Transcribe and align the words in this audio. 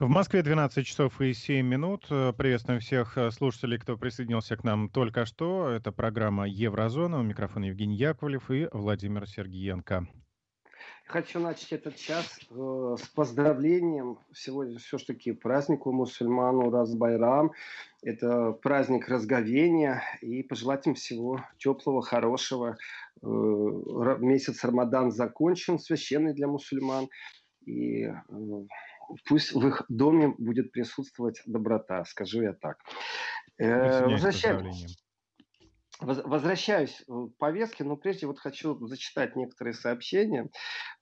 В 0.00 0.08
Москве 0.08 0.42
12 0.44 0.86
часов 0.86 1.20
и 1.20 1.34
7 1.34 1.66
минут. 1.66 2.06
Приветствуем 2.06 2.78
всех 2.78 3.18
э, 3.18 3.32
слушателей, 3.32 3.80
кто 3.80 3.96
присоединился 3.96 4.56
к 4.56 4.62
нам 4.62 4.88
только 4.88 5.24
что. 5.24 5.68
Это 5.70 5.90
программа 5.90 6.46
«Еврозона». 6.46 7.18
У 7.18 7.24
микрофона 7.24 7.64
Евгений 7.64 7.96
Яковлев 7.96 8.48
и 8.48 8.68
Владимир 8.72 9.26
Сергиенко. 9.26 10.06
Хочу 11.06 11.40
начать 11.40 11.72
этот 11.72 11.96
час 11.96 12.38
э, 12.48 12.96
с 12.96 13.08
поздравлением. 13.08 14.20
Сегодня 14.32 14.78
все-таки 14.78 15.32
праздник 15.32 15.84
у 15.84 15.92
мусульман, 15.92 16.58
Ураз 16.58 16.94
Байрам. 16.94 17.50
Это 18.00 18.52
праздник 18.52 19.08
разговения. 19.08 20.04
И 20.20 20.44
пожелать 20.44 20.86
им 20.86 20.94
всего 20.94 21.44
теплого, 21.56 22.02
хорошего. 22.02 22.76
Э, 23.20 23.26
месяц 23.26 24.62
Рамадан 24.62 25.10
закончен, 25.10 25.80
священный 25.80 26.34
для 26.34 26.46
мусульман. 26.46 27.08
И 27.66 28.04
э, 28.04 28.12
пусть 29.26 29.52
в 29.52 29.66
их 29.66 29.82
доме 29.88 30.34
будет 30.38 30.72
присутствовать 30.72 31.42
доброта, 31.46 32.04
скажу 32.04 32.42
я 32.42 32.52
так. 32.52 32.78
Э, 33.58 34.06
возвращаемся. 34.06 34.88
Возвращаюсь 36.00 37.02
к 37.08 37.36
повестке, 37.38 37.82
но 37.82 37.96
прежде 37.96 38.28
вот 38.28 38.38
хочу 38.38 38.78
зачитать 38.86 39.34
некоторые 39.34 39.74
сообщения. 39.74 40.48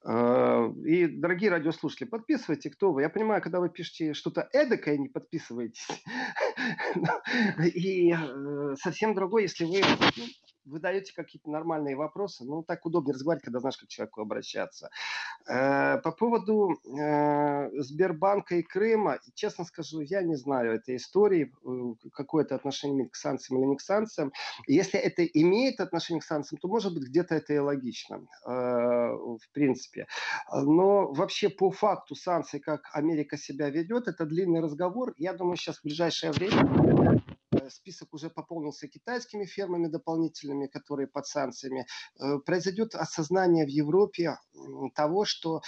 Э, 0.08 0.70
и, 0.86 1.06
дорогие 1.06 1.50
радиослушатели, 1.50 2.08
подписывайте, 2.08 2.70
кто 2.70 2.92
вы. 2.92 3.02
Я 3.02 3.10
понимаю, 3.10 3.42
когда 3.42 3.60
вы 3.60 3.68
пишете 3.68 4.14
что-то 4.14 4.48
эдакое, 4.52 4.96
не 4.96 5.08
подписывайтесь. 5.08 5.86
И 7.74 8.12
э, 8.12 8.74
совсем 8.76 9.14
другое, 9.14 9.42
если 9.42 9.64
вы 9.64 9.82
ну, 10.16 10.24
вы 10.66 10.80
даете 10.80 11.14
какие-то 11.14 11.50
нормальные 11.50 11.96
вопросы, 11.96 12.44
ну, 12.44 12.62
так 12.62 12.84
удобнее 12.84 13.14
разговаривать, 13.14 13.44
когда 13.44 13.60
знаешь, 13.60 13.76
как 13.76 13.88
к 13.88 13.92
человеку 13.92 14.20
обращаться. 14.20 14.90
Э, 15.48 15.98
по 15.98 16.12
поводу 16.12 16.72
э, 16.72 17.70
Сбербанка 17.80 18.56
и 18.56 18.62
Крыма, 18.62 19.18
честно 19.34 19.64
скажу, 19.64 20.00
я 20.00 20.22
не 20.22 20.34
знаю 20.34 20.74
этой 20.74 20.96
истории, 20.96 21.52
какое 22.12 22.44
это 22.44 22.56
отношение 22.56 22.96
имеет 22.96 23.12
к 23.12 23.16
санкциям 23.16 23.60
или 23.60 23.66
не 23.66 23.76
к 23.76 23.80
санкциям. 23.80 24.32
Если 24.66 24.98
это 24.98 25.24
имеет 25.24 25.80
отношение 25.80 26.20
к 26.20 26.24
санкциям, 26.24 26.58
то, 26.60 26.68
может 26.68 26.92
быть, 26.94 27.04
где-то 27.08 27.34
это 27.34 27.54
и 27.54 27.58
логично, 27.58 28.26
в 28.44 29.40
принципе. 29.52 30.06
Но 30.52 31.12
вообще 31.12 31.48
по 31.48 31.70
факту 31.70 32.14
санкций, 32.14 32.60
как 32.60 32.90
Америка 32.92 33.36
себя 33.36 33.70
ведет, 33.70 34.08
это 34.08 34.24
длинный 34.24 34.60
разговор. 34.60 35.14
Я 35.16 35.32
думаю, 35.32 35.56
сейчас 35.56 35.78
в 35.78 35.84
ближайшее 35.84 36.32
время 36.32 36.45
список 37.70 38.14
уже 38.14 38.30
пополнился 38.30 38.88
китайскими 38.88 39.44
фермами 39.44 39.88
дополнительными, 39.88 40.66
которые 40.66 41.06
под 41.06 41.26
санкциями. 41.26 41.86
Э, 42.18 42.38
произойдет 42.44 42.94
осознание 42.94 43.64
в 43.64 43.68
Европе 43.68 44.38
того, 44.94 45.24
что 45.24 45.62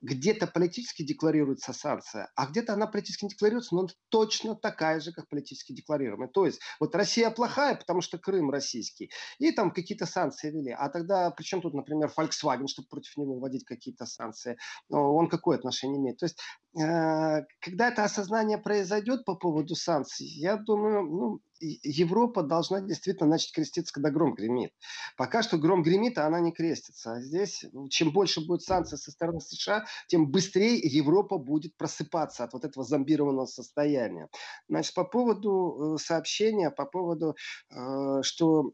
где-то 0.00 0.46
политически 0.46 1.02
декларируется 1.02 1.72
санкция, 1.72 2.30
а 2.36 2.46
где-то 2.46 2.74
она 2.74 2.86
политически 2.86 3.24
не 3.24 3.30
декларируется, 3.30 3.74
но 3.74 3.88
точно 4.10 4.54
такая 4.54 5.00
же, 5.00 5.12
как 5.12 5.28
политически 5.28 5.72
декларируемая. 5.72 6.28
То 6.28 6.46
есть 6.46 6.60
вот 6.80 6.94
Россия 6.94 7.30
плохая, 7.30 7.74
потому 7.76 8.00
что 8.00 8.18
Крым 8.18 8.50
российский, 8.50 9.10
и 9.38 9.50
там 9.52 9.70
какие-то 9.70 10.06
санкции 10.06 10.50
ввели. 10.50 10.70
А 10.70 10.88
тогда, 10.88 11.30
причем 11.30 11.60
тут, 11.60 11.74
например, 11.74 12.12
Volkswagen, 12.16 12.68
чтобы 12.68 12.88
против 12.88 13.16
него 13.16 13.38
вводить 13.38 13.64
какие-то 13.64 14.06
санкции, 14.06 14.56
он 14.88 15.28
какое 15.28 15.58
отношение 15.58 15.98
имеет? 15.98 16.18
То 16.18 16.26
есть 16.26 16.38
э, 16.80 17.44
когда 17.60 17.88
это 17.88 18.04
осознание 18.04 18.58
произойдет 18.58 19.24
по 19.24 19.34
поводу 19.34 19.74
санкций, 19.74 20.26
я 20.26 20.56
думаю, 20.56 21.02
ну, 21.02 21.40
Европа 21.60 22.42
должна 22.42 22.80
действительно 22.80 23.28
начать 23.28 23.52
креститься, 23.52 23.92
когда 23.92 24.10
гром 24.10 24.34
гремит. 24.34 24.72
Пока 25.16 25.42
что 25.42 25.58
гром 25.58 25.82
гремит, 25.82 26.18
а 26.18 26.26
она 26.26 26.40
не 26.40 26.52
крестится. 26.52 27.14
А 27.14 27.20
здесь, 27.20 27.64
чем 27.90 28.12
больше 28.12 28.46
будет 28.46 28.62
санкций 28.62 28.98
со 28.98 29.10
стороны 29.10 29.40
США, 29.40 29.84
тем 30.06 30.30
быстрее 30.30 30.78
Европа 30.78 31.38
будет 31.38 31.76
просыпаться 31.76 32.44
от 32.44 32.52
вот 32.52 32.64
этого 32.64 32.84
зомбированного 32.84 33.46
состояния. 33.46 34.28
Значит, 34.68 34.94
по 34.94 35.04
поводу 35.04 35.94
э, 35.96 35.98
сообщения, 35.98 36.70
по 36.70 36.84
поводу, 36.84 37.36
э, 37.70 38.22
что 38.22 38.72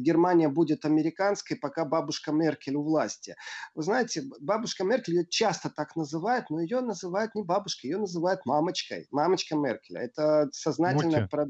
Германия 0.00 0.48
будет 0.48 0.84
американской, 0.84 1.56
пока 1.56 1.84
бабушка 1.84 2.32
Меркель 2.32 2.76
у 2.76 2.82
власти. 2.82 3.36
Вы 3.74 3.82
знаете, 3.82 4.24
бабушка 4.40 4.84
Меркель 4.84 5.14
ее 5.14 5.26
часто 5.26 5.70
так 5.70 5.96
называют, 5.96 6.50
но 6.50 6.60
ее 6.60 6.80
называют 6.80 7.34
не 7.34 7.42
бабушкой, 7.42 7.90
ее 7.90 7.98
называют 7.98 8.44
мамочкой. 8.46 9.06
Мамочка 9.10 9.56
Меркель. 9.56 9.98
Это 9.98 10.48
сознательно... 10.52 11.28
Про 11.30 11.46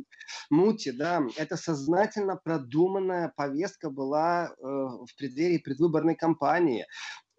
сути, 0.75 0.91
да, 0.91 1.23
это 1.37 1.57
сознательно 1.57 2.37
продуманная 2.37 3.33
повестка 3.37 3.91
была 3.91 4.47
э, 4.47 4.53
в 4.63 5.09
преддверии 5.17 5.59
предвыборной 5.59 6.17
кампании 6.17 6.87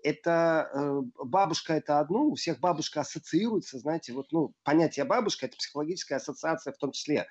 это 0.06 0.70
э, 0.72 1.02
бабушка 1.24 1.74
это 1.74 2.00
одно, 2.00 2.28
у 2.28 2.36
всех 2.36 2.60
бабушка 2.60 3.02
ассоциируется, 3.02 3.80
знаете, 3.80 4.14
вот, 4.14 4.32
ну, 4.32 4.54
понятие 4.64 5.04
бабушка 5.06 5.48
это 5.48 5.58
психологическая 5.58 6.20
ассоциация 6.20 6.74
в 6.74 6.78
том 6.78 6.92
числе. 6.92 7.28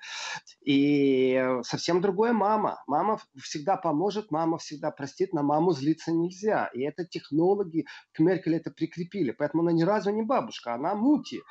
И 0.65 1.41
совсем 1.63 2.01
другое 2.01 2.33
мама. 2.33 2.83
Мама 2.85 3.19
всегда 3.41 3.77
поможет, 3.77 4.29
мама 4.29 4.57
всегда 4.57 4.91
простит, 4.91 5.31
на 5.31 5.41
маму 5.41 5.71
злиться 5.71 6.11
нельзя. 6.11 6.69
И 6.73 6.81
это 6.81 7.05
технологи 7.05 7.85
к 8.11 8.19
Меркель 8.19 8.55
это 8.55 8.71
прикрепили, 8.71 9.31
поэтому 9.31 9.63
она 9.63 9.71
ни 9.71 9.83
разу 9.83 10.11
не 10.11 10.23
бабушка, 10.23 10.73
она 10.73 10.95
мути. 10.95 11.41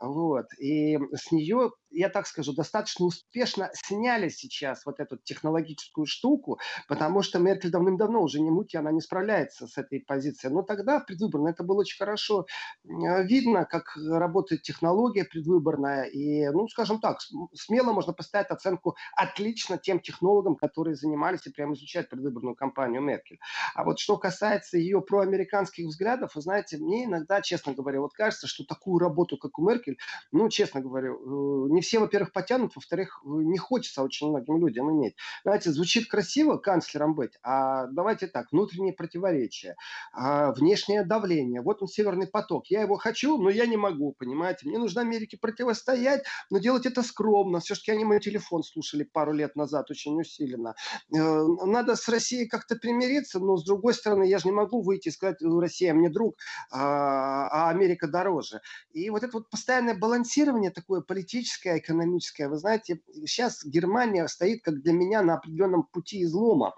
Вот. 0.00 0.46
И 0.58 0.98
с 1.14 1.32
нее 1.32 1.70
я 1.94 2.08
так 2.08 2.26
скажу, 2.26 2.52
достаточно 2.52 3.06
успешно 3.06 3.70
сняли 3.72 4.28
сейчас 4.28 4.84
вот 4.84 5.00
эту 5.00 5.16
технологическую 5.16 6.06
штуку, 6.06 6.58
потому 6.88 7.22
что 7.22 7.38
Меркель 7.38 7.70
давным-давно 7.70 8.20
уже 8.20 8.40
не 8.40 8.50
мути, 8.50 8.76
она 8.76 8.90
не 8.90 9.00
справляется 9.00 9.66
с 9.66 9.78
этой 9.78 10.00
позицией. 10.00 10.52
Но 10.52 10.62
тогда 10.76 11.00
предвыборно 11.00 11.48
это 11.48 11.62
было 11.62 11.80
очень 11.80 11.98
хорошо 11.98 12.46
видно, 12.84 13.64
как 13.64 13.96
работает 13.96 14.62
технология 14.62 15.24
предвыборная. 15.24 16.04
И, 16.04 16.48
ну, 16.50 16.68
скажем 16.68 17.00
так, 17.00 17.18
смело 17.54 17.92
можно 17.92 18.12
поставить 18.12 18.48
оценку 18.48 18.96
отлично 19.16 19.78
тем 19.78 20.00
технологам, 20.00 20.56
которые 20.56 20.96
занимались 20.96 21.46
и 21.46 21.50
прямо 21.50 21.74
изучают 21.74 22.08
предвыборную 22.10 22.56
кампанию 22.56 23.02
Меркель. 23.02 23.38
А 23.74 23.84
вот 23.84 23.98
что 23.98 24.16
касается 24.16 24.78
ее 24.78 25.00
проамериканских 25.00 25.86
взглядов, 25.86 26.34
вы 26.34 26.40
знаете, 26.40 26.78
мне 26.78 27.04
иногда, 27.04 27.40
честно 27.40 27.72
говоря, 27.72 28.00
вот 28.00 28.12
кажется, 28.12 28.46
что 28.46 28.64
такую 28.64 28.98
работу, 28.98 29.36
как 29.36 29.58
у 29.58 29.68
Меркель, 29.68 29.98
ну, 30.32 30.48
честно 30.48 30.80
говоря, 30.80 31.10
э, 31.10 31.14
не 31.14 31.80
все, 31.80 31.98
во-первых, 31.98 32.32
потянут, 32.32 32.74
во-вторых, 32.74 33.20
не 33.24 33.58
хочется 33.58 34.02
очень 34.02 34.28
многим 34.28 34.58
людям 34.58 34.90
иметь. 34.90 35.16
Знаете, 35.44 35.70
звучит 35.70 36.08
красиво 36.08 36.56
канцлером 36.56 37.14
быть, 37.14 37.32
а 37.42 37.86
давайте 37.86 38.26
так, 38.26 38.52
внутренние 38.52 38.92
противоречия, 38.92 39.76
а 40.12 40.52
внешнее 40.64 41.04
давление. 41.04 41.60
Вот 41.60 41.82
он, 41.82 41.88
Северный 41.88 42.26
поток. 42.26 42.66
Я 42.68 42.82
его 42.82 42.96
хочу, 42.96 43.36
но 43.38 43.50
я 43.50 43.66
не 43.66 43.76
могу, 43.76 44.14
понимаете. 44.18 44.66
Мне 44.66 44.78
нужно 44.78 45.02
Америке 45.02 45.36
противостоять, 45.36 46.24
но 46.50 46.58
делать 46.58 46.86
это 46.86 47.02
скромно. 47.02 47.60
Все-таки 47.60 47.92
они 47.92 48.04
мой 48.04 48.20
телефон 48.20 48.62
слушали 48.62 49.04
пару 49.04 49.32
лет 49.32 49.56
назад 49.56 49.90
очень 49.90 50.18
усиленно. 50.18 50.74
Э, 51.14 51.44
надо 51.66 51.96
с 51.96 52.08
Россией 52.08 52.46
как-то 52.46 52.76
примириться, 52.76 53.38
но 53.38 53.56
с 53.56 53.64
другой 53.64 53.94
стороны, 53.94 54.24
я 54.24 54.38
же 54.38 54.48
не 54.48 54.52
могу 54.52 54.82
выйти 54.82 55.08
и 55.08 55.10
сказать, 55.10 55.36
Россия 55.42 55.92
мне 55.92 56.08
друг, 56.08 56.36
а, 56.70 57.48
а 57.48 57.70
Америка 57.70 58.08
дороже. 58.08 58.60
И 58.92 59.10
вот 59.10 59.22
это 59.22 59.32
вот 59.34 59.50
постоянное 59.50 59.94
балансирование 59.94 60.70
такое 60.70 61.02
политическое, 61.02 61.78
экономическая. 61.78 62.48
Вы 62.48 62.56
знаете, 62.56 63.00
сейчас 63.26 63.64
Германия 63.64 64.26
стоит, 64.28 64.62
как 64.62 64.80
для 64.80 64.92
меня, 64.92 65.22
на 65.22 65.34
определенном 65.34 65.84
пути 65.84 66.22
излома. 66.22 66.74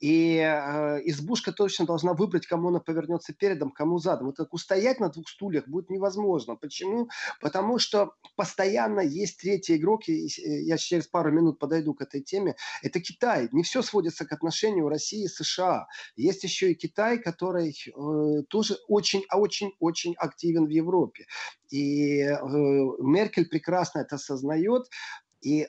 И 0.00 0.38
э, 0.38 1.00
избушка 1.04 1.52
точно 1.52 1.86
должна 1.86 2.14
выбрать, 2.14 2.46
кому 2.46 2.68
она 2.68 2.80
повернется 3.18 3.32
передом, 3.32 3.70
кому 3.70 3.98
задом. 3.98 4.26
Вот 4.26 4.36
так 4.36 4.52
устоять 4.54 5.00
на 5.00 5.08
двух 5.08 5.28
стульях 5.28 5.68
будет 5.68 5.90
невозможно. 5.90 6.56
Почему? 6.56 7.08
Потому 7.40 7.78
что 7.78 8.12
постоянно 8.36 9.00
есть 9.00 9.40
третий 9.40 9.76
игрок, 9.76 10.08
и 10.08 10.28
я 10.64 10.76
через 10.76 11.06
пару 11.06 11.32
минут 11.32 11.58
подойду 11.58 11.94
к 11.94 12.02
этой 12.02 12.22
теме, 12.22 12.54
это 12.82 13.00
Китай. 13.00 13.48
Не 13.52 13.62
все 13.62 13.82
сводится 13.82 14.24
к 14.24 14.32
отношению 14.32 14.88
России 14.88 15.24
и 15.24 15.28
США. 15.28 15.86
Есть 16.16 16.44
еще 16.44 16.70
и 16.70 16.74
Китай, 16.74 17.18
который 17.18 17.70
э, 17.70 18.42
тоже 18.48 18.76
очень-очень-очень 18.88 20.14
активен 20.18 20.66
в 20.66 20.70
Европе. 20.70 21.26
И 21.70 22.20
э, 22.20 22.38
Меркель 23.00 23.48
прекрасно 23.48 24.00
это 24.00 24.16
осознает. 24.16 24.86
И 25.40 25.66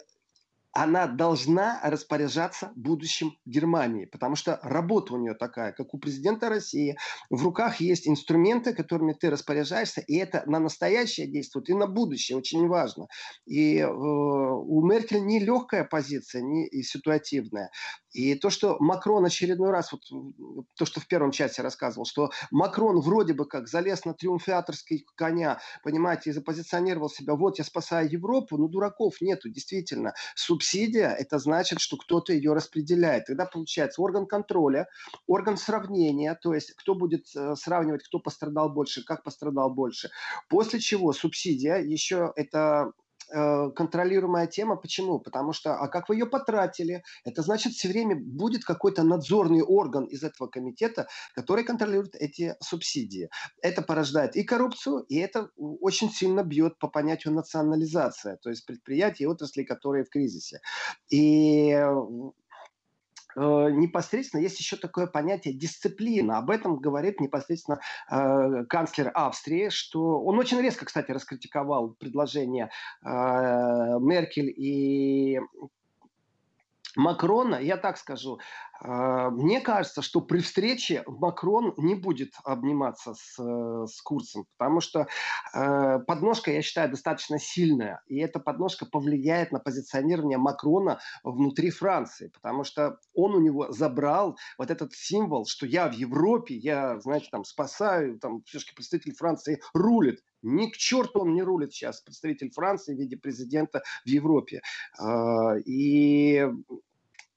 она 0.72 1.08
должна 1.08 1.80
распоряжаться 1.84 2.72
будущим 2.76 3.38
Германии, 3.46 4.06
потому 4.06 4.36
что 4.36 4.60
работа 4.62 5.16
у 5.16 5.18
нее 5.18 5.34
такая, 5.34 5.72
как 5.72 5.94
у 5.94 6.00
президента 6.00 6.50
России. 6.50 6.98
В 7.30 7.44
руках 7.44 7.82
есть 7.82 8.08
инструменты, 8.08 8.74
которыми 8.74 9.14
ты 9.14 9.30
распоряжаешься, 9.30 10.02
и 10.02 10.16
это 10.16 10.44
на 10.46 10.60
настоящее 10.60 11.28
действует, 11.28 11.70
и 11.70 11.74
на 11.74 11.88
будущее, 11.88 12.38
очень 12.38 12.68
важно. 12.68 13.08
И 13.46 13.78
э, 13.78 13.88
у 13.90 14.86
Меркель 14.86 15.26
не 15.26 15.40
легкая 15.40 15.84
позиция, 15.84 16.42
не 16.42 16.70
ситуативная. 16.84 17.72
И 18.12 18.36
то, 18.36 18.50
что 18.50 18.78
Макрон 18.80 19.26
очередной 19.26 19.72
раз, 19.72 19.92
вот 19.92 20.02
то, 20.76 20.86
что 20.86 21.00
в 21.00 21.08
первом 21.08 21.32
часе 21.32 21.62
рассказывал, 21.62 22.06
что 22.06 22.32
Макрон 22.52 23.00
вроде 23.02 23.34
бы 23.34 23.46
как 23.46 23.68
залез 23.68 24.06
на 24.06 24.14
триумфаторский 24.14 25.06
коня, 25.16 25.60
понимаете, 25.84 26.30
и 26.30 26.34
запозиционировал 26.34 27.10
себя, 27.10 27.36
вот 27.36 27.60
я 27.60 27.64
спасаю 27.64 28.10
Европу, 28.12 28.58
но 28.58 28.68
дураков 28.68 29.22
нету, 29.22 29.50
действительно. 29.50 30.14
Суд 30.36 30.59
Субсидия– 30.60 31.16
это 31.20 31.40
значит, 31.40 31.80
что 31.80 31.96
кто-то 31.96 32.34
ее 32.34 32.54
распределяет. 32.54 33.26
Тогда 33.28 33.46
получается 33.46 34.02
орган 34.02 34.26
контроля, 34.26 34.90
орган 35.26 35.56
сравнения, 35.56 36.36
то 36.36 36.54
есть 36.54 36.74
кто 36.74 36.96
будет 36.96 37.28
э, 37.34 37.56
сравнивать, 37.56 38.04
кто 38.04 38.20
пострадал 38.20 38.70
больше, 38.70 39.06
как 39.06 39.24
пострадал 39.24 39.70
больше. 39.70 40.10
После 40.50 40.80
чего 40.80 41.14
субсидия 41.14 41.78
еще 41.78 42.34
это 42.36 42.92
Э, 43.32 43.70
контролируемая 43.76 44.48
тема. 44.48 44.76
Почему? 44.76 45.20
Потому 45.20 45.54
что, 45.54 45.76
а 45.76 45.88
как 45.88 46.10
вы 46.10 46.16
ее 46.16 46.26
потратили? 46.26 47.04
Это 47.26 47.42
значит, 47.42 47.74
все 47.74 47.88
время 47.88 48.16
будет 48.16 48.64
какой-то 48.64 49.04
надзорный 49.04 49.62
орган 49.62 50.06
из 50.06 50.24
этого 50.24 50.48
комитета, 50.48 51.08
который 51.36 51.64
контролирует 51.64 52.16
эти 52.16 52.56
субсидии. 52.62 53.30
Это 53.62 53.82
порождает 53.82 54.36
и 54.36 54.44
коррупцию, 54.44 55.00
и 55.10 55.18
это 55.18 55.50
очень 55.58 56.10
сильно 56.12 56.44
бьет 56.44 56.78
по 56.80 56.88
понятию 56.88 57.34
национализация, 57.34 58.38
то 58.38 58.50
есть 58.50 58.66
предприятия 58.66 59.26
и 59.26 59.28
отрасли, 59.28 59.64
которые 59.64 60.04
в 60.06 60.10
кризисе. 60.10 60.60
И 61.10 61.60
Э, 61.70 61.96
непосредственно 63.42 64.42
есть 64.42 64.60
еще 64.60 64.76
такое 64.76 65.08
понятие 65.08 65.54
дисциплина. 65.54 66.38
Об 66.38 66.50
этом 66.50 66.78
говорит 66.78 67.20
непосредственно 67.20 67.80
э, 68.10 68.66
канцлер 68.66 69.12
Австрии, 69.14 69.70
что 69.70 70.22
он 70.22 70.38
очень 70.38 70.62
резко, 70.62 70.86
кстати, 70.86 71.12
раскритиковал 71.12 71.96
предложение 72.00 72.70
э, 73.04 73.10
Меркель 73.10 74.54
и 74.56 75.40
Макрона, 77.00 77.56
я 77.56 77.78
так 77.78 77.98
скажу, 77.98 78.40
а, 78.82 79.30
мне 79.30 79.62
кажется, 79.62 80.02
что 80.02 80.20
при 80.20 80.40
встрече 80.40 81.04
Макрон 81.08 81.74
не 81.78 81.96
будет 81.96 82.34
обниматься 82.44 83.14
с, 83.14 83.40
э, 83.40 83.86
с 83.88 84.02
Курцем, 84.02 84.46
потому 84.58 84.82
что 84.82 85.08
э, 85.54 86.00
подножка, 86.00 86.52
я 86.52 86.62
считаю, 86.62 86.90
достаточно 86.90 87.40
сильная, 87.40 88.02
и 88.08 88.18
эта 88.20 88.40
подножка 88.40 88.86
повлияет 88.86 89.52
на 89.52 89.60
позиционирование 89.60 90.38
Макрона 90.38 91.00
внутри 91.24 91.72
Франции, 91.72 92.32
потому 92.34 92.66
что 92.66 93.00
он 93.14 93.34
у 93.34 93.40
него 93.40 93.72
забрал 93.72 94.38
вот 94.58 94.70
этот 94.70 94.94
символ, 94.94 95.46
что 95.46 95.66
я 95.66 95.88
в 95.88 95.94
Европе, 95.94 96.56
я, 96.56 97.00
знаете, 97.00 97.28
там 97.32 97.46
спасаю, 97.46 98.20
там 98.20 98.44
все-таки 98.44 98.76
представитель 98.76 99.16
Франции 99.16 99.62
рулит. 99.74 100.20
Ни 100.42 100.68
к 100.68 100.78
черту 100.78 101.22
он 101.22 101.34
не 101.34 101.44
рулит 101.44 101.74
сейчас, 101.74 102.02
представитель 102.02 102.52
Франции 102.52 102.96
в 102.96 102.98
виде 102.98 103.18
президента 103.18 103.82
в 104.06 104.10
Европе. 104.10 104.62
Э, 105.02 105.60
и 105.66 106.48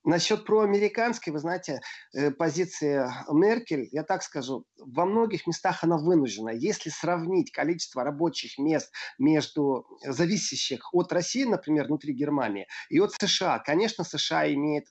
Насчет 0.04 0.44
проамериканской, 0.44 1.32
вы 1.32 1.38
знаете, 1.38 1.80
э, 2.12 2.32
позиции 2.32 3.06
Меркель, 3.30 3.88
я 3.92 4.02
так 4.02 4.24
скажу, 4.24 4.64
во 4.76 5.04
многих 5.06 5.46
местах 5.46 5.84
она 5.84 5.96
вынуждена. 5.96 6.50
Если 6.50 6.90
сравнить 6.90 7.52
количество 7.52 8.02
рабочих 8.02 8.58
мест 8.58 8.92
между 9.18 9.86
зависящих 10.04 10.92
от 10.92 11.12
России, 11.12 11.44
например, 11.44 11.86
внутри 11.86 12.14
Германии, 12.14 12.66
и 12.90 12.98
от 12.98 13.12
США, 13.12 13.60
конечно, 13.60 14.02
США 14.02 14.52
имеет 14.52 14.86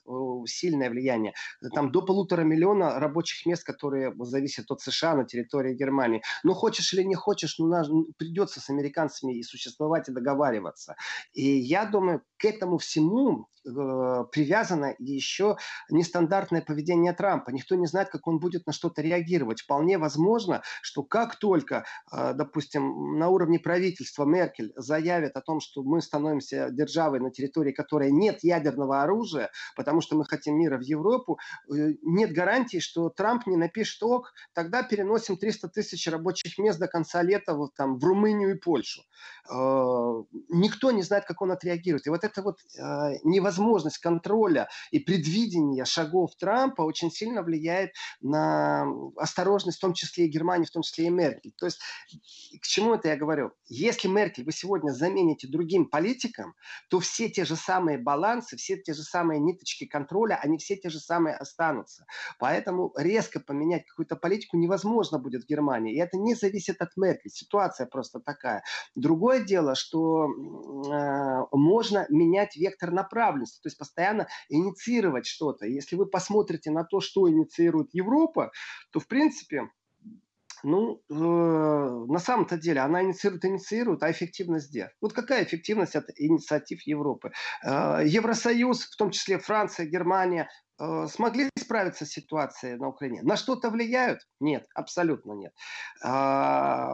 сильное 0.46 0.90
влияние. 0.90 1.34
Там 1.76 1.92
до 1.92 2.02
полутора 2.02 2.44
миллиона 2.44 2.98
рабочих 3.00 3.46
мест, 3.46 3.66
которые 3.66 4.14
зависят 4.20 4.72
от 4.72 4.82
США 4.82 5.16
на 5.16 5.26
территории 5.26 5.74
Германии. 5.74 6.22
Но 6.44 6.54
хочешь 6.54 6.94
или 6.94 7.04
не 7.04 7.16
хочешь, 7.16 7.60
ну, 7.60 7.68
ну 7.68 8.08
придется 8.18 8.62
с 8.62 8.70
американцами 8.70 9.38
и 9.38 9.44
существовать, 9.44 10.08
и 10.08 10.14
договариваться. 10.14 10.96
И 11.34 11.44
я 11.44 11.86
думаю, 11.86 12.22
к 12.38 12.46
этому 12.46 12.78
всему 12.78 13.48
привязано 13.64 14.96
еще 15.00 15.58
нестандартное 15.90 16.62
поведение 16.62 17.14
Трампа. 17.14 17.52
Никто 17.52 17.76
не 17.76 17.88
знает, 17.88 18.10
как 18.10 18.28
он 18.28 18.40
будет 18.40 18.66
на 18.68 18.74
что-то 18.74 19.02
реагировать. 19.02 19.62
Вполне 19.62 19.98
возможно, 19.98 20.62
что 20.82 21.04
как 21.04 21.36
только, 21.38 21.86
э, 22.12 22.34
допустим, 22.34 23.18
на 23.18 23.30
уровне 23.30 23.60
правительства 23.60 24.26
Меркель 24.26 24.74
заявит 24.76 25.36
о 25.36 25.42
том, 25.42 25.60
что 25.60 25.84
мы 25.84 26.02
становимся 26.02 26.70
державой 26.72 27.20
на 27.20 27.32
территории, 27.32 27.72
которой 27.72 28.12
нет 28.12 28.40
ядерного 28.44 29.04
оружия, 29.04 29.52
потому 29.76 30.02
что 30.02 30.16
мы 30.16 30.26
хотим 30.26 30.58
мира 30.58 30.78
в 30.78 30.82
Европу, 30.82 31.40
э, 31.70 31.94
нет 32.02 32.34
гарантии, 32.34 32.80
что 32.80 33.10
Трамп 33.10 33.48
не 33.48 33.58
напишет 33.58 34.02
ок, 34.04 34.34
тогда 34.54 34.84
переносим 34.84 35.38
300 35.38 35.70
тысяч 35.70 36.08
рабочих 36.08 36.58
мест 36.58 36.80
до 36.80 36.88
конца 36.88 37.22
лета 37.22 37.54
вот, 37.54 37.74
там, 37.76 37.98
в 37.98 38.04
Румынию 38.04 38.56
и 38.56 38.60
Польшу. 38.60 39.04
Никто 39.48 40.92
не 40.92 41.04
знает, 41.04 41.26
как 41.26 41.42
он 41.42 41.52
отреагирует. 41.52 42.08
И 42.08 42.10
вот 42.10 42.24
это 42.24 42.42
вот 42.42 42.58
э, 42.78 43.18
невозможность 43.52 43.98
контроля 43.98 44.70
и 44.92 45.00
предвидения 45.00 45.86
шагов 45.86 46.32
Трампа 46.40 46.82
очень 46.82 47.12
сильно 47.12 47.44
влияет 47.44 47.92
на 48.22 48.86
осторожность, 49.18 49.78
в 49.78 49.82
том 49.82 49.94
числе 49.94 50.26
и 50.26 50.30
Германии, 50.30 50.66
в 50.66 50.72
том 50.72 50.82
числе 50.82 51.08
и 51.08 51.10
Меркель. 51.10 51.54
То 51.58 51.66
есть 51.66 51.80
к 52.62 52.66
чему 52.66 52.96
это 52.96 53.10
я 53.10 53.18
говорю? 53.18 53.52
Если 53.68 54.08
Меркель 54.08 54.46
вы 54.46 54.52
сегодня 54.52 54.92
замените 54.92 55.48
другим 55.48 55.86
политиком, 55.90 56.56
то 56.90 57.00
все 57.00 57.30
те 57.30 57.46
же 57.46 57.56
самые 57.56 57.98
балансы, 57.98 58.56
все 58.58 58.78
те 58.78 58.94
же 58.94 59.04
самые 59.04 59.40
ниточки 59.40 59.86
контроля, 59.86 60.40
они 60.42 60.58
все 60.58 60.76
те 60.76 60.90
же 60.90 61.00
самые 61.00 61.36
останутся. 61.36 62.06
Поэтому 62.40 62.94
резко 62.98 63.40
поменять 63.40 63.86
какую-то 63.86 64.16
политику 64.16 64.58
невозможно 64.58 65.20
будет 65.20 65.44
в 65.44 65.48
Германии. 65.48 65.96
И 65.96 66.00
это 66.00 66.18
не 66.18 66.36
зависит 66.36 66.82
от 66.82 66.96
Меркель. 66.96 67.32
Ситуация 67.32 67.88
просто 67.88 68.20
такая. 68.20 68.64
Другое 68.96 69.44
дело, 69.44 69.76
что 69.76 70.26
э, 70.26 71.46
можно 71.52 72.06
менять 72.10 72.56
вектор 72.56 72.92
направленности, 73.42 73.62
то 73.62 73.68
есть 73.68 73.78
постоянно 73.78 74.28
инициировать 74.50 75.26
что-то. 75.26 75.66
Если 75.66 75.96
вы 75.96 76.06
посмотрите 76.06 76.72
на 76.72 76.84
то, 76.84 77.02
что 77.02 77.30
инициирует 77.30 77.90
Европа, 77.94 78.52
то, 78.92 79.00
в 79.00 79.08
принципе, 79.08 79.70
ну, 80.64 81.02
э, 81.10 81.14
на 81.14 82.20
самом-то 82.20 82.58
деле 82.58 82.82
она 82.82 83.02
инициирует, 83.02 83.46
инициирует, 83.46 84.04
а 84.04 84.12
эффективность 84.12 84.70
где? 84.70 84.90
Вот 85.02 85.14
какая 85.14 85.44
эффективность 85.44 85.96
от 85.96 86.06
инициатив 86.18 86.82
Европы? 86.86 87.32
Э, 87.64 88.02
Евросоюз, 88.06 88.86
в 88.86 88.96
том 88.96 89.10
числе 89.10 89.40
Франция, 89.40 89.88
Германия, 89.88 90.50
э, 90.80 91.08
смогли 91.08 91.50
справиться 91.58 92.06
с 92.06 92.10
ситуацией 92.10 92.76
на 92.78 92.90
Украине? 92.90 93.24
На 93.24 93.38
что-то 93.38 93.72
влияют? 93.72 94.20
Нет, 94.40 94.68
абсолютно 94.76 95.34
нет. 95.34 95.54
Э, 96.06 96.92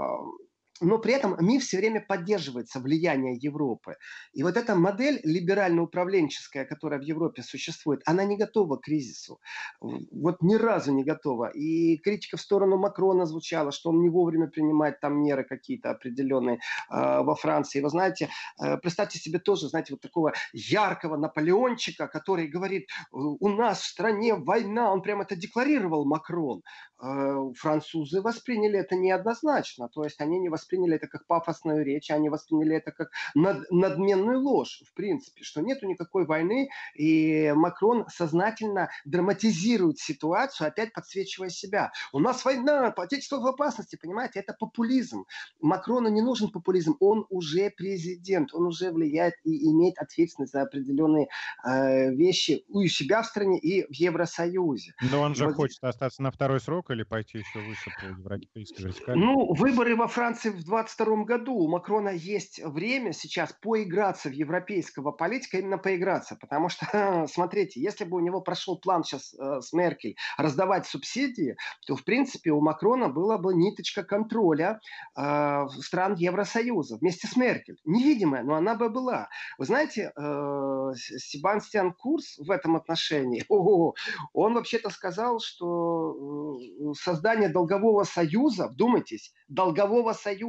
но 0.81 0.99
при 0.99 1.13
этом 1.13 1.35
мир 1.39 1.61
все 1.61 1.77
время 1.77 2.01
поддерживается 2.01 2.79
влияние 2.79 3.35
Европы. 3.35 3.95
И 4.33 4.43
вот 4.43 4.57
эта 4.57 4.75
модель 4.75 5.19
либерально-управленческая, 5.23 6.65
которая 6.65 6.99
в 6.99 7.03
Европе 7.03 7.41
существует, 7.43 8.01
она 8.05 8.23
не 8.23 8.37
готова 8.37 8.77
к 8.77 8.81
кризису. 8.81 9.39
Вот 9.79 10.41
ни 10.41 10.55
разу 10.55 10.91
не 10.91 11.03
готова. 11.03 11.49
И 11.49 11.97
критика 11.97 12.37
в 12.37 12.41
сторону 12.41 12.77
Макрона 12.77 13.25
звучала, 13.25 13.71
что 13.71 13.89
он 13.89 14.01
не 14.01 14.09
вовремя 14.09 14.47
принимает 14.47 14.99
там 14.99 15.21
меры 15.21 15.43
какие-то 15.43 15.91
определенные 15.91 16.57
э, 16.57 16.59
во 16.89 17.35
Франции. 17.35 17.81
Вы 17.81 17.89
знаете, 17.89 18.29
э, 18.61 18.77
представьте 18.77 19.19
себе 19.19 19.39
тоже, 19.39 19.67
знаете, 19.69 19.93
вот 19.93 20.01
такого 20.01 20.33
яркого 20.53 21.17
Наполеончика, 21.17 22.07
который 22.07 22.47
говорит, 22.47 22.87
у 23.11 23.49
нас 23.49 23.81
в 23.81 23.85
стране 23.85 24.35
война, 24.35 24.91
он 24.91 25.01
прямо 25.01 25.23
это 25.23 25.35
декларировал 25.35 26.05
Макрон. 26.05 26.61
Э, 26.99 27.51
французы 27.55 28.21
восприняли 28.21 28.79
это 28.79 28.95
неоднозначно, 28.95 29.87
то 29.89 30.03
есть 30.03 30.19
они 30.19 30.39
не 30.39 30.49
восприняли 30.49 30.66
это 30.95 31.07
как 31.07 31.25
пафосную 31.27 31.83
речь, 31.83 32.11
они 32.11 32.29
восприняли 32.29 32.77
это 32.77 32.91
как 32.91 33.09
над, 33.35 33.69
надменную 33.71 34.39
ложь, 34.39 34.83
в 34.85 34.93
принципе, 34.93 35.43
что 35.43 35.61
нету 35.61 35.87
никакой 35.87 36.25
войны, 36.25 36.69
и 36.95 37.53
Макрон 37.55 38.05
сознательно 38.09 38.89
драматизирует 39.05 39.99
ситуацию, 39.99 40.67
опять 40.67 40.93
подсвечивая 40.93 41.49
себя. 41.49 41.91
У 42.13 42.19
нас 42.19 42.43
война, 42.45 42.87
отечество 42.87 43.37
в 43.37 43.47
опасности, 43.47 43.97
понимаете, 44.01 44.39
это 44.39 44.53
популизм. 44.53 45.25
Макрону 45.61 46.09
не 46.09 46.21
нужен 46.21 46.49
популизм, 46.49 46.95
он 46.99 47.25
уже 47.29 47.69
президент, 47.69 48.53
он 48.53 48.67
уже 48.67 48.91
влияет 48.91 49.35
и 49.43 49.69
имеет 49.71 49.97
ответственность 49.97 50.53
за 50.53 50.61
определенные 50.61 51.27
э, 51.63 52.11
вещи 52.11 52.63
у 52.69 52.85
себя 52.87 53.21
в 53.21 53.25
стране 53.25 53.59
и 53.59 53.83
в 53.83 53.93
Евросоюзе. 53.93 54.93
Но 55.11 55.21
он 55.21 55.35
же 55.35 55.45
вот 55.45 55.55
хочет 55.55 55.83
остаться 55.83 56.21
на 56.21 56.31
второй 56.31 56.59
срок 56.59 56.91
или 56.91 57.03
пойти 57.03 57.39
еще 57.39 57.59
выше 57.59 57.91
по 57.99 58.05
европейской 58.05 58.81
вертикали? 58.83 59.17
Ну, 59.17 59.53
выборы 59.53 59.95
во 59.95 60.07
Франции 60.07 60.49
в 60.57 60.63
22 60.63 61.23
году. 61.23 61.53
У 61.55 61.67
Макрона 61.67 62.09
есть 62.09 62.59
время 62.63 63.13
сейчас 63.13 63.53
поиграться 63.53 64.29
в 64.29 64.31
европейского 64.31 65.11
политика, 65.11 65.57
именно 65.57 65.77
поиграться. 65.77 66.35
Потому 66.35 66.69
что, 66.69 67.25
смотрите, 67.31 67.79
если 67.79 68.03
бы 68.03 68.17
у 68.17 68.19
него 68.19 68.41
прошел 68.41 68.77
план 68.77 69.03
сейчас 69.03 69.33
э, 69.33 69.61
с 69.61 69.71
Меркель 69.73 70.15
раздавать 70.37 70.85
субсидии, 70.87 71.55
то, 71.85 71.95
в 71.95 72.03
принципе, 72.03 72.51
у 72.51 72.61
Макрона 72.61 73.09
была 73.09 73.37
бы 73.37 73.53
ниточка 73.53 74.03
контроля 74.03 74.79
э, 75.15 75.67
стран 75.79 76.15
Евросоюза 76.15 76.97
вместе 76.97 77.27
с 77.27 77.35
Меркель. 77.35 77.77
Невидимая, 77.85 78.43
но 78.43 78.55
она 78.55 78.75
бы 78.75 78.89
была. 78.89 79.29
Вы 79.57 79.65
знаете, 79.65 80.11
э, 80.15 80.91
Себастьян 80.95 81.93
Курс 81.93 82.37
в 82.39 82.49
этом 82.49 82.75
отношении, 82.75 83.45
он 84.33 84.53
вообще-то 84.53 84.89
сказал, 84.89 85.39
что 85.39 86.57
создание 86.99 87.49
долгового 87.49 88.03
союза, 88.03 88.67
вдумайтесь, 88.67 89.33
долгового 89.47 90.13
союза. 90.13 90.46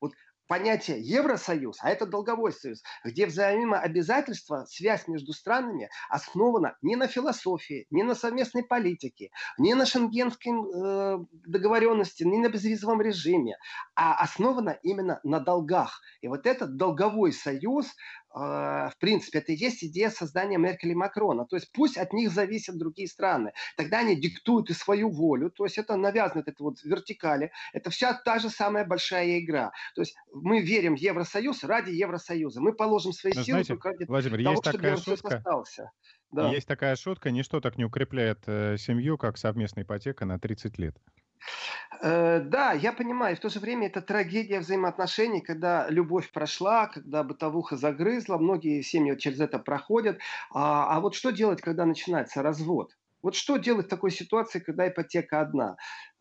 Вот 0.00 0.12
понятие 0.48 1.00
Евросоюз, 1.00 1.78
а 1.82 1.90
это 1.90 2.06
долговой 2.06 2.52
союз, 2.52 2.82
где 3.04 3.26
взаимообязательства, 3.26 4.64
связь 4.68 5.08
между 5.08 5.32
странами 5.32 5.88
основана 6.08 6.76
не 6.82 6.96
на 6.96 7.08
философии, 7.08 7.86
не 7.90 8.02
на 8.02 8.14
совместной 8.14 8.64
политике, 8.64 9.30
не 9.58 9.74
на 9.74 9.86
шенгенской 9.86 10.52
э, 10.52 11.18
договоренности, 11.46 12.24
не 12.24 12.38
на 12.38 12.48
безвизовом 12.48 13.00
режиме, 13.00 13.56
а 13.94 14.14
основана 14.14 14.78
именно 14.82 15.20
на 15.24 15.40
долгах. 15.40 16.00
И 16.20 16.28
вот 16.28 16.46
этот 16.46 16.76
долговой 16.76 17.32
союз 17.32 17.92
в 18.36 18.94
принципе, 18.98 19.38
это 19.38 19.52
и 19.52 19.56
есть 19.56 19.82
идея 19.82 20.10
создания 20.10 20.58
Меркель 20.58 20.90
и 20.90 20.94
Макрона. 20.94 21.46
То 21.46 21.56
есть 21.56 21.72
пусть 21.72 21.96
от 21.96 22.12
них 22.12 22.30
зависят 22.30 22.76
другие 22.76 23.08
страны. 23.08 23.52
Тогда 23.78 24.00
они 24.00 24.14
диктуют 24.14 24.68
и 24.68 24.74
свою 24.74 25.10
волю. 25.10 25.50
То 25.50 25.64
есть 25.64 25.78
это 25.78 25.96
навязано, 25.96 26.42
это 26.44 26.62
вот 26.62 26.82
вертикали. 26.84 27.50
Это 27.72 27.88
вся 27.88 28.12
та 28.12 28.38
же 28.38 28.50
самая 28.50 28.84
большая 28.84 29.38
игра. 29.38 29.72
То 29.94 30.02
есть 30.02 30.14
мы 30.34 30.60
верим 30.60 30.96
в 30.96 30.98
Евросоюз 30.98 31.64
ради 31.64 31.92
Евросоюза. 31.92 32.60
Мы 32.60 32.74
положим 32.74 33.12
свои 33.12 33.32
Но, 33.34 33.42
силы 33.42 33.64
знаете, 33.64 33.68
только 33.68 33.88
ради 33.88 34.04
Владимир, 34.04 34.42
того, 34.42 34.50
есть 34.50 34.62
чтобы 34.62 34.78
такая 34.78 34.96
шутка. 34.96 35.36
остался. 35.36 35.90
Да. 36.30 36.50
Есть 36.50 36.68
такая 36.68 36.96
шутка, 36.96 37.30
ничто 37.30 37.60
так 37.60 37.78
не 37.78 37.86
укрепляет 37.86 38.40
э, 38.46 38.76
семью, 38.76 39.16
как 39.16 39.38
совместная 39.38 39.84
ипотека 39.84 40.26
на 40.26 40.38
30 40.38 40.76
лет. 40.76 40.96
Э, 42.02 42.40
Да, 42.40 42.72
я 42.72 42.92
понимаю. 42.92 43.36
В 43.36 43.40
то 43.40 43.48
же 43.48 43.60
время 43.60 43.86
это 43.88 44.00
трагедия 44.02 44.60
взаимоотношений, 44.60 45.40
когда 45.40 45.88
любовь 45.88 46.30
прошла, 46.32 46.86
когда 46.86 47.22
бытовуха 47.22 47.76
загрызла, 47.76 48.38
многие 48.38 48.82
семьи 48.82 49.16
через 49.18 49.40
это 49.40 49.58
проходят. 49.58 50.18
А, 50.52 50.96
а 50.96 51.00
вот 51.00 51.14
что 51.14 51.30
делать, 51.30 51.60
когда 51.60 51.84
начинается 51.86 52.42
развод? 52.42 52.96
Вот 53.22 53.34
что 53.34 53.56
делать 53.56 53.86
в 53.86 53.88
такой 53.90 54.10
ситуации, 54.10 54.60
когда 54.60 54.88
ипотека 54.88 55.40
одна? 55.40 55.76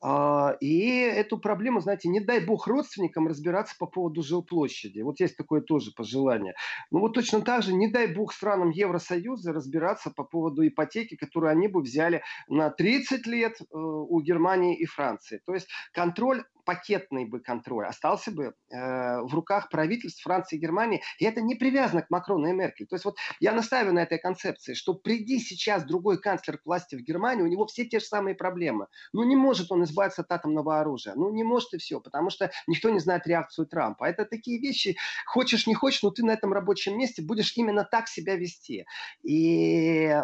А, 0.07 0.55
И 0.59 0.99
эту 0.99 1.39
проблему, 1.39 1.79
знаете, 1.79 2.09
не 2.09 2.19
дай 2.19 2.39
бог 2.39 2.67
родственникам 2.67 3.27
разбираться 3.27 3.75
по 3.79 3.87
поводу 3.87 4.21
жилплощади. 4.21 5.01
Вот 5.01 5.19
есть 5.19 5.35
такое 5.35 5.61
тоже 5.61 5.91
пожелание. 5.97 6.53
Ну 6.91 6.99
вот 6.99 7.15
точно 7.15 7.41
так 7.41 7.63
же, 7.63 7.73
не 7.73 7.87
дай 7.87 8.05
бог 8.05 8.31
странам 8.31 8.69
Евросоюза 8.69 9.51
разбираться 9.51 10.11
по 10.11 10.23
поводу 10.23 10.67
ипотеки, 10.67 11.15
которую 11.15 11.49
они 11.49 11.67
бы 11.67 11.81
взяли 11.81 12.21
на 12.47 12.69
30 12.69 13.25
лет 13.25 13.59
э, 13.59 13.65
у 13.71 14.21
Германии 14.21 14.77
и 14.77 14.85
Франции. 14.85 15.41
То 15.43 15.55
есть 15.55 15.67
контроль 15.91 16.43
пакетный 16.65 17.25
бы 17.25 17.39
контроль 17.39 17.85
остался 17.85 18.31
бы 18.31 18.53
э, 18.69 19.21
в 19.21 19.33
руках 19.33 19.69
правительств 19.69 20.23
Франции 20.23 20.57
и 20.57 20.59
Германии, 20.59 21.01
и 21.19 21.25
это 21.25 21.41
не 21.41 21.55
привязано 21.55 22.01
к 22.01 22.09
Макрону 22.09 22.47
и 22.47 22.53
Меркель. 22.53 22.87
То 22.87 22.95
есть 22.95 23.05
вот 23.05 23.17
я 23.39 23.53
настаиваю 23.53 23.93
на 23.93 23.99
этой 23.99 24.17
концепции, 24.17 24.73
что 24.73 24.93
приди 24.93 25.39
сейчас 25.39 25.85
другой 25.85 26.19
канцлер 26.19 26.57
к 26.57 26.65
власти 26.65 26.95
в 26.95 27.01
Германии, 27.01 27.43
у 27.43 27.47
него 27.47 27.65
все 27.67 27.85
те 27.85 27.99
же 27.99 28.05
самые 28.05 28.35
проблемы. 28.35 28.87
Ну 29.13 29.23
не 29.23 29.35
может 29.35 29.71
он 29.71 29.83
избавиться 29.83 30.21
от 30.21 30.31
атомного 30.31 30.79
оружия, 30.79 31.13
ну 31.15 31.31
не 31.31 31.43
может 31.43 31.73
и 31.73 31.77
все, 31.77 31.99
потому 31.99 32.29
что 32.29 32.51
никто 32.67 32.89
не 32.89 32.99
знает 32.99 33.27
реакцию 33.27 33.67
Трампа. 33.67 34.05
Это 34.05 34.25
такие 34.25 34.59
вещи, 34.59 34.97
хочешь 35.25 35.67
не 35.67 35.75
хочешь, 35.75 36.03
но 36.03 36.09
ты 36.09 36.23
на 36.23 36.31
этом 36.31 36.53
рабочем 36.53 36.97
месте 36.97 37.21
будешь 37.21 37.55
именно 37.55 37.83
так 37.83 38.07
себя 38.07 38.35
вести. 38.35 38.85
И 39.23 40.07
э, 40.07 40.23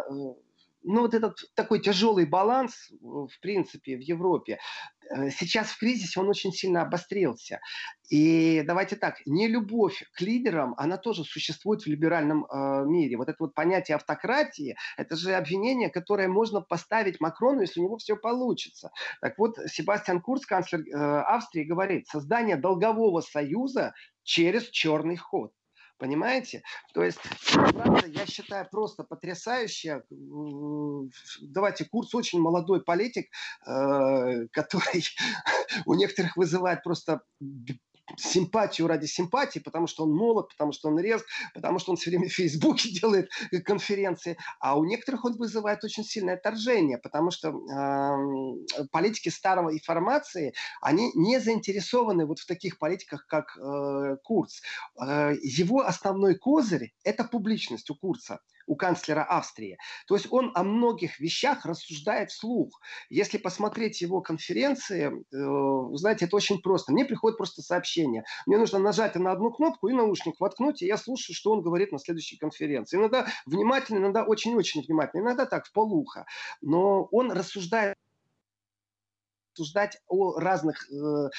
ну, 0.83 1.01
вот 1.01 1.13
этот 1.13 1.37
такой 1.55 1.79
тяжелый 1.79 2.25
баланс, 2.25 2.89
в 3.01 3.39
принципе, 3.41 3.95
в 3.95 4.01
Европе, 4.01 4.59
э, 5.09 5.29
сейчас 5.29 5.67
в 5.69 5.79
кризисе 5.79 6.19
он 6.19 6.29
очень 6.29 6.51
сильно 6.51 6.81
обострился. 6.81 7.59
И 8.09 8.63
давайте 8.65 8.95
так, 8.95 9.21
не 9.25 9.47
любовь 9.47 10.03
к 10.13 10.21
лидерам, 10.21 10.73
она 10.77 10.97
тоже 10.97 11.23
существует 11.23 11.83
в 11.83 11.87
либеральном 11.87 12.45
э, 12.45 12.85
мире. 12.85 13.17
Вот 13.17 13.29
это 13.29 13.37
вот 13.39 13.53
понятие 13.53 13.95
автократии, 13.95 14.75
это 14.97 15.15
же 15.15 15.33
обвинение, 15.33 15.89
которое 15.89 16.27
можно 16.27 16.61
поставить 16.61 17.19
Макрону, 17.19 17.61
если 17.61 17.79
у 17.79 17.83
него 17.83 17.97
все 17.97 18.15
получится. 18.15 18.91
Так 19.21 19.37
вот, 19.37 19.57
Себастьян 19.67 20.21
Курц, 20.21 20.45
канцлер 20.45 20.81
э, 20.81 21.21
Австрии, 21.21 21.63
говорит, 21.63 22.07
создание 22.07 22.57
долгового 22.57 23.21
союза 23.21 23.93
через 24.23 24.69
черный 24.69 25.17
ход. 25.17 25.53
Понимаете? 26.01 26.63
То 26.95 27.03
есть, 27.03 27.19
правда, 27.53 28.07
я 28.07 28.25
считаю 28.25 28.67
просто 28.71 29.03
потрясающе. 29.03 30.01
Давайте, 31.43 31.85
Курс 31.85 32.15
очень 32.15 32.39
молодой 32.39 32.83
политик, 32.83 33.27
э, 33.67 34.47
который 34.51 35.05
у 35.85 35.93
некоторых 35.93 36.35
вызывает 36.35 36.81
просто 36.81 37.21
симпатию 38.17 38.87
ради 38.87 39.05
симпатии, 39.05 39.59
потому 39.59 39.87
что 39.87 40.03
он 40.03 40.13
молод, 40.13 40.49
потому 40.49 40.71
что 40.71 40.89
он 40.89 40.99
резк, 40.99 41.25
потому 41.53 41.79
что 41.79 41.91
он 41.91 41.97
все 41.97 42.09
время 42.09 42.27
в 42.27 42.33
Фейсбуке 42.33 42.89
делает 43.01 43.29
конференции, 43.65 44.37
а 44.59 44.77
у 44.77 44.83
некоторых 44.85 45.25
он 45.25 45.37
вызывает 45.37 45.83
очень 45.83 46.03
сильное 46.03 46.35
отторжение, 46.35 46.97
потому 46.97 47.31
что 47.31 47.49
э, 47.49 48.85
политики 48.91 49.29
старого 49.29 49.73
информации, 49.73 50.53
они 50.81 51.11
не 51.15 51.39
заинтересованы 51.39 52.25
вот 52.25 52.39
в 52.39 52.45
таких 52.45 52.77
политиках, 52.77 53.25
как 53.27 53.57
э, 53.57 54.17
Курц. 54.23 54.61
Э, 54.99 55.33
его 55.41 55.81
основной 55.81 56.35
козырь– 56.35 56.93
это 57.03 57.23
публичность 57.23 57.89
у 57.89 57.95
Курца 57.95 58.39
у 58.67 58.75
канцлера 58.75 59.23
Австрии. 59.23 59.77
То 60.07 60.15
есть 60.15 60.27
он 60.31 60.51
о 60.55 60.63
многих 60.63 61.19
вещах 61.19 61.65
рассуждает 61.65 62.31
вслух. 62.31 62.79
Если 63.09 63.37
посмотреть 63.37 64.01
его 64.01 64.21
конференции, 64.21 65.11
э, 65.11 65.97
знаете, 65.97 66.25
это 66.25 66.35
очень 66.35 66.61
просто. 66.61 66.91
Мне 66.91 67.05
приходит 67.05 67.37
просто 67.37 67.61
сообщение. 67.61 68.23
Мне 68.45 68.57
нужно 68.57 68.79
нажать 68.79 69.15
на 69.15 69.31
одну 69.31 69.51
кнопку 69.51 69.87
и 69.87 69.93
наушник 69.93 70.39
воткнуть, 70.39 70.81
и 70.81 70.87
я 70.87 70.97
слушаю, 70.97 71.35
что 71.35 71.51
он 71.51 71.61
говорит 71.61 71.91
на 71.91 71.99
следующей 71.99 72.37
конференции. 72.37 72.97
Иногда 72.97 73.27
внимательно, 73.45 73.99
иногда 73.99 74.23
очень-очень 74.23 74.81
внимательно, 74.81 75.21
иногда 75.21 75.45
так, 75.45 75.65
в 75.65 75.71
полуха. 75.71 76.25
Но 76.61 77.05
он 77.11 77.31
рассуждает 77.31 77.95
рассуждать 79.53 79.97
о 80.07 80.39
разных 80.39 80.89
э, 80.91 81.29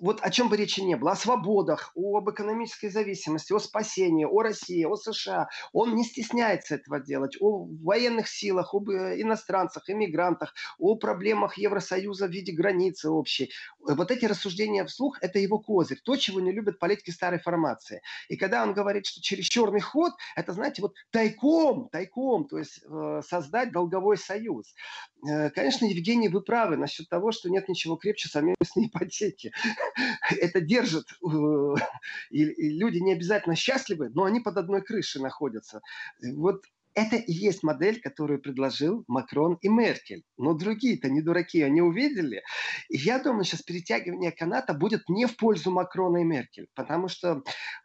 вот 0.00 0.20
о 0.22 0.30
чем 0.30 0.48
бы 0.48 0.56
речи 0.56 0.80
не 0.80 0.96
было, 0.96 1.12
о 1.12 1.16
свободах, 1.16 1.92
об 1.94 2.28
экономической 2.30 2.88
зависимости, 2.88 3.52
о 3.52 3.58
спасении, 3.58 4.24
о 4.24 4.42
России, 4.42 4.84
о 4.84 4.96
США. 4.96 5.48
Он 5.72 5.94
не 5.94 6.04
стесняется 6.04 6.76
этого 6.76 7.00
делать, 7.00 7.36
о 7.40 7.66
военных 7.82 8.28
силах, 8.28 8.74
об 8.74 8.88
э, 8.90 9.20
иностранцах, 9.20 9.88
иммигрантах, 9.88 10.54
о 10.78 10.96
проблемах 10.96 11.58
Евросоюза 11.58 12.26
в 12.26 12.30
виде 12.30 12.52
границы 12.52 13.10
общей. 13.10 13.50
Вот 13.80 14.10
эти 14.10 14.24
рассуждения 14.24 14.84
вслух– 14.84 15.18
это 15.20 15.38
его 15.38 15.58
козырь, 15.58 16.00
то, 16.02 16.16
чего 16.16 16.40
не 16.40 16.52
любят 16.52 16.78
политики 16.78 17.10
старой 17.10 17.38
формации. 17.38 18.00
И 18.28 18.36
когда 18.36 18.62
он 18.62 18.72
говорит, 18.72 19.06
что 19.06 19.20
через 19.20 19.46
черный 19.46 19.80
ход, 19.80 20.12
это, 20.34 20.52
знаете, 20.52 20.82
вот 20.82 20.94
тайком, 21.10 21.88
тайком, 21.90 22.46
то 22.46 22.58
есть 22.58 22.80
э, 22.88 23.20
создать 23.26 23.72
долговой 23.72 24.16
союз. 24.16 24.74
Э, 25.28 25.50
конечно, 25.50 25.84
Евгений, 25.84 26.28
вы 26.28 26.40
правы 26.40 26.76
насчет 26.76 27.08
того, 27.08 27.32
что 27.32 27.50
нет 27.50 27.68
ничего 27.68 27.96
крепче 27.96 28.28
совместной 28.28 28.86
ипотеки. 28.86 29.52
Это 30.40 30.60
держит. 30.60 31.06
Э, 31.24 31.74
и 32.30 32.44
люди 32.70 32.98
не 32.98 33.12
обязательно 33.12 33.56
счастливы, 33.56 34.10
но 34.14 34.24
они 34.24 34.40
под 34.40 34.56
одной 34.58 34.82
крышей 34.82 35.20
находятся. 35.20 35.80
Вот 36.22 36.64
это 36.94 37.16
и 37.16 37.32
есть 37.32 37.62
модель, 37.62 38.00
которую 38.00 38.40
предложил 38.40 39.04
Макрон 39.06 39.58
и 39.62 39.68
Меркель. 39.68 40.24
Но 40.36 40.54
другие-то 40.54 41.08
не 41.08 41.22
дураки, 41.22 41.62
они 41.62 41.80
увидели. 41.80 42.42
Я 42.88 43.20
думаю, 43.20 43.44
сейчас 43.44 43.62
перетягивание 43.62 44.32
каната 44.32 44.74
будет 44.74 45.08
не 45.08 45.26
в 45.26 45.36
пользу 45.36 45.70
Макрона 45.70 46.18
и 46.18 46.24
Меркель. 46.24 46.68
Потому 46.74 47.08
что 47.08 47.42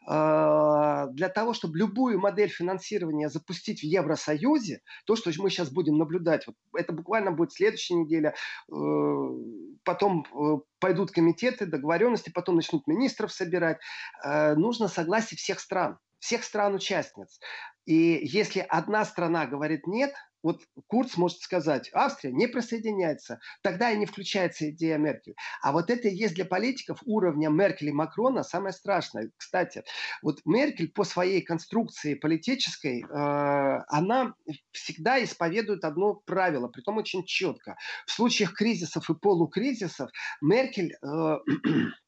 э, 0.07 1.07
для 1.11 1.29
того, 1.29 1.53
чтобы 1.53 1.77
любую 1.77 2.19
модель 2.19 2.49
финансирования 2.49 3.29
запустить 3.29 3.81
в 3.81 3.83
Евросоюзе, 3.83 4.81
то, 5.05 5.15
что 5.15 5.31
мы 5.37 5.49
сейчас 5.49 5.69
будем 5.69 5.97
наблюдать, 5.97 6.47
вот 6.47 6.55
это 6.73 6.91
буквально 6.91 7.31
будет 7.31 7.51
следующая 7.51 7.95
неделя, 7.95 8.33
э, 8.71 8.73
потом 9.85 10.25
э, 10.25 10.57
пойдут 10.79 11.11
комитеты, 11.11 11.65
договоренности, 11.65 12.31
потом 12.31 12.55
начнут 12.55 12.85
министров 12.87 13.31
собирать. 13.31 13.77
Э, 14.23 14.55
нужно 14.55 14.87
согласие 14.87 15.37
всех 15.37 15.59
стран 15.59 15.97
всех 16.25 16.43
стран-участниц. 16.43 17.39
И 17.85 18.19
если 18.23 18.65
одна 18.67 19.05
страна 19.05 19.45
говорит 19.45 19.85
нет, 19.85 20.11
вот 20.45 20.61
Курц 20.85 21.17
может 21.17 21.39
сказать, 21.39 21.89
Австрия 21.91 22.31
не 22.31 22.45
присоединяется, 22.45 23.39
тогда 23.63 23.89
и 23.89 23.97
не 23.97 24.05
включается 24.05 24.69
идея 24.69 24.99
Меркель. 24.99 25.33
А 25.63 25.71
вот 25.71 25.89
это 25.89 26.07
и 26.07 26.13
есть 26.13 26.35
для 26.35 26.45
политиков 26.45 26.99
уровня 27.03 27.49
Меркель 27.49 27.89
и 27.89 27.91
Макрона 27.91 28.43
самое 28.43 28.71
страшное. 28.71 29.31
Кстати, 29.37 29.83
вот 30.21 30.41
Меркель 30.45 30.91
по 30.91 31.03
своей 31.03 31.41
конструкции 31.41 32.13
политической, 32.13 33.01
э, 33.01 33.83
она 33.87 34.35
всегда 34.71 35.23
исповедует 35.23 35.83
одно 35.83 36.13
правило, 36.13 36.67
при 36.67 36.81
том 36.81 36.97
очень 36.97 37.25
четко. 37.25 37.75
В 38.05 38.11
случаях 38.11 38.53
кризисов 38.53 39.09
и 39.09 39.15
полукризисов 39.15 40.11
Меркель... 40.41 40.95
Э, 41.01 41.39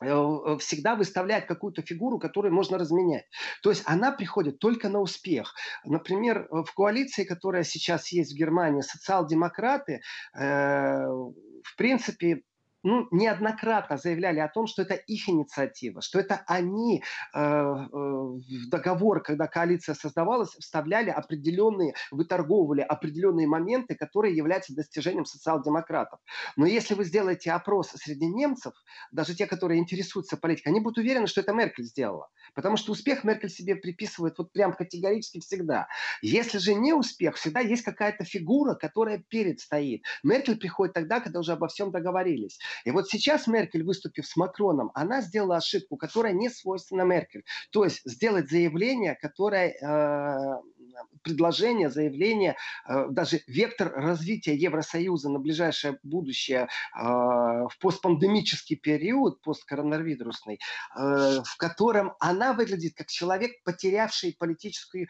всегда 0.00 0.96
выставляет 0.96 1.46
какую-то 1.46 1.82
фигуру, 1.82 2.18
которую 2.18 2.54
можно 2.54 2.78
разменять. 2.78 3.26
То 3.62 3.70
есть 3.70 3.82
она 3.86 4.12
приходит 4.12 4.58
только 4.58 4.88
на 4.88 5.00
успех. 5.00 5.54
Например, 5.84 6.48
в 6.50 6.72
коалиции, 6.74 7.24
которая 7.24 7.64
сейчас 7.64 8.10
есть 8.12 8.32
в 8.32 8.36
Германии, 8.36 8.80
социал-демократы, 8.80 10.00
э, 10.34 11.06
в 11.06 11.76
принципе, 11.76 12.42
ну, 12.82 13.08
неоднократно 13.10 13.96
заявляли 13.96 14.40
о 14.40 14.48
том, 14.48 14.66
что 14.66 14.82
это 14.82 14.94
их 14.94 15.28
инициатива, 15.28 16.00
что 16.00 16.18
это 16.18 16.42
они 16.46 17.02
э, 17.34 17.38
э, 17.38 17.86
в 17.92 18.68
договор, 18.68 19.22
когда 19.22 19.46
коалиция 19.46 19.94
создавалась, 19.94 20.50
вставляли 20.50 21.10
определенные, 21.10 21.94
выторговывали 22.10 22.80
определенные 22.80 23.46
моменты, 23.46 23.94
которые 23.94 24.36
являются 24.36 24.74
достижением 24.74 25.24
социал-демократов. 25.24 26.20
Но 26.56 26.66
если 26.66 26.94
вы 26.94 27.04
сделаете 27.04 27.52
опрос 27.52 27.90
среди 27.90 28.26
немцев, 28.26 28.72
даже 29.12 29.34
те, 29.34 29.46
которые 29.46 29.80
интересуются 29.80 30.36
политикой, 30.36 30.68
они 30.68 30.80
будут 30.80 30.98
уверены, 30.98 31.26
что 31.26 31.40
это 31.42 31.52
Меркель 31.52 31.84
сделала. 31.84 32.28
Потому 32.54 32.76
что 32.76 32.92
успех 32.92 33.24
Меркель 33.24 33.50
себе 33.50 33.76
приписывает 33.76 34.38
вот 34.38 34.52
прям 34.52 34.72
категорически 34.72 35.40
всегда. 35.40 35.88
Если 36.22 36.58
же 36.58 36.74
не 36.74 36.94
успех, 36.94 37.36
всегда 37.36 37.60
есть 37.60 37.82
какая-то 37.82 38.24
фигура, 38.24 38.74
которая 38.74 39.22
перед 39.28 39.60
стоит. 39.60 40.02
Меркель 40.22 40.58
приходит 40.58 40.94
тогда, 40.94 41.20
когда 41.20 41.40
уже 41.40 41.52
обо 41.52 41.68
всем 41.68 41.90
договорились. 41.90 42.58
И 42.84 42.90
вот 42.90 43.08
сейчас 43.08 43.46
Меркель, 43.46 43.84
выступив 43.84 44.26
с 44.26 44.36
Макроном, 44.36 44.90
она 44.94 45.20
сделала 45.20 45.56
ошибку, 45.56 45.96
которая 45.96 46.32
не 46.32 46.48
свойственна 46.48 47.02
Меркель. 47.02 47.44
То 47.70 47.84
есть 47.84 48.00
сделать 48.04 48.50
заявление, 48.50 49.14
которое 49.14 49.70
э, 49.70 50.60
предложение, 51.22 51.90
заявление, 51.90 52.56
э, 52.88 53.06
даже 53.10 53.40
вектор 53.46 53.92
развития 53.94 54.54
Евросоюза 54.54 55.30
на 55.30 55.38
ближайшее 55.38 55.98
будущее 56.02 56.68
э, 56.96 57.02
в 57.02 57.72
постпандемический 57.80 58.76
период, 58.76 59.40
посткоронавирусный, 59.42 60.60
э, 60.96 61.42
в 61.44 61.56
котором 61.58 62.14
она 62.20 62.52
выглядит 62.52 62.94
как 62.94 63.08
человек, 63.08 63.52
потерявший 63.64 64.36
политический 64.38 65.08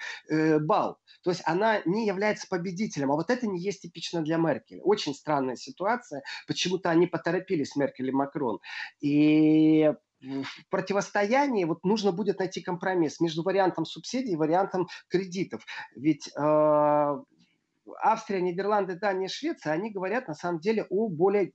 бал. 0.60 0.98
То 1.22 1.30
есть 1.30 1.42
она 1.44 1.80
не 1.84 2.06
является 2.06 2.46
победителем. 2.48 3.12
А 3.12 3.16
вот 3.16 3.30
это 3.30 3.46
не 3.46 3.60
есть 3.60 3.82
типично 3.82 4.22
для 4.22 4.36
Меркель. 4.36 4.80
Очень 4.82 5.14
странная 5.14 5.56
ситуация. 5.56 6.22
Почему-то 6.46 6.90
они 6.90 7.06
поторопились, 7.06 7.76
Меркель 7.76 8.08
и 8.08 8.12
Макрон. 8.12 8.60
И 9.00 9.92
в 10.20 10.70
противостоянии 10.70 11.64
вот 11.64 11.84
нужно 11.84 12.12
будет 12.12 12.38
найти 12.38 12.60
компромисс 12.60 13.20
между 13.20 13.42
вариантом 13.42 13.84
субсидий 13.84 14.32
и 14.32 14.36
вариантом 14.36 14.88
кредитов. 15.08 15.64
Ведь 15.94 16.28
э, 16.36 17.18
Австрия, 18.02 18.40
Нидерланды, 18.40 18.96
Дания, 18.96 19.28
Швеция, 19.28 19.72
они 19.72 19.90
говорят 19.90 20.28
на 20.28 20.34
самом 20.34 20.60
деле 20.60 20.86
о 20.90 21.08
более 21.08 21.52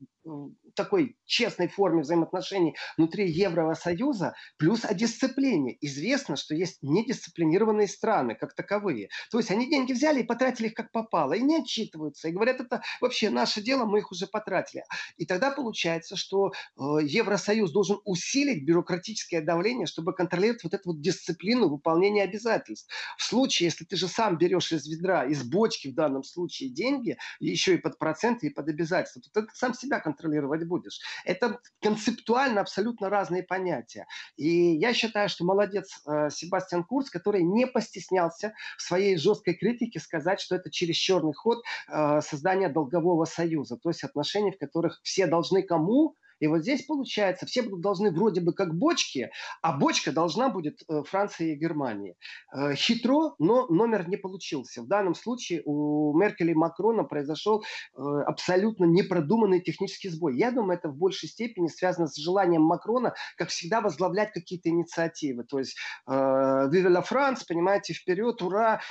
такой 0.75 1.17
честной 1.25 1.67
форме 1.67 2.01
взаимоотношений 2.01 2.75
внутри 2.97 3.29
Евросоюза, 3.31 4.33
плюс 4.57 4.83
о 4.83 4.93
дисциплине. 4.93 5.77
Известно, 5.81 6.35
что 6.35 6.55
есть 6.55 6.79
недисциплинированные 6.81 7.87
страны 7.87 8.35
как 8.35 8.55
таковые. 8.55 9.09
То 9.31 9.37
есть 9.37 9.51
они 9.51 9.69
деньги 9.69 9.93
взяли 9.93 10.21
и 10.21 10.25
потратили 10.25 10.67
их 10.67 10.73
как 10.73 10.91
попало, 10.91 11.33
и 11.33 11.41
не 11.41 11.57
отчитываются, 11.57 12.27
и 12.27 12.31
говорят, 12.31 12.59
это 12.59 12.81
вообще 13.01 13.29
наше 13.29 13.61
дело, 13.61 13.85
мы 13.85 13.99
их 13.99 14.11
уже 14.11 14.27
потратили. 14.27 14.83
И 15.17 15.25
тогда 15.25 15.51
получается, 15.51 16.15
что 16.15 16.47
э, 16.49 16.81
Евросоюз 17.03 17.71
должен 17.71 17.99
усилить 18.03 18.65
бюрократическое 18.65 19.41
давление, 19.41 19.85
чтобы 19.85 20.13
контролировать 20.13 20.63
вот 20.63 20.73
эту 20.73 20.89
вот 20.89 21.01
дисциплину 21.01 21.69
выполнения 21.69 22.23
обязательств. 22.23 22.91
В 23.17 23.23
случае, 23.23 23.67
если 23.67 23.85
ты 23.85 23.95
же 23.95 24.07
сам 24.07 24.37
берешь 24.37 24.71
из 24.71 24.87
ведра, 24.87 25.25
из 25.25 25.43
бочки 25.43 25.87
в 25.87 25.95
данном 25.95 26.23
случае 26.25 26.69
деньги, 26.69 27.17
еще 27.39 27.75
и 27.75 27.77
под 27.77 27.97
проценты, 27.97 28.47
и 28.47 28.49
под 28.49 28.69
обязательства, 28.69 29.21
то 29.21 29.41
ты 29.41 29.47
сам 29.53 29.73
себя 29.73 29.99
контролировать 29.99 30.65
будешь. 30.65 30.99
Это 31.23 31.59
концептуально 31.81 32.61
абсолютно 32.61 33.09
разные 33.09 33.43
понятия. 33.43 34.07
И 34.35 34.75
я 34.75 34.93
считаю, 34.93 35.29
что 35.29 35.45
молодец 35.45 36.01
э, 36.05 36.29
Себастьян 36.31 36.83
Курц, 36.83 37.09
который 37.09 37.43
не 37.43 37.67
постеснялся 37.67 38.53
в 38.77 38.81
своей 38.81 39.17
жесткой 39.17 39.55
критике 39.55 39.99
сказать, 39.99 40.39
что 40.39 40.55
это 40.55 40.71
через 40.71 40.95
черный 40.95 41.33
ход 41.33 41.63
э, 41.87 42.21
создания 42.21 42.69
долгового 42.69 43.25
союза, 43.25 43.77
то 43.77 43.89
есть 43.89 44.03
отношений, 44.03 44.51
в 44.51 44.57
которых 44.57 44.99
все 45.03 45.27
должны 45.27 45.63
кому 45.63 46.15
и 46.39 46.47
вот 46.47 46.61
здесь 46.61 46.85
получается, 46.85 47.45
все 47.45 47.61
будут 47.61 47.81
должны 47.81 48.11
вроде 48.11 48.41
бы 48.41 48.53
как 48.53 48.75
бочки, 48.75 49.29
а 49.61 49.77
бочка 49.77 50.11
должна 50.11 50.49
будет 50.49 50.81
э, 50.87 51.03
Франции 51.03 51.53
и 51.53 51.55
Германии. 51.55 52.15
Э, 52.53 52.73
хитро, 52.75 53.35
но 53.39 53.67
номер 53.67 54.09
не 54.09 54.17
получился. 54.17 54.81
В 54.81 54.87
данном 54.87 55.15
случае 55.15 55.61
у 55.65 56.17
Меркель 56.17 56.51
и 56.51 56.53
Макрона 56.53 57.03
произошел 57.03 57.63
э, 57.63 58.01
абсолютно 58.25 58.85
непродуманный 58.85 59.61
технический 59.61 60.09
сбой. 60.09 60.37
Я 60.37 60.51
думаю, 60.51 60.77
это 60.77 60.89
в 60.89 60.97
большей 60.97 61.29
степени 61.29 61.67
связано 61.67 62.07
с 62.07 62.15
желанием 62.15 62.63
Макрона, 62.63 63.13
как 63.37 63.49
всегда, 63.49 63.81
возглавлять 63.81 64.31
какие-то 64.33 64.69
инициативы. 64.69 65.43
То 65.43 65.59
есть 65.59 65.77
«Vive 66.07 66.69
la 66.71 67.03
France», 67.03 67.41
понимаете, 67.47 67.93
вперед, 67.93 68.41
ура, 68.41 68.81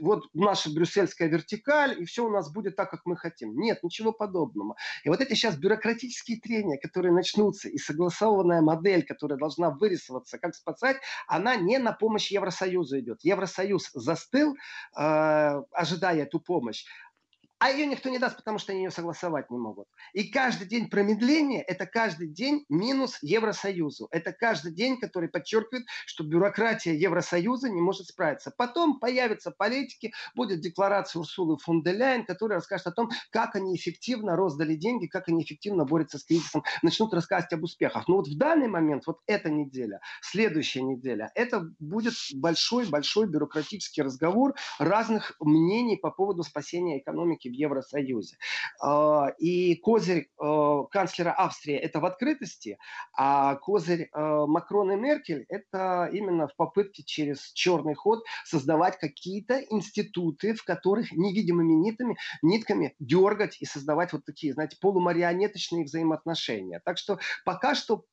вот 0.00 0.24
наша 0.32 0.70
брюссельская 0.72 1.28
вертикаль, 1.28 2.00
и 2.00 2.04
все 2.04 2.24
у 2.24 2.30
нас 2.30 2.52
будет 2.52 2.76
так, 2.76 2.90
как 2.90 3.00
мы 3.04 3.16
хотим. 3.16 3.56
Нет, 3.56 3.82
ничего 3.82 4.12
подобного. 4.12 4.76
И 5.04 5.08
вот 5.08 5.20
эти 5.20 5.34
сейчас 5.34 5.56
бюрократические 5.56 6.21
политические 6.22 6.40
трения, 6.40 6.78
которые 6.78 7.12
начнутся, 7.12 7.68
и 7.68 7.78
согласованная 7.78 8.62
модель, 8.62 9.04
которая 9.04 9.38
должна 9.38 9.70
вырисоваться, 9.70 10.38
как 10.38 10.54
спасать, 10.54 10.96
она 11.26 11.56
не 11.56 11.78
на 11.78 11.92
помощь 11.92 12.30
Евросоюзу 12.32 13.00
идет. 13.00 13.20
Евросоюз 13.22 13.90
застыл, 13.94 14.56
э, 14.96 15.62
ожидая 15.72 16.22
эту 16.22 16.40
помощь, 16.40 16.84
а 17.62 17.70
ее 17.70 17.86
никто 17.86 18.08
не 18.08 18.18
даст, 18.18 18.36
потому 18.36 18.58
что 18.58 18.72
они 18.72 18.82
ее 18.82 18.90
согласовать 18.90 19.48
не 19.48 19.56
могут. 19.56 19.86
И 20.14 20.24
каждый 20.24 20.66
день 20.66 20.90
промедления– 20.90 21.62
это 21.68 21.86
каждый 21.86 22.26
день 22.26 22.64
минус 22.68 23.18
Евросоюзу. 23.22 24.08
Это 24.10 24.32
каждый 24.32 24.72
день, 24.72 24.98
который 24.98 25.28
подчеркивает, 25.28 25.86
что 26.04 26.24
бюрократия 26.24 26.92
Евросоюза 26.92 27.70
не 27.70 27.80
может 27.80 28.08
справиться. 28.08 28.50
Потом 28.50 28.98
появятся 28.98 29.52
политики, 29.52 30.12
будет 30.34 30.60
декларация 30.60 31.20
Урсулы 31.20 31.56
фон 31.56 31.84
де 31.84 31.92
Ляйен, 31.92 32.26
которая 32.26 32.58
расскажет 32.58 32.88
о 32.88 32.90
том, 32.90 33.10
как 33.30 33.54
они 33.54 33.76
эффективно 33.76 34.34
роздали 34.34 34.74
деньги, 34.74 35.06
как 35.06 35.28
они 35.28 35.44
эффективно 35.44 35.84
борются 35.84 36.18
с 36.18 36.24
кризисом, 36.24 36.64
начнут 36.82 37.14
рассказывать 37.14 37.52
об 37.52 37.62
успехах. 37.62 38.08
Но 38.08 38.16
вот 38.16 38.26
в 38.26 38.36
данный 38.36 38.66
момент, 38.66 39.06
вот 39.06 39.20
эта 39.28 39.50
неделя, 39.50 40.00
следующая 40.20 40.82
неделя, 40.82 41.30
это 41.36 41.70
будет 41.78 42.14
большой-большой 42.34 43.28
бюрократический 43.28 44.02
разговор 44.02 44.56
разных 44.80 45.36
мнений 45.38 45.96
по 45.96 46.10
поводу 46.10 46.42
спасения 46.42 46.98
экономики 46.98 47.51
в 47.52 47.54
Евросоюзе. 47.54 48.36
А, 48.80 49.28
и 49.38 49.76
козырь 49.76 50.28
э, 50.40 50.82
канцлера 50.90 51.32
Австрии– 51.32 51.74
это 51.76 52.00
в 52.00 52.04
открытости, 52.04 52.78
а 53.16 53.56
козырь 53.56 54.08
э, 54.12 54.44
Макрона 54.46 54.92
и 54.92 54.96
Меркель– 54.96 55.44
это 55.48 56.08
именно 56.12 56.48
в 56.48 56.56
попытке 56.56 57.02
через 57.02 57.52
черный 57.52 57.94
ход 57.94 58.24
создавать 58.44 58.98
какие-то 58.98 59.60
институты, 59.70 60.54
в 60.54 60.64
которых 60.64 61.12
невидимыми 61.12 61.72
нитами, 61.72 62.16
нитками 62.42 62.94
дергать 62.98 63.58
и 63.60 63.64
создавать 63.64 64.12
вот 64.12 64.24
такие, 64.24 64.54
знаете, 64.54 64.76
полумарионеточные 64.80 65.84
взаимоотношения. 65.84 66.80
Так 66.84 66.98
что 66.98 67.18
пока 67.44 67.74
что 67.74 68.04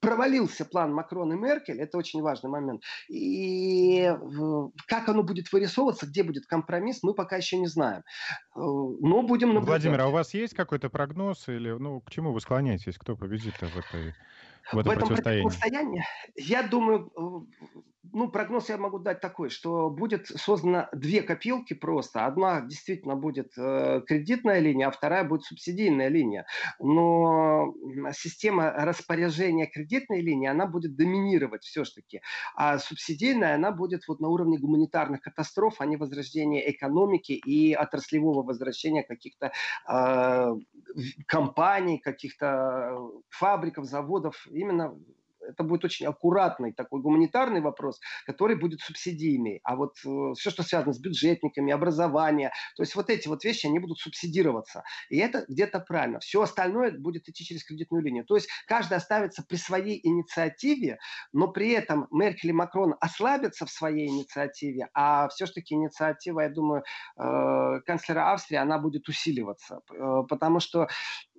провалился 0.00 0.64
план 0.64 0.92
Макрона 0.92 1.34
и 1.34 1.36
Меркель, 1.36 1.80
это 1.80 1.98
очень 1.98 2.22
важный 2.22 2.50
момент. 2.50 2.82
И 3.08 4.12
как 4.86 5.08
оно 5.08 5.22
будет 5.22 5.52
вырисовываться, 5.52 6.06
где 6.06 6.22
будет 6.22 6.46
компромисс, 6.46 7.02
мы 7.02 7.14
пока 7.14 7.36
еще 7.36 7.58
не 7.58 7.66
знаем. 7.66 8.02
Э, 8.54 8.60
но 8.60 9.22
будем 9.22 9.48
наблюдать. 9.48 9.82
Владимир, 9.82 10.00
а 10.00 10.08
у 10.08 10.12
вас 10.12 10.34
есть 10.34 10.54
какой-то 10.54 10.90
прогноз 10.90 11.48
или 11.48 11.70
ну, 11.70 12.00
к 12.00 12.10
чему 12.10 12.32
вы 12.32 12.40
склоняетесь? 12.40 12.96
Кто 12.98 13.16
победит 13.16 13.54
в 13.54 13.62
этой 13.62 14.14
в, 14.72 14.78
этом, 14.78 14.92
в 14.92 14.96
этом 14.96 15.08
противостоянии? 15.16 16.04
Я 16.36 16.62
думаю, 16.62 17.10
ну, 18.12 18.30
прогноз 18.30 18.68
я 18.68 18.78
могу 18.78 18.98
дать 18.98 19.20
такой, 19.20 19.50
что 19.50 19.90
будет 19.90 20.26
создано 20.28 20.88
две 20.92 21.22
копилки 21.22 21.74
просто. 21.74 22.26
Одна 22.26 22.60
действительно 22.60 23.16
будет 23.16 23.52
э, 23.56 24.02
кредитная 24.06 24.60
линия, 24.60 24.88
а 24.88 24.90
вторая 24.90 25.24
будет 25.24 25.44
субсидийная 25.44 26.08
линия. 26.08 26.46
Но 26.78 27.74
система 28.12 28.70
распоряжения 28.70 29.66
кредитной 29.66 30.20
линии, 30.20 30.48
она 30.48 30.66
будет 30.66 30.96
доминировать 30.96 31.64
все-таки. 31.64 32.20
А 32.54 32.78
субсидийная, 32.78 33.54
она 33.54 33.72
будет 33.72 34.06
вот 34.08 34.20
на 34.20 34.28
уровне 34.28 34.58
гуманитарных 34.58 35.20
катастроф, 35.20 35.76
а 35.78 35.86
не 35.86 35.96
возрождения 35.96 36.70
экономики 36.70 37.32
и 37.32 37.72
отраслевого 37.74 38.42
возвращения 38.42 39.02
каких-то 39.02 39.52
э, 39.88 40.54
компаний, 41.26 41.98
каких-то 41.98 42.98
фабриков, 43.28 43.84
заводов. 43.84 44.46
Именно 44.50 44.94
это 45.48 45.62
будет 45.62 45.84
очень 45.84 46.06
аккуратный 46.06 46.72
такой 46.72 47.00
гуманитарный 47.00 47.60
вопрос, 47.60 48.00
который 48.26 48.56
будет 48.56 48.80
субсидийный. 48.80 49.60
А 49.64 49.76
вот 49.76 49.96
э, 50.04 50.32
все, 50.36 50.50
что 50.50 50.62
связано 50.62 50.92
с 50.92 50.98
бюджетниками, 50.98 51.72
образование, 51.72 52.52
то 52.76 52.82
есть 52.82 52.94
вот 52.94 53.10
эти 53.10 53.28
вот 53.28 53.44
вещи, 53.44 53.66
они 53.66 53.78
будут 53.78 53.98
субсидироваться. 53.98 54.82
И 55.08 55.18
это 55.18 55.44
где-то 55.48 55.80
правильно. 55.80 56.20
Все 56.20 56.42
остальное 56.42 56.92
будет 56.92 57.28
идти 57.28 57.44
через 57.44 57.64
кредитную 57.64 58.02
линию. 58.02 58.24
То 58.24 58.36
есть 58.36 58.48
каждый 58.66 58.96
оставится 58.96 59.42
при 59.42 59.56
своей 59.56 60.00
инициативе, 60.06 60.98
но 61.32 61.48
при 61.48 61.70
этом 61.70 62.06
Меркель 62.10 62.50
и 62.50 62.52
Макрон 62.52 62.94
ослабятся 63.00 63.66
в 63.66 63.70
своей 63.70 64.08
инициативе, 64.08 64.88
а 64.94 65.28
все-таки 65.28 65.74
инициатива, 65.74 66.40
я 66.40 66.48
думаю, 66.48 66.82
э, 67.16 67.80
канцлера 67.86 68.32
Австрии, 68.32 68.56
она 68.56 68.78
будет 68.78 69.08
усиливаться. 69.08 69.80
Э, 69.90 70.22
потому 70.28 70.60
что 70.60 70.88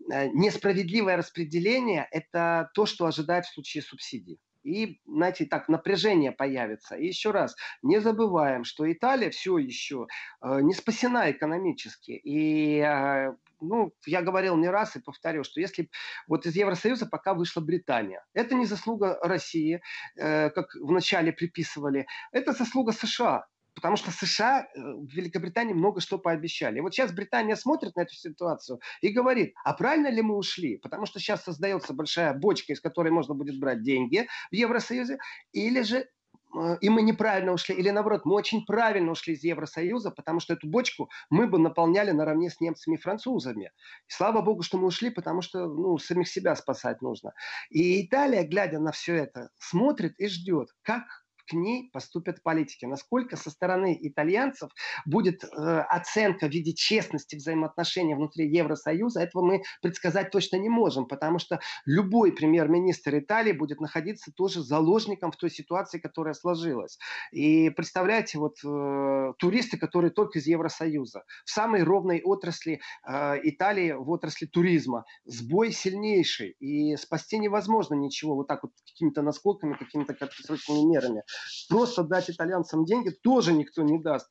несправедливое 0.07 1.17
распределение– 1.17 2.07
это 2.11 2.69
то, 2.73 2.85
что 2.85 3.05
ожидает 3.05 3.45
в 3.45 3.53
случае 3.53 3.83
субсидий. 3.83 4.39
И, 4.63 4.99
знаете, 5.07 5.45
так, 5.45 5.69
напряжение 5.69 6.31
появится. 6.31 6.95
И 6.95 7.07
еще 7.07 7.31
раз, 7.31 7.55
не 7.81 7.99
забываем, 8.01 8.63
что 8.63 8.91
Италия 8.91 9.29
все 9.29 9.57
еще 9.57 10.07
э, 10.41 10.61
не 10.61 10.73
спасена 10.73 11.31
экономически. 11.31 12.11
И, 12.11 12.79
э, 12.79 13.33
ну, 13.61 13.93
я 14.05 14.21
говорил 14.21 14.57
не 14.57 14.69
раз 14.69 14.95
и 14.95 15.01
повторю, 15.01 15.43
что 15.43 15.61
если 15.61 15.89
вот 16.27 16.45
из 16.45 16.55
Евросоюза 16.55 17.05
пока 17.05 17.33
вышла 17.33 17.61
Британия, 17.61 18.25
это 18.33 18.53
не 18.53 18.65
заслуга 18.65 19.17
России, 19.21 19.81
э, 20.17 20.49
как 20.49 20.75
вначале 20.75 21.31
приписывали, 21.31 22.05
это 22.31 22.51
заслуга 22.51 22.91
США. 22.91 23.45
Потому 23.75 23.95
что 23.95 24.11
США, 24.11 24.63
э, 24.63 24.79
Великобритании 24.79 25.73
много 25.73 26.01
что 26.01 26.17
пообещали. 26.17 26.77
И 26.77 26.81
вот 26.81 26.93
сейчас 26.93 27.11
Британия 27.11 27.55
смотрит 27.55 27.95
на 27.95 28.01
эту 28.01 28.15
ситуацию 28.15 28.79
и 29.01 29.09
говорит, 29.09 29.53
а 29.63 29.73
правильно 29.73 30.09
ли 30.09 30.21
мы 30.21 30.35
ушли? 30.35 30.77
Потому 30.77 31.05
что 31.05 31.19
сейчас 31.19 31.43
создается 31.43 31.93
большая 31.93 32.33
бочка, 32.33 32.73
из 32.73 32.81
которой 32.81 33.11
можно 33.11 33.33
будет 33.33 33.59
брать 33.59 33.83
деньги 33.83 34.27
в 34.51 34.55
Евросоюзе, 34.55 35.19
или 35.53 35.81
же 35.83 36.07
э, 36.55 36.77
и 36.81 36.89
мы 36.89 37.01
неправильно 37.03 37.53
ушли, 37.53 37.75
или 37.75 37.89
наоборот, 37.89 38.25
мы 38.25 38.33
очень 38.33 38.65
правильно 38.65 39.11
ушли 39.11 39.35
из 39.35 39.43
Евросоюза, 39.43 40.11
потому 40.11 40.39
что 40.39 40.53
эту 40.53 40.67
бочку 40.67 41.09
мы 41.29 41.47
бы 41.47 41.57
наполняли 41.59 42.11
наравне 42.11 42.49
с 42.49 42.59
немцами 42.59 42.95
и 42.95 42.99
французами. 42.99 43.71
И 44.07 44.11
слава 44.11 44.41
богу, 44.41 44.63
что 44.63 44.77
мы 44.77 44.87
ушли, 44.87 45.09
потому 45.09 45.41
что 45.41 45.67
ну, 45.67 45.97
самих 45.99 46.27
себя 46.27 46.55
спасать 46.55 47.01
нужно. 47.01 47.33
И 47.69 48.05
Италия, 48.05 48.43
глядя 48.43 48.79
на 48.79 48.91
все 48.91 49.15
это, 49.15 49.49
смотрит 49.57 50.19
и 50.19 50.27
ждет, 50.27 50.69
как 50.81 51.03
к 51.49 51.53
ней 51.53 51.89
поступят 51.91 52.43
политики. 52.43 52.85
Насколько 52.85 53.35
со 53.35 53.49
стороны 53.49 53.97
итальянцев 53.99 54.69
будет 55.05 55.43
э, 55.43 55.47
оценка 55.47 56.47
в 56.47 56.51
виде 56.51 56.73
честности 56.73 57.35
взаимоотношений 57.35 58.15
внутри 58.15 58.47
Евросоюза, 58.49 59.21
этого 59.21 59.43
мы 59.43 59.63
предсказать 59.81 60.31
точно 60.31 60.57
не 60.57 60.69
можем, 60.69 61.07
потому 61.07 61.39
что 61.39 61.59
любой 61.85 62.31
премьер-министр 62.31 63.19
Италии 63.19 63.51
будет 63.51 63.81
находиться 63.81 64.31
тоже 64.31 64.61
заложником 64.61 65.31
в 65.31 65.37
той 65.37 65.49
ситуации, 65.49 65.99
которая 65.99 66.33
сложилась. 66.33 66.97
И 67.31 67.69
представляете, 67.71 68.37
вот 68.37 68.57
э, 68.63 69.33
туристы, 69.39 69.77
которые 69.77 70.11
только 70.11 70.39
из 70.39 70.47
Евросоюза, 70.47 71.23
в 71.45 71.49
самой 71.49 71.83
ровной 71.83 72.21
отрасли 72.21 72.81
э, 73.07 73.39
Италии, 73.43 73.91
в 73.91 74.09
отрасли 74.09 74.45
туризма, 74.45 75.05
сбой 75.25 75.71
сильнейший, 75.71 76.55
и 76.59 76.95
спасти 76.97 77.39
невозможно 77.39 77.95
ничего 77.95 78.35
вот 78.35 78.47
так 78.47 78.63
вот 78.63 78.73
какими-то 78.85 79.21
наскоками, 79.21 79.73
какими-то 79.73 80.13
краткосрочными 80.13 80.85
мерами. 80.91 81.23
Просто 81.69 82.03
дать 82.03 82.29
итальянцам 82.29 82.85
деньги 82.85 83.09
тоже 83.09 83.53
никто 83.53 83.81
не 83.83 83.99
даст. 83.99 84.29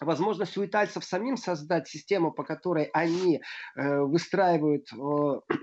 Возможность 0.00 0.56
у 0.56 0.64
итальцев 0.64 1.04
самим 1.04 1.36
создать 1.36 1.86
систему, 1.88 2.32
по 2.32 2.42
которой 2.42 2.84
они 2.94 3.42
э, 3.76 4.00
выстраивают 4.00 4.86
э, 4.92 5.54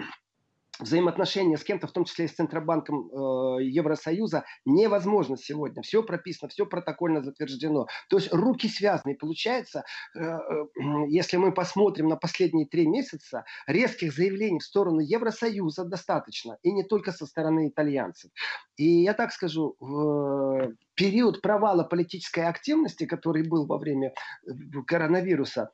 взаимоотношения 0.79 1.57
с 1.57 1.63
кем-то, 1.63 1.87
в 1.87 1.91
том 1.91 2.05
числе 2.05 2.25
и 2.25 2.27
с 2.27 2.33
Центробанком 2.33 3.09
э, 3.09 3.63
Евросоюза, 3.63 4.45
невозможно 4.65 5.37
сегодня. 5.37 5.81
Все 5.81 6.03
прописано, 6.03 6.49
все 6.49 6.65
протокольно 6.65 7.21
затверждено. 7.21 7.87
То 8.09 8.17
есть 8.17 8.33
руки 8.33 8.67
связаны. 8.67 9.15
получается, 9.15 9.83
э, 10.15 10.19
э, 10.19 10.65
если 11.09 11.37
мы 11.37 11.51
посмотрим 11.51 12.07
на 12.07 12.15
последние 12.15 12.67
три 12.67 12.87
месяца, 12.87 13.45
резких 13.67 14.13
заявлений 14.13 14.59
в 14.59 14.63
сторону 14.63 14.99
Евросоюза 14.99 15.85
достаточно. 15.85 16.57
И 16.63 16.71
не 16.71 16.83
только 16.83 17.11
со 17.11 17.25
стороны 17.25 17.69
итальянцев. 17.69 18.31
И 18.75 19.03
я 19.03 19.13
так 19.13 19.31
скажу, 19.31 19.75
в 19.79 20.73
период 20.95 21.41
провала 21.41 21.83
политической 21.83 22.45
активности, 22.45 23.05
который 23.05 23.47
был 23.47 23.65
во 23.65 23.77
время 23.77 24.13
э, 24.45 24.51
коронавируса, 24.85 25.71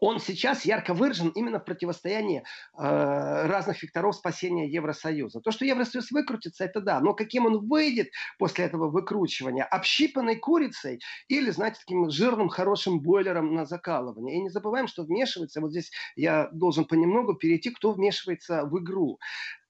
он 0.00 0.18
сейчас 0.20 0.64
ярко 0.64 0.94
выражен 0.94 1.28
именно 1.30 1.58
в 1.58 1.64
противостоянии 1.64 2.40
э, 2.40 2.42
разных 2.76 3.82
векторов 3.82 4.16
спасения 4.16 4.68
Евросоюза. 4.68 5.40
То, 5.40 5.50
что 5.50 5.64
Евросоюз 5.64 6.10
выкрутится, 6.10 6.64
это 6.64 6.80
да, 6.80 7.00
но 7.00 7.14
каким 7.14 7.46
он 7.46 7.66
выйдет 7.66 8.10
после 8.38 8.64
этого 8.64 8.88
выкручивания? 8.88 9.64
Общипанной 9.64 10.36
курицей 10.36 11.00
или, 11.28 11.50
знаете, 11.50 11.78
таким 11.80 12.10
жирным 12.10 12.48
хорошим 12.48 13.00
бойлером 13.00 13.54
на 13.54 13.64
закалывание? 13.64 14.36
И 14.36 14.40
не 14.40 14.50
забываем, 14.50 14.88
что 14.88 15.04
вмешивается, 15.04 15.60
вот 15.60 15.70
здесь 15.70 15.92
я 16.16 16.48
должен 16.52 16.84
понемногу 16.84 17.34
перейти, 17.34 17.70
кто 17.70 17.92
вмешивается 17.92 18.64
в 18.64 18.78
игру. 18.78 19.18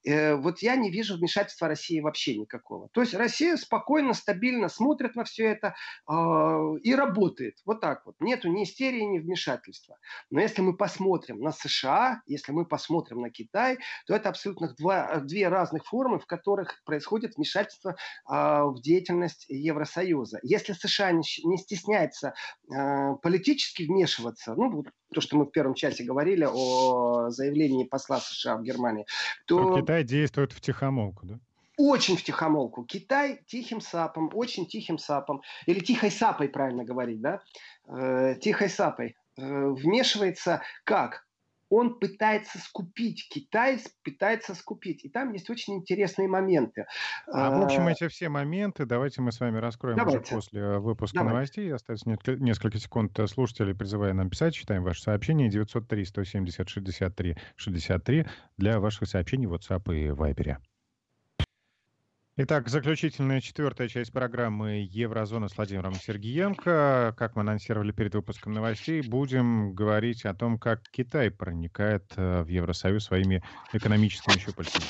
Э, 0.07 0.37
вот 0.37 0.61
я 0.61 0.77
не 0.77 0.91
вижу 0.91 1.17
вмешательства 1.17 1.69
России 1.69 2.01
вообще 2.01 2.37
никакого. 2.39 2.89
То 2.91 3.01
есть 3.01 3.15
Россия 3.15 3.57
спокойно, 3.57 4.15
стабильно 4.15 4.69
смотрит 4.69 5.17
на 5.17 5.25
все 5.25 5.47
это 5.47 5.75
э, 6.09 6.13
и 6.83 6.95
работает. 6.95 7.59
Вот 7.65 7.81
так 7.81 8.07
вот. 8.07 8.15
Нету 8.21 8.49
ни 8.49 8.63
истерии, 8.63 9.03
ни 9.03 9.19
вмешательства. 9.19 9.99
Но 10.31 10.41
если 10.41 10.63
мы 10.63 10.77
посмотрим 10.77 11.41
на 11.41 11.53
США, 11.53 12.23
если 12.27 12.53
мы 12.53 12.65
посмотрим 12.65 13.21
на 13.21 13.31
Китай, 13.31 13.79
то 14.07 14.15
это 14.15 14.29
абсолютно 14.29 14.73
два, 14.75 15.17
две 15.17 15.49
разных 15.49 15.85
формы, 15.87 16.21
в 16.21 16.27
которых 16.27 16.83
происходит 16.85 17.37
вмешательство 17.37 17.91
э, 17.91 18.33
в 18.33 18.81
деятельность 18.81 19.47
Евросоюза. 19.49 20.39
Если 20.43 20.73
США 20.73 21.11
не, 21.11 21.25
не 21.45 21.59
стесняется 21.59 22.35
э, 22.73 23.15
политически 23.23 23.83
вмешиваться, 23.83 24.55
ну, 24.55 24.85
то, 25.13 25.21
что 25.21 25.37
мы 25.37 25.45
в 25.45 25.51
первом 25.51 25.75
часе 25.75 26.05
говорили 26.05 26.47
о 26.51 27.31
заявлении 27.31 27.85
посла 27.85 28.21
США 28.21 28.57
в 28.57 28.63
Германии, 28.63 29.07
то... 29.47 29.75
А 29.75 29.81
Китай 29.81 30.05
действует 30.05 30.53
в 30.53 30.61
тихомолку, 30.61 31.27
да? 31.27 31.39
Очень 31.77 32.17
в 32.17 32.23
тихомолку. 32.23 32.85
Китай 32.85 33.41
тихим 33.47 33.81
сапом, 33.81 34.31
очень 34.33 34.67
тихим 34.67 34.99
сапом, 34.99 35.43
или 35.67 35.81
тихой 35.81 36.11
сапой, 36.11 36.49
правильно 36.49 36.85
говорить, 36.85 37.21
да? 37.21 37.43
Э, 37.87 38.35
тихой 38.41 38.71
сапой 38.71 39.17
э, 39.37 39.43
вмешивается 39.43 40.63
как? 40.85 41.26
Он 41.69 41.99
пытается 41.99 42.59
скупить, 42.59 43.29
Китай 43.29 43.81
пытается 44.05 44.55
скупить. 44.55 45.05
И 45.05 45.09
там 45.09 45.33
есть 45.33 45.51
очень 45.51 45.75
интересные 45.75 46.29
моменты. 46.29 46.87
А 47.27 47.51
в 47.51 47.61
общем, 47.63 47.87
а, 47.87 47.93
эти 47.93 48.07
все 48.09 48.29
моменты 48.29 48.87
давайте 48.87 49.23
мы 49.23 49.33
с 49.33 49.41
вами 49.41 49.59
раскроем 49.59 49.97
давайте. 49.97 50.21
уже 50.21 50.29
после 50.35 50.61
э, 50.61 50.79
выпуска 50.79 51.19
давайте. 51.19 51.35
новостей. 51.35 51.75
Остается 51.75 52.09
несколько 52.39 52.79
секунд 52.79 53.19
э, 53.19 53.27
слушателей, 53.27 53.75
призывая 53.75 54.13
нам 54.13 54.31
писать. 54.31 54.55
Читаем 54.55 54.85
ваше 54.85 55.03
сообщение. 55.03 55.51
903-170-63-63 55.51 58.29
для 58.57 58.79
ваших 58.81 59.09
сообщений 59.09 59.47
в 59.47 59.55
WhatsApp 59.55 59.93
и 59.95 60.11
Viber. 60.11 60.59
Итак, 62.39 62.69
заключительная 62.69 63.41
четвертая 63.41 63.89
часть 63.89 64.13
программы 64.13 64.87
«Еврозона» 64.91 65.49
с 65.49 65.57
Владимиром 65.57 65.95
Сергиенко. 65.95 67.15
Как 67.17 67.35
мы 67.35 67.41
анонсировали 67.41 67.93
перед 67.93 68.15
выпуском 68.15 68.53
новостей, 68.53 69.01
будем 69.01 69.73
говорить 69.73 70.27
о 70.27 70.35
том, 70.35 70.59
как 70.59 70.83
Китай 70.91 71.31
проникает 71.31 72.13
э, 72.17 72.43
в 72.43 72.49
Евросоюз 72.49 73.05
своими 73.05 73.43
экономическими 73.73 74.39
щупальцами. 74.39 74.85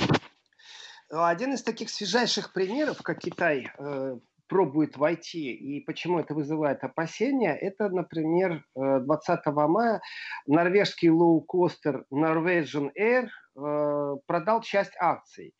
Один 1.08 1.54
из 1.54 1.62
таких 1.62 1.90
свежайших 1.90 2.52
примеров, 2.52 3.00
как 3.02 3.20
Китай 3.20 3.70
э, 3.78 4.16
пробует 4.48 4.96
войти 4.96 5.52
и 5.52 5.78
почему 5.84 6.18
это 6.18 6.34
вызывает 6.34 6.82
опасения, 6.82 7.54
это, 7.54 7.88
например, 7.90 8.64
20 8.74 9.40
э, 9.46 9.50
мая 9.68 10.00
норвежский 10.48 11.10
лоукостер 11.10 12.06
Norwegian 12.12 12.90
Air 12.98 13.28
э, 13.56 14.16
продал 14.26 14.62
часть 14.62 14.96
акций. 14.98 15.54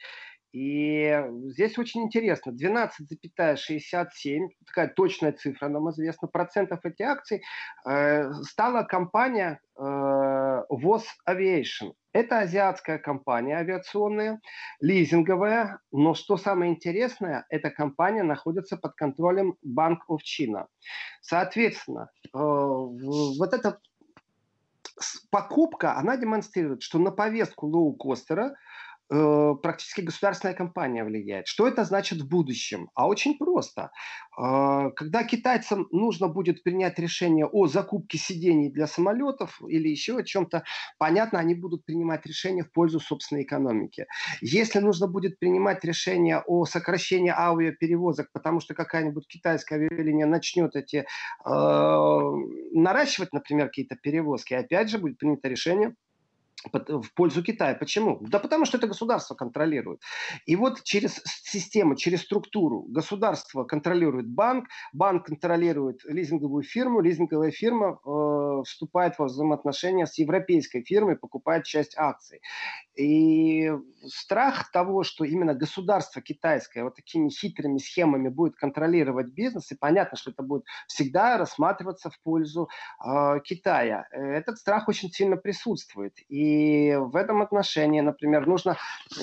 И 0.56 1.14
здесь 1.48 1.76
очень 1.76 2.04
интересно, 2.04 2.50
12,67, 2.50 4.48
такая 4.66 4.88
точная 4.88 5.32
цифра 5.32 5.68
нам 5.68 5.90
известна, 5.90 6.28
процентов 6.28 6.82
этих 6.86 7.06
акций 7.06 7.42
э, 7.84 8.32
стала 8.42 8.84
компания 8.84 9.60
э, 9.78 9.82
ВОЗ 10.70 11.04
Aviation. 11.28 11.92
Это 12.14 12.38
азиатская 12.38 12.96
компания 12.96 13.58
авиационная, 13.58 14.40
лизинговая, 14.80 15.80
но 15.92 16.14
что 16.14 16.38
самое 16.38 16.72
интересное, 16.72 17.44
эта 17.50 17.68
компания 17.68 18.22
находится 18.22 18.78
под 18.78 18.94
контролем 18.94 19.56
Bank 19.62 19.98
of 20.08 20.20
China. 20.24 20.68
Соответственно, 21.20 22.08
э, 22.24 22.28
вот 22.32 23.52
эта 23.52 23.78
покупка, 25.30 25.98
она 25.98 26.16
демонстрирует, 26.16 26.80
что 26.80 26.98
на 26.98 27.10
повестку 27.10 27.66
лоукостера 27.66 28.52
Э, 28.52 28.54
практически 29.08 30.00
государственная 30.00 30.54
компания 30.54 31.04
влияет. 31.04 31.46
Что 31.46 31.68
это 31.68 31.84
значит 31.84 32.20
в 32.20 32.28
будущем? 32.28 32.90
А 32.94 33.06
очень 33.06 33.38
просто. 33.38 33.90
Э, 34.38 34.90
когда 34.96 35.24
китайцам 35.24 35.86
нужно 35.90 36.28
будет 36.28 36.62
принять 36.62 36.98
решение 36.98 37.46
о 37.46 37.66
закупке 37.66 38.18
сидений 38.18 38.70
для 38.70 38.86
самолетов 38.86 39.60
или 39.68 39.88
еще 39.88 40.18
о 40.18 40.22
чем-то, 40.22 40.64
понятно, 40.98 41.38
они 41.38 41.54
будут 41.54 41.84
принимать 41.84 42.26
решение 42.26 42.64
в 42.64 42.72
пользу 42.72 43.00
собственной 43.00 43.42
экономики. 43.42 44.06
Если 44.40 44.80
нужно 44.80 45.06
будет 45.06 45.38
принимать 45.38 45.84
решение 45.84 46.42
о 46.46 46.64
сокращении 46.64 47.32
авиаперевозок, 47.34 48.30
потому 48.32 48.60
что 48.60 48.74
какая-нибудь 48.74 49.26
китайская 49.28 49.76
авиалиния 49.76 50.26
начнет 50.26 50.76
эти 50.76 51.06
э, 51.44 52.30
наращивать, 52.72 53.32
например, 53.32 53.66
какие-то 53.68 53.96
перевозки, 53.96 54.54
опять 54.54 54.90
же 54.90 54.98
будет 54.98 55.18
принято 55.18 55.48
решение 55.48 55.94
в 56.72 57.14
пользу 57.14 57.42
Китая. 57.42 57.74
Почему? 57.74 58.18
Да 58.20 58.38
потому 58.38 58.64
что 58.64 58.78
это 58.78 58.86
государство 58.86 59.34
контролирует. 59.34 60.00
И 60.46 60.56
вот 60.56 60.82
через 60.82 61.20
систему, 61.24 61.96
через 61.96 62.22
структуру 62.22 62.82
государство 62.88 63.64
контролирует 63.64 64.28
банк, 64.28 64.68
банк 64.92 65.26
контролирует 65.26 66.04
лизинговую 66.04 66.62
фирму, 66.62 67.00
лизинговая 67.00 67.50
фирма 67.50 67.98
э, 68.04 68.62
вступает 68.64 69.18
во 69.18 69.26
взаимоотношения 69.26 70.06
с 70.06 70.18
европейской 70.18 70.82
фирмой, 70.82 71.16
покупает 71.16 71.64
часть 71.64 71.96
акций. 71.96 72.40
И 72.96 73.70
страх 74.08 74.70
того, 74.70 75.02
что 75.02 75.24
именно 75.24 75.54
государство 75.54 76.22
китайское 76.22 76.84
вот 76.84 76.96
такими 76.96 77.28
хитрыми 77.28 77.78
схемами 77.78 78.28
будет 78.28 78.56
контролировать 78.56 79.28
бизнес, 79.28 79.72
и 79.72 79.76
понятно, 79.76 80.16
что 80.16 80.30
это 80.30 80.42
будет 80.42 80.64
всегда 80.86 81.38
рассматриваться 81.38 82.10
в 82.10 82.20
пользу 82.20 82.68
э, 83.04 83.40
Китая. 83.44 84.06
Этот 84.10 84.58
страх 84.58 84.88
очень 84.88 85.10
сильно 85.10 85.36
присутствует. 85.36 86.14
И 86.28 86.96
в 86.98 87.16
этом 87.16 87.42
отношении, 87.42 88.00
например, 88.00 88.46
нужно 88.46 88.76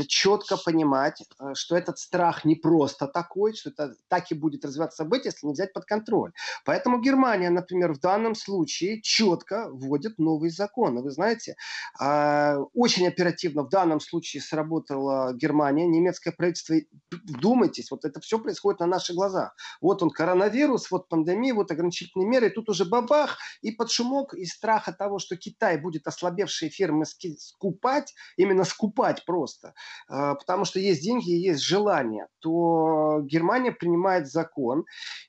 четко 0.07 0.57
понимать, 0.57 1.21
э, 1.39 1.53
что 1.53 1.75
этот 1.75 1.97
страх 1.97 2.45
не 2.45 2.55
просто 2.55 3.07
такой, 3.07 3.53
что 3.53 3.69
это 3.69 3.95
так 4.07 4.31
и 4.31 4.35
будет 4.35 4.65
развиваться 4.65 4.97
события, 4.97 5.29
если 5.29 5.47
не 5.47 5.53
взять 5.53 5.73
под 5.73 5.85
контроль. 5.85 6.31
Поэтому 6.65 7.01
Германия, 7.01 7.49
например, 7.49 7.93
в 7.93 7.99
данном 7.99 8.35
случае 8.35 9.01
четко 9.01 9.69
вводят 9.69 10.17
новые 10.17 10.51
законы. 10.51 11.01
Вы 11.01 11.11
знаете, 11.11 11.55
а, 11.99 12.57
очень 12.73 13.07
оперативно 13.07 13.63
в 13.63 13.69
данном 13.69 13.99
случае 13.99 14.41
сработала 14.73 15.33
Германия, 15.33 15.87
немецкое 15.87 16.33
правительство. 16.33 16.75
Вдумайтесь, 17.11 17.91
вот 17.91 18.05
это 18.05 18.19
все 18.19 18.39
происходит 18.39 18.79
на 18.79 18.87
наших 18.87 19.15
глазах. 19.15 19.55
Вот 19.81 20.01
он 20.01 20.09
коронавирус, 20.09 20.89
вот 20.91 21.07
пандемия, 21.07 21.53
вот 21.53 21.71
ограничительные 21.71 22.27
меры, 22.27 22.47
и 22.47 22.49
тут 22.49 22.69
уже 22.69 22.85
бабах, 22.85 23.37
и 23.61 23.71
под 23.71 23.91
шумок, 23.91 24.33
из 24.33 24.51
страха 24.51 24.93
того, 24.93 25.19
что 25.19 25.35
Китай 25.35 25.77
будет 25.77 26.07
ослабевшие 26.07 26.69
фирмы 26.69 27.05
скупать, 27.05 28.13
именно 28.37 28.63
скупать 28.63 29.25
просто, 29.25 29.73
а, 30.07 30.35
потому 30.35 30.65
что 30.65 30.79
есть 30.79 31.03
деньги 31.03 31.31
и 31.31 31.49
есть 31.49 31.61
желание, 31.61 32.27
то 32.39 33.21
Германия 33.23 33.71
принимает 33.71 34.27
закон, 34.27 34.85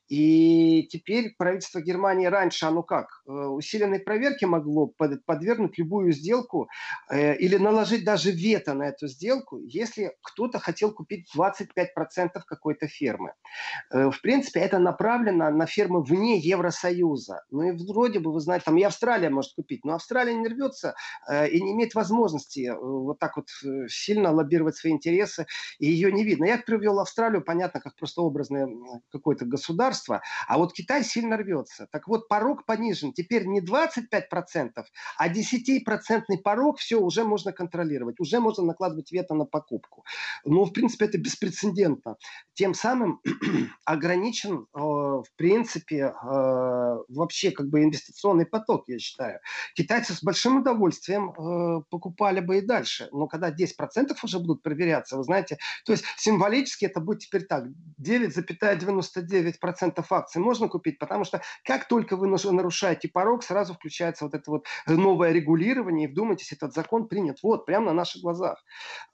и 0.09 0.87
теперь 0.90 1.35
правительство 1.37 1.80
Германии 1.80 2.26
раньше, 2.26 2.66
оно 2.66 2.83
как, 2.83 3.07
э, 3.26 3.30
усиленной 3.30 3.98
проверке 4.00 4.46
могло 4.46 4.87
подвергнуть 5.26 5.78
любую 5.78 6.12
сделку 6.12 6.68
э, 7.11 7.37
или 7.37 7.57
наложить 7.57 8.04
даже 8.04 8.30
вето 8.30 8.74
на 8.74 8.85
эту 8.85 9.09
сделку, 9.09 9.34
если 9.66 10.12
кто-то 10.23 10.59
хотел 10.59 10.92
купить 10.92 11.29
25% 11.37 12.31
какой-то 12.47 12.87
фирмы. 12.87 13.33
Э, 13.90 14.11
в 14.11 14.20
принципе, 14.20 14.61
это 14.61 14.79
направлено 14.79 15.51
на 15.51 15.66
фирмы 15.66 16.03
вне 16.03 16.38
Евросоюза. 16.38 17.44
Ну 17.51 17.62
и 17.62 17.73
вроде 17.73 18.20
бы, 18.20 18.33
вы 18.33 18.40
знаете, 18.40 18.64
там 18.66 18.77
и 18.77 18.83
Австралия 18.83 19.31
может 19.31 19.55
купить, 19.55 19.85
но 19.85 19.94
Австралия 19.94 20.35
не 20.35 20.49
рвется 20.49 20.94
и 21.31 21.61
не 21.61 21.73
имеет 21.73 21.94
возможности 21.94 22.73
вот 22.81 23.18
так 23.18 23.37
вот 23.37 23.49
сильно 23.88 24.31
лоббировать 24.33 24.77
свои 24.77 24.92
интересы, 24.92 25.47
и 25.79 25.87
ее 25.87 26.12
не 26.12 26.25
видно. 26.25 26.44
Я 26.44 26.59
привел 26.59 27.01
Австралию, 27.01 27.42
понятно, 27.42 27.81
как 27.81 27.97
просто 27.97 28.23
образное 28.23 28.68
какое-то 29.11 29.44
государство. 29.44 30.23
А 30.49 30.59
вот 30.59 30.73
Китай 30.73 31.05
сильно 31.05 31.37
рвется. 31.37 31.88
Так 31.90 32.09
вот, 32.09 32.29
порог 32.29 32.66
понижен. 32.66 33.12
Теперь 33.12 33.47
не 33.47 33.61
25%, 33.61 34.85
а 35.18 35.29
10% 35.29 36.23
порог, 36.42 36.79
все, 36.79 37.01
уже 37.01 37.25
можно 37.25 37.53
контролировать. 37.53 38.20
Уже 38.20 38.40
можно 38.40 38.64
накладывать 38.64 39.12
вето 39.12 39.23
на 39.32 39.46
покупку. 39.46 40.04
Ну, 40.44 40.64
в 40.64 40.72
принципе, 40.72 41.06
это 41.06 41.16
беспрецедентно. 41.16 42.16
Тем 42.52 42.74
самым 42.74 43.20
ограничен, 43.87 44.66
э, 44.74 44.78
в 44.78 45.26
принципе, 45.37 45.96
э, 45.96 46.12
вообще 47.08 47.50
как 47.50 47.68
бы 47.68 47.82
инвестиционный 47.82 48.44
поток, 48.44 48.84
я 48.88 48.98
считаю. 48.98 49.40
Китайцы 49.74 50.12
с 50.12 50.22
большим 50.22 50.58
удовольствием 50.58 51.30
э, 51.30 51.82
покупали 51.90 52.40
бы 52.40 52.58
и 52.58 52.60
дальше. 52.60 53.08
Но 53.12 53.26
когда 53.26 53.50
10% 53.50 54.14
уже 54.22 54.38
будут 54.38 54.62
проверяться, 54.62 55.16
вы 55.16 55.24
знаете, 55.24 55.58
то 55.84 55.92
есть 55.92 56.04
символически 56.16 56.84
это 56.84 57.00
будет 57.00 57.20
теперь 57.20 57.44
так. 57.46 57.64
9,99% 58.02 59.54
процентов 59.60 60.12
акций 60.12 60.40
можно 60.40 60.68
купить, 60.68 60.98
потому 60.98 61.24
что 61.24 61.40
как 61.64 61.88
только 61.88 62.16
вы 62.16 62.26
нарушаете 62.26 63.08
порог, 63.08 63.42
сразу 63.42 63.74
включается 63.74 64.24
вот 64.24 64.34
это 64.34 64.50
вот 64.50 64.66
новое 64.87 65.32
регулирование, 65.32 66.08
и 66.08 66.10
вдумайтесь, 66.10 66.52
этот 66.52 66.74
закон 66.74 67.08
принят 67.08 67.38
вот, 67.42 67.66
прямо 67.66 67.87
на 67.87 67.92
наших 67.92 68.22
глазах. 68.22 68.62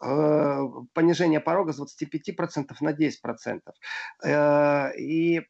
Э, 0.03 0.67
понижение 0.95 1.41
порога 1.41 1.73
с 1.73 1.79
25% 1.79 2.81
на 2.81 2.93
10%. 2.93 3.75
Э, 4.25 4.97
и 4.99 5.43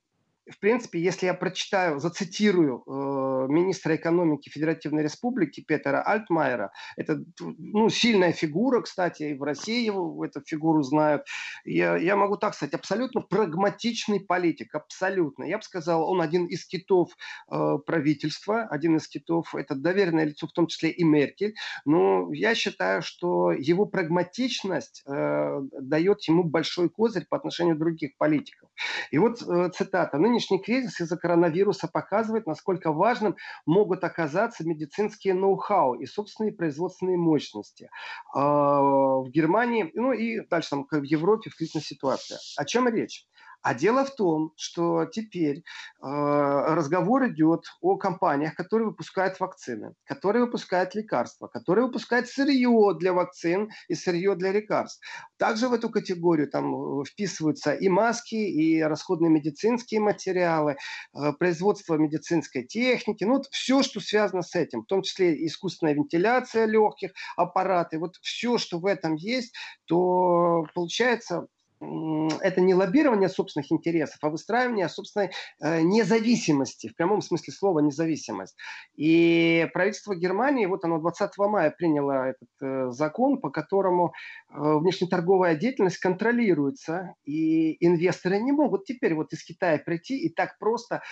в 0.50 0.58
принципе, 0.58 1.00
если 1.00 1.26
я 1.26 1.34
прочитаю, 1.34 1.98
зацитирую 1.98 2.82
э, 2.86 3.52
министра 3.52 3.96
экономики 3.96 4.48
Федеративной 4.48 5.02
Республики 5.02 5.60
Петера 5.60 6.02
Альтмайера, 6.02 6.72
это 6.96 7.22
ну, 7.38 7.88
сильная 7.88 8.32
фигура, 8.32 8.82
кстати, 8.82 9.22
и 9.24 9.34
в 9.34 9.42
России 9.42 9.84
его 9.84 10.24
эту 10.24 10.42
фигуру 10.44 10.82
знают, 10.82 11.26
я, 11.64 11.96
я 11.96 12.16
могу 12.16 12.36
так 12.36 12.54
сказать, 12.54 12.74
абсолютно 12.74 13.20
прагматичный 13.20 14.20
политик, 14.20 14.74
абсолютно. 14.74 15.44
Я 15.44 15.58
бы 15.58 15.62
сказал, 15.62 16.08
он 16.08 16.20
один 16.20 16.46
из 16.46 16.66
китов 16.66 17.10
э, 17.50 17.78
правительства, 17.86 18.62
один 18.64 18.96
из 18.96 19.08
китов, 19.08 19.54
это 19.54 19.74
доверенное 19.74 20.24
лицо, 20.24 20.46
в 20.46 20.52
том 20.52 20.66
числе 20.66 20.90
и 20.90 21.04
Меркель, 21.04 21.54
но 21.84 22.32
я 22.32 22.54
считаю, 22.54 23.02
что 23.02 23.52
его 23.52 23.86
прагматичность 23.86 25.02
э, 25.06 25.60
дает 25.80 26.22
ему 26.24 26.44
большой 26.44 26.88
козырь 26.88 27.26
по 27.28 27.36
отношению 27.36 27.76
других 27.76 28.16
политиков. 28.16 28.68
И 29.10 29.18
вот 29.18 29.42
э, 29.42 29.70
цитата. 29.74 30.18
Нынешний 30.40 30.62
кризис 30.62 30.98
из-за 31.02 31.18
коронавируса 31.18 31.86
показывает, 31.86 32.46
насколько 32.46 32.92
важным 32.92 33.36
могут 33.66 34.04
оказаться 34.04 34.66
медицинские 34.66 35.34
ноу-хау 35.34 35.96
и 35.96 36.06
собственные 36.06 36.54
производственные 36.54 37.18
мощности. 37.18 37.90
Э, 38.34 38.38
в 38.40 39.26
Германии, 39.28 39.90
ну 39.92 40.12
и 40.12 40.40
дальше 40.48 40.70
там, 40.70 40.86
в 40.90 41.02
Европе 41.02 41.50
в 41.50 41.56
ситуации. 41.82 42.38
О 42.56 42.64
чем 42.64 42.88
речь? 42.88 43.26
А 43.62 43.74
дело 43.74 44.04
в 44.04 44.14
том, 44.14 44.52
что 44.56 45.04
теперь 45.04 45.58
э, 45.58 45.62
разговор 46.02 47.28
идет 47.28 47.64
о 47.80 47.96
компаниях, 47.96 48.54
которые 48.54 48.88
выпускают 48.88 49.38
вакцины, 49.38 49.94
которые 50.04 50.46
выпускают 50.46 50.94
лекарства, 50.94 51.46
которые 51.46 51.86
выпускают 51.86 52.28
сырье 52.28 52.96
для 52.98 53.12
вакцин 53.12 53.70
и 53.88 53.94
сырье 53.94 54.34
для 54.34 54.52
лекарств. 54.52 55.04
Также 55.36 55.68
в 55.68 55.74
эту 55.74 55.90
категорию 55.90 56.48
там 56.50 57.04
вписываются 57.04 57.74
и 57.74 57.88
маски, 57.88 58.34
и 58.34 58.80
расходные 58.80 59.30
медицинские 59.30 60.00
материалы, 60.00 60.76
э, 61.14 61.32
производство 61.38 61.96
медицинской 61.96 62.64
техники, 62.64 63.24
ну 63.24 63.34
вот 63.34 63.46
все, 63.50 63.82
что 63.82 64.00
связано 64.00 64.42
с 64.42 64.54
этим, 64.54 64.82
в 64.82 64.86
том 64.86 65.02
числе 65.02 65.46
искусственная 65.46 65.94
вентиляция 65.94 66.64
легких, 66.64 67.12
аппараты, 67.36 67.98
вот 67.98 68.16
все, 68.22 68.56
что 68.56 68.78
в 68.78 68.86
этом 68.86 69.16
есть, 69.16 69.54
то 69.86 70.64
получается 70.74 71.46
это 71.80 72.60
не 72.60 72.74
лоббирование 72.74 73.28
собственных 73.28 73.72
интересов, 73.72 74.18
а 74.22 74.28
выстраивание 74.28 74.88
собственной 74.88 75.30
э, 75.60 75.80
независимости, 75.80 76.88
в 76.88 76.94
прямом 76.94 77.22
смысле 77.22 77.52
слова 77.54 77.80
независимость. 77.80 78.56
И 78.96 79.68
правительство 79.72 80.14
Германии, 80.14 80.66
вот 80.66 80.84
оно 80.84 80.98
20 80.98 81.30
мая 81.38 81.70
приняло 81.70 82.28
этот 82.28 82.48
э, 82.60 82.90
закон, 82.90 83.40
по 83.40 83.50
которому 83.50 84.12
э, 84.50 84.52
внешнеторговая 84.58 85.56
деятельность 85.56 85.98
контролируется, 85.98 87.14
и 87.24 87.76
инвесторы 87.84 88.40
не 88.40 88.52
могут 88.52 88.84
теперь 88.84 89.14
вот 89.14 89.32
из 89.32 89.42
Китая 89.42 89.78
прийти 89.78 90.18
и 90.18 90.28
так 90.28 90.58
просто 90.58 91.02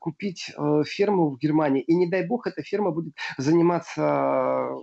купить 0.00 0.52
фирму 0.84 1.30
в 1.30 1.38
Германии. 1.38 1.82
И 1.82 1.94
не 1.94 2.06
дай 2.08 2.26
бог, 2.26 2.46
эта 2.46 2.62
фирма 2.62 2.90
будет 2.90 3.14
заниматься 3.38 4.74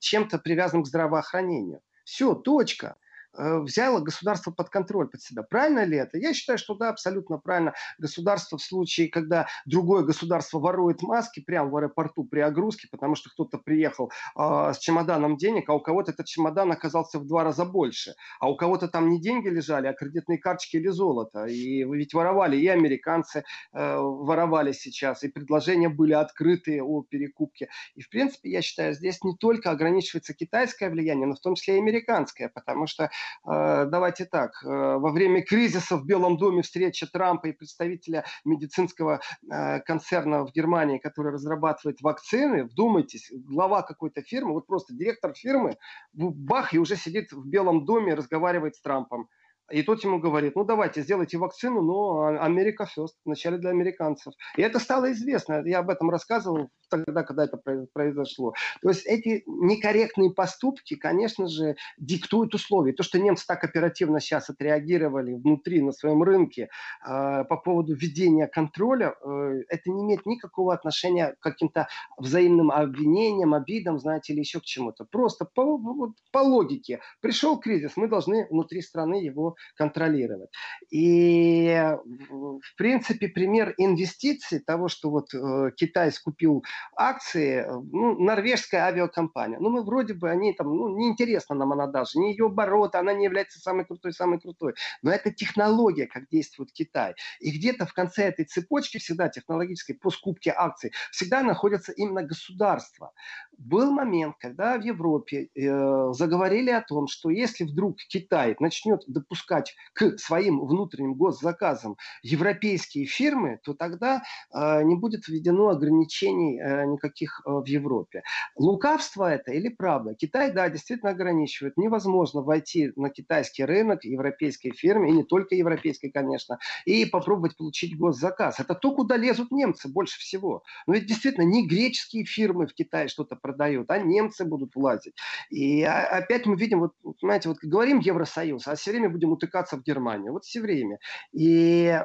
чем-то 0.00 0.38
привязанным 0.38 0.84
к 0.84 0.86
здравоохранению. 0.86 1.80
Все, 2.04 2.34
точка. 2.34 2.96
Э, 3.34 3.60
взяло 3.60 4.00
государство 4.00 4.50
под 4.50 4.68
контроль 4.68 5.08
под 5.08 5.22
себя. 5.22 5.42
Правильно 5.42 5.84
ли 5.84 5.96
это? 5.96 6.18
Я 6.18 6.34
считаю, 6.34 6.58
что 6.58 6.74
да, 6.74 6.90
абсолютно 6.90 7.38
правильно. 7.38 7.72
Государство 7.98 8.58
в 8.58 8.62
случае, 8.62 9.08
когда 9.08 9.46
другое 9.64 10.02
государство 10.02 10.58
ворует 10.58 11.02
маски 11.02 11.40
прямо 11.40 11.70
в 11.70 11.76
аэропорту 11.76 12.24
при 12.24 12.40
огрузке, 12.40 12.88
потому 12.90 13.14
что 13.14 13.30
кто-то 13.30 13.58
приехал 13.58 14.10
э, 14.36 14.72
с 14.74 14.78
чемоданом 14.78 15.36
денег, 15.36 15.70
а 15.70 15.74
у 15.74 15.80
кого-то 15.80 16.12
этот 16.12 16.26
чемодан 16.26 16.72
оказался 16.72 17.18
в 17.18 17.26
два 17.26 17.42
раза 17.44 17.64
больше, 17.64 18.14
а 18.38 18.50
у 18.50 18.56
кого-то 18.56 18.88
там 18.88 19.08
не 19.08 19.20
деньги 19.20 19.48
лежали, 19.48 19.86
а 19.86 19.94
кредитные 19.94 20.38
карточки 20.38 20.76
или 20.76 20.88
золото. 20.88 21.46
И 21.46 21.84
ведь 21.84 22.12
воровали, 22.12 22.58
и 22.58 22.68
американцы 22.68 23.44
э, 23.72 23.96
воровали 23.96 24.72
сейчас, 24.72 25.24
и 25.24 25.28
предложения 25.28 25.88
были 25.88 26.12
открытые 26.12 26.82
о 26.82 27.02
перекупке. 27.02 27.70
И 27.94 28.02
в 28.02 28.10
принципе, 28.10 28.50
я 28.50 28.60
считаю, 28.60 28.92
здесь 28.92 29.24
не 29.24 29.34
только 29.36 29.70
ограничивается 29.70 30.34
китайское 30.34 30.90
влияние, 30.90 31.26
но 31.26 31.34
в 31.34 31.40
том 31.40 31.54
числе 31.54 31.76
и 31.76 31.78
американское, 31.78 32.50
потому 32.50 32.86
что 32.86 33.10
давайте 33.44 34.24
так, 34.24 34.52
э, 34.64 34.68
во 34.68 35.10
время 35.10 35.42
кризиса 35.42 35.96
в 35.96 36.06
Белом 36.06 36.36
доме 36.36 36.62
встреча 36.62 37.06
Трампа 37.06 37.48
и 37.48 37.52
представителя 37.52 38.24
медицинского 38.44 39.20
э, 39.50 39.80
концерна 39.80 40.44
в 40.44 40.52
Германии, 40.52 40.98
который 40.98 41.32
разрабатывает 41.32 42.00
вакцины, 42.00 42.64
вдумайтесь, 42.64 43.30
глава 43.32 43.82
какой-то 43.82 44.22
фирмы, 44.22 44.52
вот 44.52 44.66
просто 44.66 44.94
директор 44.94 45.34
фирмы, 45.34 45.76
бах, 46.12 46.74
и 46.74 46.78
уже 46.78 46.96
сидит 46.96 47.32
в 47.32 47.46
Белом 47.48 47.84
доме, 47.84 48.14
разговаривает 48.14 48.76
с 48.76 48.80
Трампом. 48.80 49.28
И 49.72 49.82
тот 49.82 50.04
ему 50.04 50.18
говорит, 50.18 50.54
ну 50.54 50.64
давайте, 50.64 51.02
сделайте 51.02 51.38
вакцину, 51.38 51.80
но 51.82 52.26
Америка 52.40 52.86
first, 52.96 53.14
вначале 53.24 53.56
для 53.56 53.70
американцев. 53.70 54.34
И 54.56 54.62
это 54.62 54.78
стало 54.78 55.12
известно, 55.12 55.62
я 55.64 55.78
об 55.78 55.88
этом 55.88 56.10
рассказывал 56.10 56.68
тогда, 56.90 57.22
когда 57.22 57.44
это 57.44 57.58
произошло. 57.92 58.52
То 58.82 58.90
есть 58.90 59.06
эти 59.06 59.42
некорректные 59.46 60.30
поступки, 60.30 60.94
конечно 60.94 61.48
же, 61.48 61.76
диктуют 61.96 62.54
условия. 62.54 62.92
То, 62.92 63.02
что 63.02 63.18
немцы 63.18 63.46
так 63.46 63.64
оперативно 63.64 64.20
сейчас 64.20 64.50
отреагировали 64.50 65.32
внутри, 65.32 65.80
на 65.80 65.92
своем 65.92 66.22
рынке 66.22 66.68
э, 67.04 67.44
по 67.44 67.56
поводу 67.56 67.94
введения 67.94 68.46
контроля, 68.46 69.14
э, 69.24 69.62
это 69.68 69.90
не 69.90 70.02
имеет 70.02 70.26
никакого 70.26 70.74
отношения 70.74 71.34
к 71.40 71.40
каким-то 71.40 71.88
взаимным 72.18 72.70
обвинениям, 72.70 73.54
обидам, 73.54 73.98
знаете, 73.98 74.34
или 74.34 74.40
еще 74.40 74.60
к 74.60 74.64
чему-то. 74.64 75.06
Просто 75.06 75.46
по, 75.46 76.12
по 76.30 76.38
логике. 76.38 77.00
Пришел 77.20 77.58
кризис, 77.58 77.96
мы 77.96 78.06
должны 78.06 78.46
внутри 78.50 78.82
страны 78.82 79.14
его 79.14 79.56
контролировать. 79.76 80.50
И, 80.90 81.96
в 82.30 82.76
принципе, 82.76 83.28
пример 83.28 83.74
инвестиций 83.78 84.60
того, 84.60 84.88
что 84.88 85.10
вот 85.10 85.32
э, 85.34 85.70
Китай 85.76 86.12
скупил 86.12 86.64
акции, 86.96 87.64
ну, 87.68 88.18
норвежская 88.18 88.84
авиакомпания. 88.84 89.58
Ну, 89.58 89.70
мы 89.70 89.84
вроде 89.84 90.14
бы, 90.14 90.30
они 90.30 90.52
там, 90.52 90.68
ну, 90.74 90.96
неинтересно 90.96 91.54
нам 91.54 91.72
она 91.72 91.86
даже, 91.86 92.18
не 92.18 92.32
ее 92.32 92.46
обороты, 92.46 92.98
она 92.98 93.12
не 93.12 93.24
является 93.24 93.60
самой 93.60 93.84
крутой, 93.84 94.12
самой 94.12 94.40
крутой. 94.40 94.74
Но 95.02 95.10
это 95.10 95.32
технология, 95.32 96.06
как 96.06 96.28
действует 96.28 96.72
Китай. 96.72 97.14
И 97.40 97.50
где-то 97.50 97.86
в 97.86 97.92
конце 97.92 98.24
этой 98.24 98.44
цепочки 98.44 98.98
всегда 98.98 99.28
технологической 99.28 99.94
по 99.94 100.10
скупке 100.10 100.52
акций 100.56 100.92
всегда 101.10 101.42
находится 101.42 101.92
именно 101.92 102.22
государство. 102.22 103.12
Был 103.58 103.92
момент, 103.92 104.36
когда 104.40 104.76
в 104.78 104.82
Европе 104.82 105.48
э, 105.54 106.12
заговорили 106.12 106.70
о 106.70 106.82
том, 106.82 107.06
что 107.06 107.30
если 107.30 107.64
вдруг 107.64 107.96
Китай 108.08 108.56
начнет 108.58 109.02
допускать 109.06 109.51
к 109.92 110.18
своим 110.18 110.64
внутренним 110.64 111.14
госзаказам 111.14 111.96
европейские 112.22 113.06
фирмы, 113.06 113.58
то 113.62 113.74
тогда 113.74 114.22
э, 114.52 114.82
не 114.82 114.96
будет 114.96 115.28
введено 115.28 115.68
ограничений 115.68 116.60
э, 116.60 116.86
никаких 116.86 117.42
э, 117.44 117.50
в 117.50 117.66
Европе. 117.66 118.22
Лукавство 118.56 119.32
это 119.32 119.52
или 119.52 119.68
правда? 119.68 120.14
Китай, 120.14 120.52
да, 120.52 120.68
действительно 120.68 121.10
ограничивает. 121.10 121.76
Невозможно 121.76 122.42
войти 122.42 122.92
на 122.96 123.10
китайский 123.10 123.64
рынок 123.64 124.04
европейской 124.04 124.70
фирме, 124.70 125.10
и 125.10 125.12
не 125.12 125.24
только 125.24 125.54
европейской, 125.54 126.08
конечно, 126.08 126.58
и 126.84 127.04
попробовать 127.04 127.56
получить 127.56 127.96
госзаказ. 127.96 128.60
Это 128.60 128.74
то, 128.74 128.94
куда 128.94 129.16
лезут 129.16 129.50
немцы 129.50 129.88
больше 129.88 130.18
всего. 130.18 130.62
Но 130.86 130.94
ведь 130.94 131.06
действительно 131.06 131.44
не 131.44 131.66
греческие 131.66 132.24
фирмы 132.24 132.66
в 132.66 132.74
Китае 132.74 133.08
что-то 133.08 133.36
продают, 133.36 133.90
а 133.90 133.98
немцы 133.98 134.44
будут 134.44 134.74
влазить. 134.74 135.14
И 135.50 135.82
опять 135.82 136.46
мы 136.46 136.56
видим, 136.56 136.80
вот, 136.80 136.92
понимаете, 137.20 137.48
вот 137.48 137.58
говорим 137.62 137.98
Евросоюз, 137.98 138.66
а 138.66 138.74
все 138.74 138.90
время 138.90 139.10
будем 139.10 139.31
утыкаться 139.32 139.76
в 139.76 139.82
Германию. 139.82 140.32
Вот 140.32 140.44
все 140.44 140.60
время. 140.60 140.98
И 141.32 141.98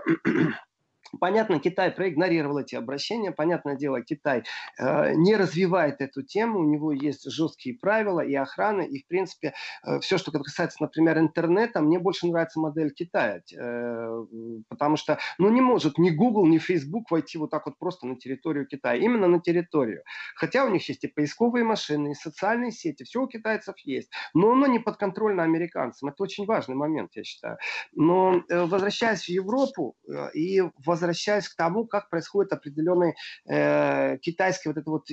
Понятно, 1.19 1.59
Китай 1.59 1.91
проигнорировал 1.91 2.59
эти 2.59 2.75
обращения. 2.75 3.31
Понятное 3.31 3.75
дело, 3.75 4.01
Китай 4.01 4.43
э, 4.79 5.13
не 5.13 5.35
развивает 5.35 6.01
эту 6.01 6.23
тему. 6.23 6.59
У 6.59 6.63
него 6.63 6.91
есть 6.91 7.29
жесткие 7.31 7.77
правила 7.77 8.21
и 8.21 8.35
охраны. 8.35 8.85
И, 8.85 9.03
в 9.03 9.07
принципе, 9.07 9.53
э, 9.85 9.99
все, 9.99 10.17
что 10.17 10.31
касается, 10.31 10.77
например, 10.81 11.17
интернета, 11.19 11.81
мне 11.81 11.99
больше 11.99 12.27
нравится 12.27 12.59
модель 12.59 12.91
Китая. 12.93 13.41
Э, 13.57 14.25
потому 14.69 14.97
что, 14.97 15.17
ну, 15.37 15.49
не 15.49 15.61
может 15.61 15.97
ни 15.97 16.09
Google, 16.09 16.47
ни 16.47 16.57
Facebook 16.57 17.09
войти 17.11 17.37
вот 17.37 17.51
так 17.51 17.65
вот 17.65 17.77
просто 17.77 18.07
на 18.07 18.15
территорию 18.15 18.67
Китая. 18.67 18.95
Именно 18.95 19.27
на 19.27 19.39
территорию. 19.39 20.03
Хотя 20.35 20.65
у 20.65 20.69
них 20.69 20.87
есть 20.89 21.03
и 21.03 21.07
поисковые 21.07 21.63
машины, 21.63 22.11
и 22.11 22.15
социальные 22.15 22.71
сети. 22.71 23.03
Все 23.03 23.21
у 23.21 23.27
китайцев 23.27 23.75
есть. 23.83 24.09
Но 24.33 24.51
оно 24.51 24.67
не 24.67 24.79
подконтрольно 24.79 25.43
американцам. 25.43 26.09
Это 26.09 26.23
очень 26.23 26.45
важный 26.45 26.75
момент, 26.75 27.11
я 27.15 27.23
считаю. 27.23 27.57
Но 27.93 28.43
э, 28.49 28.65
возвращаясь 28.65 29.23
в 29.23 29.29
Европу 29.29 29.95
э, 30.07 30.31
и 30.33 30.61
в 30.61 30.96
возвращаясь 30.97 31.47
к 31.47 31.55
тому, 31.55 31.85
как 31.85 32.09
происходит 32.09 32.51
определенный 32.53 33.15
э, 33.47 34.17
китайский 34.17 34.69
вот 34.69 34.77
это 34.77 34.89
вот 34.89 35.07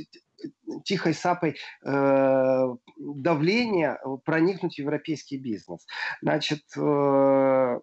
тихой 0.85 1.15
сапой 1.15 1.57
э, 1.85 2.65
давление 2.99 3.99
проникнуть 4.25 4.77
в 4.77 4.79
европейский 4.79 5.39
бизнес. 5.39 5.87
Значит, 6.23 6.63
э, 6.77 7.81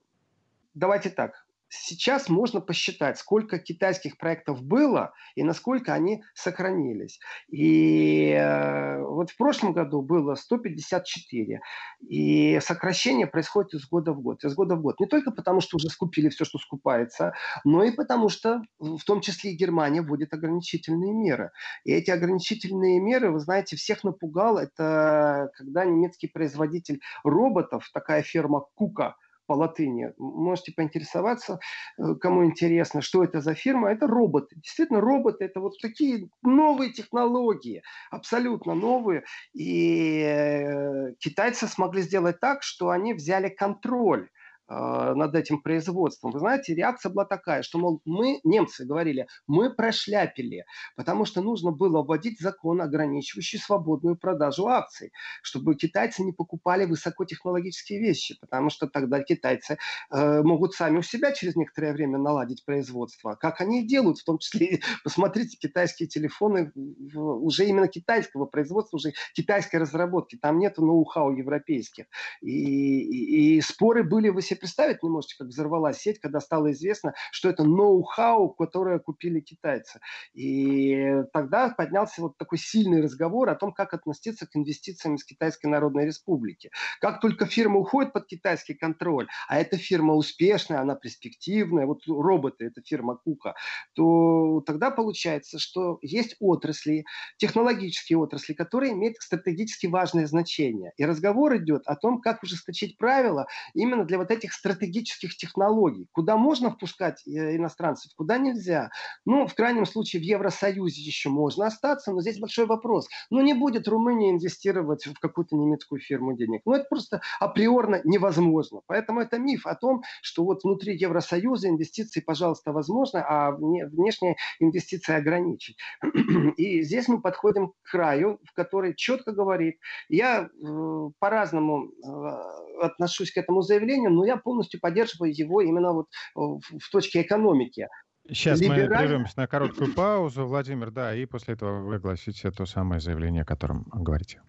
давайте 0.74 1.10
так 1.10 1.46
сейчас 1.72 2.28
можно 2.28 2.60
посчитать, 2.60 3.18
сколько 3.18 3.58
китайских 3.58 4.18
проектов 4.18 4.62
было 4.62 5.14
и 5.36 5.44
насколько 5.44 5.94
они 5.94 6.24
сохранились. 6.34 7.20
И 7.50 8.32
э, 8.32 9.02
вот 9.02 9.32
в 9.32 9.38
прошлом 9.38 9.72
году 9.72 10.02
было 10.02 10.36
154. 10.36 11.62
И 12.02 12.60
сокращение 12.62 13.26
происходит 13.26 13.74
из 13.74 13.88
года 13.88 14.12
в 14.12 14.22
год. 14.22 14.44
Из 14.44 14.54
года 14.54 14.76
в 14.76 14.82
год. 14.82 15.00
Не 15.00 15.08
только 15.08 15.32
потому, 15.32 15.62
что 15.62 15.78
уже 15.78 15.90
скупили 15.90 16.28
все, 16.28 16.44
что 16.44 16.60
скупается, 16.60 17.34
но 17.64 17.84
и 17.84 17.92
потому, 17.92 18.28
что 18.28 18.62
в 18.78 19.04
том 19.06 19.22
числе 19.22 19.54
и 19.54 19.56
Германия 19.56 20.02
вводит 20.02 20.34
ограничительные 20.34 21.14
меры. 21.14 21.52
И 21.86 21.94
эти 21.94 22.12
ограничительные 22.12 23.00
меры, 23.00 23.32
вы 23.32 23.40
знаете, 23.40 23.78
всех 23.78 24.04
напугал. 24.04 24.58
Это 24.58 25.50
когда 25.56 25.86
немецкий 25.86 26.28
производитель 26.28 27.00
роботов, 27.24 27.90
такая 27.94 28.24
фирма 28.24 28.66
Кука, 28.76 29.16
по 29.52 29.56
латыни. 29.56 30.14
Можете 30.18 30.72
поинтересоваться, 30.72 31.60
э, 31.98 32.16
кому 32.22 32.46
интересно, 32.46 33.02
что 33.02 33.22
это 33.22 33.42
за 33.42 33.54
фирма. 33.54 33.92
Это 33.92 34.08
роботы. 34.08 34.56
Действительно, 34.56 35.02
роботы– 35.02 35.44
это 35.46 35.60
вот 35.60 35.74
такие 35.82 36.30
новые 36.42 36.94
технологии, 36.94 37.84
абсолютно 38.12 38.76
новые. 38.76 39.24
И 39.54 40.22
э, 40.26 41.16
китайцы 41.20 41.68
смогли 41.68 42.02
сделать 42.02 42.40
так, 42.40 42.64
что 42.64 42.92
они 42.92 43.14
взяли 43.14 43.50
контроль 43.50 44.30
над 44.72 45.36
этим 45.36 45.62
производством. 45.62 46.32
Вы 46.32 46.40
знаете, 46.40 46.74
реакция 46.74 47.12
была 47.12 47.26
такая, 47.26 47.62
что, 47.62 47.78
мол, 47.78 48.02
мы, 48.06 48.40
немцы 48.44 48.86
говорили, 48.86 49.28
мы 49.48 49.74
прошляпили, 49.74 50.66
потому 50.96 51.26
что 51.26 51.42
нужно 51.42 51.72
было 51.72 52.04
вводить 52.04 52.40
закон, 52.40 52.82
ограничивающий 52.82 53.60
свободную 53.60 54.16
продажу 54.16 54.68
акций, 54.68 55.12
чтобы 55.42 55.76
китайцы 55.76 56.24
не 56.24 56.32
покупали 56.32 56.86
высокотехнологические 56.86 58.00
вещи, 58.00 58.38
потому 58.40 58.70
что 58.70 58.88
тогда 58.88 59.22
китайцы 59.22 59.78
э, 60.10 60.42
могут 60.42 60.74
сами 60.74 61.00
у 61.00 61.02
себя 61.02 61.32
через 61.32 61.56
некоторое 61.56 61.94
время 61.94 62.18
наладить 62.18 62.64
производство. 62.66 63.36
Как 63.36 63.62
они 63.62 63.82
и 63.82 63.88
делают, 63.88 64.20
в 64.20 64.24
том 64.24 64.38
числе, 64.38 64.82
посмотрите, 65.04 65.58
китайские 65.58 66.08
телефоны 66.08 66.72
уже 66.76 67.66
именно 67.66 67.88
китайского 67.88 68.46
производства, 68.46 68.98
уже 68.98 69.14
китайской 69.34 69.78
разработки, 69.78 70.38
там 70.38 70.60
нет 70.60 70.78
ноу-хау 70.78 71.36
европейских. 71.36 72.06
И, 72.42 73.02
и, 73.02 73.58
и 73.58 73.62
споры 73.62 74.04
были 74.04 74.30
в 74.30 74.40
представить 74.62 75.04
не 75.04 75.10
можете, 75.10 75.36
как 75.38 75.48
взорвалась 75.48 75.98
сеть, 75.98 76.20
когда 76.20 76.40
стало 76.40 76.72
известно, 76.72 77.14
что 77.32 77.50
это 77.50 77.64
ноу-хау, 77.64 78.50
которое 78.50 79.00
купили 79.00 79.40
китайцы. 79.42 80.00
И 80.34 81.24
тогда 81.34 81.70
поднялся 81.70 82.22
вот 82.22 82.38
такой 82.38 82.58
сильный 82.58 83.02
разговор 83.02 83.50
о 83.50 83.56
том, 83.56 83.74
как 83.74 83.94
относиться 83.94 84.48
к 84.48 84.56
инвестициям 84.56 85.16
из 85.16 85.26
Китайской 85.26 85.68
Народной 85.68 86.06
Республики. 86.06 86.70
Как 87.00 87.20
только 87.20 87.46
фирма 87.46 87.80
уходит 87.80 88.14
под 88.14 88.28
китайский 88.28 88.76
контроль, 88.76 89.28
а 89.48 89.60
эта 89.60 89.78
фирма 89.78 90.14
успешная, 90.14 90.80
она 90.80 90.96
перспективная, 90.96 91.86
вот 91.86 92.02
роботы, 92.08 92.66
это 92.66 92.82
фирма 92.82 93.18
Кука, 93.18 93.56
то 93.94 94.62
тогда 94.66 94.92
получается, 94.92 95.60
что 95.60 95.98
есть 96.02 96.36
отрасли, 96.40 97.04
технологические 97.38 98.18
отрасли, 98.20 98.54
которые 98.54 98.94
имеют 98.94 99.18
стратегически 99.20 99.88
важное 99.88 100.28
значение. 100.28 100.94
И 100.98 101.06
разговор 101.06 101.58
идет 101.58 101.84
о 101.88 101.96
том, 101.96 102.22
как 102.22 102.44
ужесточить 102.44 102.98
правила 102.98 103.48
именно 103.74 104.06
для 104.06 104.18
вот 104.18 104.32
этих 104.32 104.51
этих 104.52 104.54
стратегических 104.54 105.36
технологий. 105.36 106.08
Куда 106.12 106.38
можно 106.38 106.72
впускать 106.72 107.26
э, 107.28 107.56
иностранцев, 107.56 108.12
куда 108.16 108.38
нельзя. 108.38 108.90
Ну, 109.26 109.48
в 109.48 109.56
крайнем 109.56 109.86
случае, 109.86 110.22
в 110.22 110.26
Евросоюзе 110.26 111.02
еще 111.02 111.30
можно 111.30 111.68
остаться, 111.68 112.12
но 112.12 112.22
здесь 112.22 112.40
большой 112.40 112.66
вопрос. 112.66 113.08
Ну, 113.30 113.42
не 113.42 113.54
будет 113.54 113.88
Румыния 113.88 114.32
инвестировать 114.32 115.06
в 115.06 115.20
какую-то 115.20 115.56
немецкую 115.56 116.02
фирму 116.02 116.36
денег. 116.36 116.62
Ну, 116.66 116.74
это 116.74 116.86
просто 116.90 117.22
априорно 117.40 118.02
невозможно. 118.04 118.82
Поэтому 118.88 119.22
это 119.22 119.38
миф 119.38 119.66
о 119.66 119.76
том, 119.76 120.04
что 120.22 120.44
вот 120.44 120.64
внутри 120.64 120.98
Евросоюза 120.98 121.70
инвестиции, 121.70 122.20
пожалуйста, 122.20 122.72
возможно, 122.72 123.24
а 123.28 123.52
внешние 123.52 124.36
инвестиции 124.60 125.16
ограничить. 125.16 125.78
И 126.58 126.82
здесь 126.82 127.08
мы 127.08 127.22
подходим 127.22 127.70
к 127.70 127.92
краю, 127.92 128.40
в 128.44 128.54
который 128.54 128.96
четко 128.96 129.32
говорит, 129.32 129.78
я 130.10 130.44
э, 130.44 131.10
по-разному 131.20 131.86
э, 131.86 132.82
отношусь 132.82 133.32
к 133.32 133.38
этому 133.38 133.62
заявлению, 133.62 134.12
но 134.12 134.26
я 134.26 134.31
полностью 134.38 134.80
поддерживаю 134.80 135.34
его 135.34 135.62
именно 135.62 135.94
вот 135.94 136.08
в, 136.36 136.60
в 136.80 136.90
точке 136.92 137.22
экономики. 137.22 137.88
Сейчас 138.28 138.60
Либераль... 138.62 138.90
мы 138.90 138.98
прервемся 138.98 139.34
на 139.38 139.48
короткую 139.48 139.94
паузу, 139.94 140.46
Владимир, 140.46 140.92
да, 140.92 141.16
и 141.16 141.26
после 141.26 141.56
этого 141.56 141.82
вы 141.82 141.96
огласите 141.96 142.52
то 142.52 142.66
самое 142.66 143.02
заявление, 143.02 143.42
о 143.42 143.46
котором 143.46 143.86
говорите. 143.94 144.42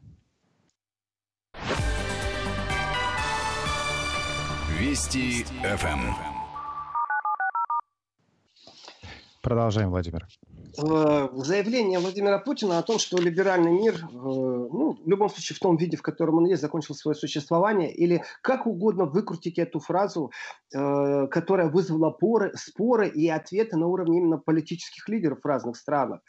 Вести 4.78 5.44
ФМ. 5.62 6.31
Продолжаем, 9.42 9.90
Владимир. 9.90 10.28
Э, 10.78 11.28
заявление 11.34 11.98
Владимира 11.98 12.38
Путина 12.38 12.78
о 12.78 12.82
том, 12.82 13.00
что 13.00 13.18
либеральный 13.18 13.72
мир, 13.72 13.96
э, 13.96 14.06
ну, 14.12 14.96
в 15.04 15.08
любом 15.08 15.28
случае 15.30 15.56
в 15.56 15.58
том 15.58 15.76
виде, 15.76 15.96
в 15.96 16.02
котором 16.02 16.36
он 16.36 16.46
есть, 16.46 16.62
закончил 16.62 16.94
свое 16.94 17.16
существование, 17.16 17.92
или 17.92 18.22
как 18.40 18.68
угодно 18.68 19.04
выкрутить 19.04 19.58
эту 19.58 19.80
фразу, 19.80 20.30
э, 20.72 21.26
которая 21.26 21.68
вызвала 21.68 22.10
поры, 22.10 22.52
споры 22.54 23.08
и 23.08 23.28
ответы 23.28 23.76
на 23.76 23.88
уровне 23.88 24.18
именно 24.18 24.38
политических 24.38 25.08
лидеров 25.08 25.40
в 25.42 25.46
разных 25.46 25.76
странах. 25.76 26.20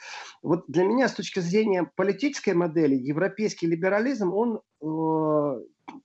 Вот 0.42 0.64
для 0.68 0.84
меня 0.84 1.08
с 1.08 1.14
точки 1.14 1.40
зрения 1.40 1.90
политической 1.96 2.56
модели 2.56 2.96
европейский 2.96 3.68
либерализм, 3.68 4.34
он 4.34 4.60